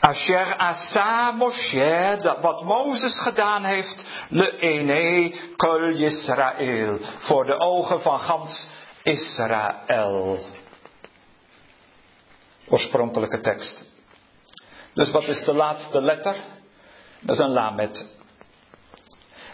Asher 0.00 0.56
asa 0.56 1.30
Moshe, 1.30 2.18
wat 2.40 2.64
Mozes 2.64 3.18
gedaan 3.18 3.64
heeft, 3.64 4.04
le 4.28 4.58
ene 4.58 5.32
kol 5.56 5.92
Yisrael, 5.94 6.98
voor 7.18 7.44
de 7.44 7.58
ogen 7.58 8.00
van 8.00 8.18
gans 8.18 8.66
Israël. 9.02 10.38
Oorspronkelijke 12.68 13.40
tekst. 13.40 13.91
Dus 14.94 15.10
wat 15.10 15.28
is 15.28 15.44
de 15.44 15.54
laatste 15.54 16.00
letter? 16.00 16.36
Dat 17.20 17.36
is 17.36 17.42
een 17.42 17.50
lamet. 17.50 18.20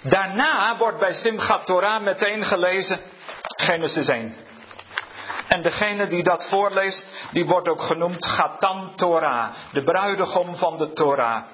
Daarna 0.03 0.76
wordt 0.76 0.99
bij 0.99 1.12
Simchat 1.12 1.66
Torah 1.66 2.03
meteen 2.03 2.45
gelezen 2.45 2.99
Genesis 3.57 4.09
1. 4.09 4.34
En 5.49 5.62
degene 5.62 6.07
die 6.07 6.22
dat 6.22 6.49
voorleest, 6.49 7.28
die 7.32 7.45
wordt 7.45 7.68
ook 7.68 7.80
genoemd 7.80 8.26
Gatan 8.26 8.93
Torah, 8.97 9.55
de 9.72 9.84
bruidegom 9.84 10.57
van 10.57 10.78
de 10.78 10.93
Torah. 10.93 11.45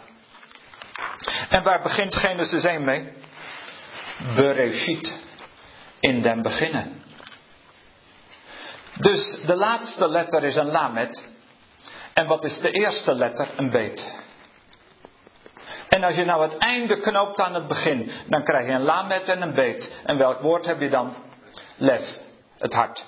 En 1.48 1.62
waar 1.62 1.82
begint 1.82 2.14
Genesis 2.14 2.64
1 2.64 2.84
mee? 2.84 3.12
Bereshit, 4.34 5.20
in 6.00 6.22
den 6.22 6.42
beginnen. 6.42 7.02
Dus 8.94 9.40
de 9.46 9.56
laatste 9.56 10.08
letter 10.08 10.44
is 10.44 10.56
een 10.56 10.70
lamet. 10.70 11.33
En 12.14 12.26
wat 12.26 12.44
is 12.44 12.60
de 12.60 12.70
eerste 12.70 13.14
letter? 13.14 13.48
Een 13.56 13.70
beet. 13.70 14.12
En 15.88 16.04
als 16.04 16.14
je 16.14 16.24
nou 16.24 16.42
het 16.42 16.56
einde 16.56 17.00
knoopt 17.00 17.40
aan 17.40 17.54
het 17.54 17.68
begin, 17.68 18.10
dan 18.26 18.44
krijg 18.44 18.66
je 18.66 18.72
een 18.72 18.82
lamet 18.82 19.28
en 19.28 19.42
een 19.42 19.54
beet. 19.54 20.00
En 20.04 20.18
welk 20.18 20.40
woord 20.40 20.66
heb 20.66 20.80
je 20.80 20.90
dan? 20.90 21.14
Lef, 21.76 22.18
het 22.58 22.72
hart. 22.72 23.04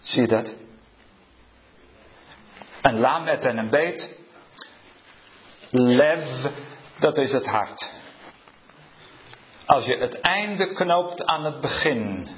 Zie 0.00 0.20
je 0.20 0.28
dat? 0.28 0.54
Een 2.82 2.98
lamet 2.98 3.44
en 3.44 3.58
een 3.58 3.70
beet. 3.70 4.18
Lev, 5.70 6.50
dat 6.98 7.18
is 7.18 7.32
het 7.32 7.46
hart. 7.46 7.90
Als 9.66 9.84
je 9.84 9.96
het 9.96 10.20
einde 10.20 10.72
knoopt 10.72 11.26
aan 11.26 11.44
het 11.44 11.60
begin, 11.60 12.28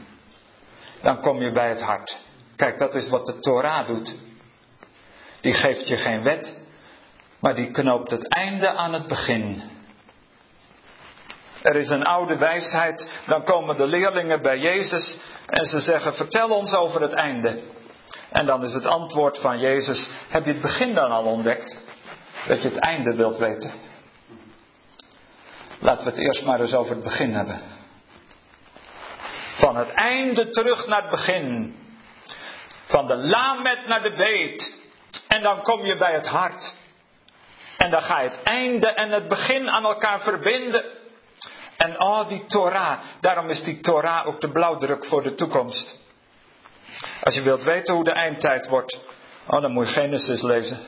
dan 1.02 1.20
kom 1.20 1.42
je 1.42 1.52
bij 1.52 1.68
het 1.68 1.80
hart. 1.80 2.16
Kijk, 2.56 2.78
dat 2.78 2.94
is 2.94 3.08
wat 3.08 3.26
de 3.26 3.38
Torah 3.38 3.86
doet. 3.86 4.14
Die 5.46 5.54
geeft 5.54 5.88
je 5.88 5.96
geen 5.96 6.22
wet, 6.22 6.54
maar 7.40 7.54
die 7.54 7.70
knoopt 7.70 8.10
het 8.10 8.28
einde 8.28 8.68
aan 8.68 8.92
het 8.92 9.06
begin. 9.06 9.62
Er 11.62 11.76
is 11.76 11.88
een 11.88 12.04
oude 12.04 12.36
wijsheid, 12.36 13.10
dan 13.26 13.44
komen 13.44 13.76
de 13.76 13.86
leerlingen 13.86 14.42
bij 14.42 14.58
Jezus 14.58 15.18
en 15.46 15.64
ze 15.64 15.80
zeggen: 15.80 16.14
Vertel 16.14 16.48
ons 16.48 16.74
over 16.74 17.00
het 17.00 17.12
einde. 17.12 17.62
En 18.30 18.46
dan 18.46 18.64
is 18.64 18.72
het 18.72 18.86
antwoord 18.86 19.38
van 19.38 19.58
Jezus: 19.58 20.10
Heb 20.28 20.44
je 20.44 20.52
het 20.52 20.60
begin 20.60 20.94
dan 20.94 21.10
al 21.10 21.24
ontdekt? 21.24 21.76
Dat 22.46 22.62
je 22.62 22.68
het 22.68 22.80
einde 22.80 23.16
wilt 23.16 23.38
weten. 23.38 23.72
Laten 25.80 26.04
we 26.04 26.10
het 26.10 26.20
eerst 26.20 26.44
maar 26.44 26.60
eens 26.60 26.74
over 26.74 26.94
het 26.94 27.04
begin 27.04 27.32
hebben. 27.32 27.60
Van 29.56 29.76
het 29.76 29.90
einde 29.92 30.50
terug 30.50 30.86
naar 30.86 31.02
het 31.02 31.10
begin. 31.10 31.76
Van 32.86 33.06
de 33.06 33.16
lamet 33.16 33.86
naar 33.86 34.02
de 34.02 34.12
beet. 34.12 34.84
En 35.28 35.42
dan 35.42 35.62
kom 35.62 35.84
je 35.84 35.96
bij 35.96 36.12
het 36.12 36.26
hart. 36.26 36.74
En 37.76 37.90
dan 37.90 38.02
ga 38.02 38.20
je 38.20 38.28
het 38.28 38.42
einde 38.42 38.94
en 38.94 39.10
het 39.10 39.28
begin 39.28 39.70
aan 39.70 39.84
elkaar 39.84 40.20
verbinden. 40.20 40.84
En 41.76 42.00
oh, 42.00 42.28
die 42.28 42.46
Torah. 42.46 42.98
Daarom 43.20 43.48
is 43.48 43.62
die 43.62 43.80
Torah 43.80 44.26
ook 44.26 44.40
de 44.40 44.50
blauwdruk 44.50 45.04
voor 45.04 45.22
de 45.22 45.34
toekomst. 45.34 45.98
Als 47.22 47.34
je 47.34 47.42
wilt 47.42 47.62
weten 47.62 47.94
hoe 47.94 48.04
de 48.04 48.12
eindtijd 48.12 48.68
wordt, 48.68 48.98
oh, 49.46 49.60
dan 49.60 49.72
moet 49.72 49.86
je 49.86 49.92
Genesis 49.92 50.42
lezen. 50.42 50.78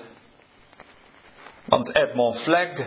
Want 1.65 1.95
Edmond 1.95 2.41
Flegg, 2.41 2.87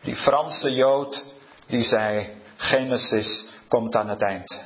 die 0.00 0.16
Franse 0.16 0.74
Jood, 0.74 1.24
die 1.66 1.82
zei: 1.82 2.32
Genesis 2.56 3.48
komt 3.68 3.96
aan 3.96 4.08
het 4.08 4.22
eind. 4.22 4.62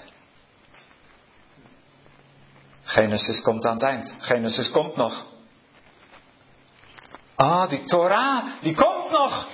Genesis 2.82 3.42
komt 3.42 3.66
aan 3.66 3.74
het 3.74 3.82
eind. 3.82 4.14
Genesis 4.18 4.70
komt 4.70 4.96
nog. 4.96 5.26
Ah, 7.38 7.68
die 7.68 7.84
Torah, 7.84 8.44
die 8.62 8.74
komt 8.74 9.10
nog. 9.10 9.48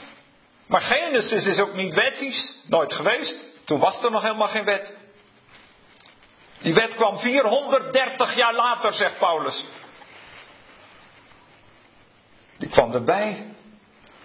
Maar 0.67 0.81
Genesis 0.81 1.47
is 1.47 1.61
ook 1.61 1.75
niet 1.75 1.95
wettisch. 1.95 2.59
Nooit 2.67 2.93
geweest. 2.93 3.45
Toen 3.65 3.81
was 3.81 4.05
er 4.05 4.11
nog 4.11 4.23
helemaal 4.23 4.49
geen 4.49 4.65
wet. 4.65 4.95
Die 6.63 6.75
wet 6.75 6.95
kwam 6.95 7.19
430 7.19 8.35
jaar 8.35 8.55
later, 8.55 8.93
zegt 8.93 9.19
Paulus. 9.19 9.65
Die 12.59 12.69
kwam 12.69 12.93
erbij. 12.93 13.55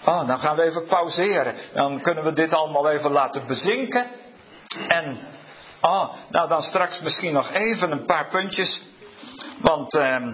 Oh, 0.05 0.27
dan 0.27 0.37
gaan 0.37 0.55
we 0.55 0.63
even 0.63 0.85
pauzeren. 0.85 1.55
Dan 1.73 2.01
kunnen 2.01 2.23
we 2.23 2.33
dit 2.33 2.53
allemaal 2.53 2.89
even 2.89 3.11
laten 3.11 3.47
bezinken. 3.47 4.07
En, 4.87 5.27
oh, 5.81 6.13
nou 6.29 6.49
dan 6.49 6.61
straks 6.61 6.99
misschien 6.99 7.33
nog 7.33 7.51
even 7.51 7.91
een 7.91 8.05
paar 8.05 8.29
puntjes. 8.29 8.81
Want, 9.61 9.93
eh, 9.93 10.27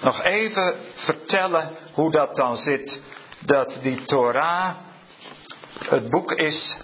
nog 0.00 0.22
even 0.22 0.76
vertellen 0.94 1.76
hoe 1.92 2.10
dat 2.10 2.36
dan 2.36 2.56
zit. 2.56 3.00
Dat 3.44 3.78
die 3.82 4.04
Torah 4.04 4.74
het 5.88 6.10
boek 6.10 6.32
is 6.32 6.76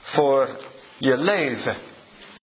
voor 0.00 0.64
je 0.98 1.16
leven. 1.16 1.76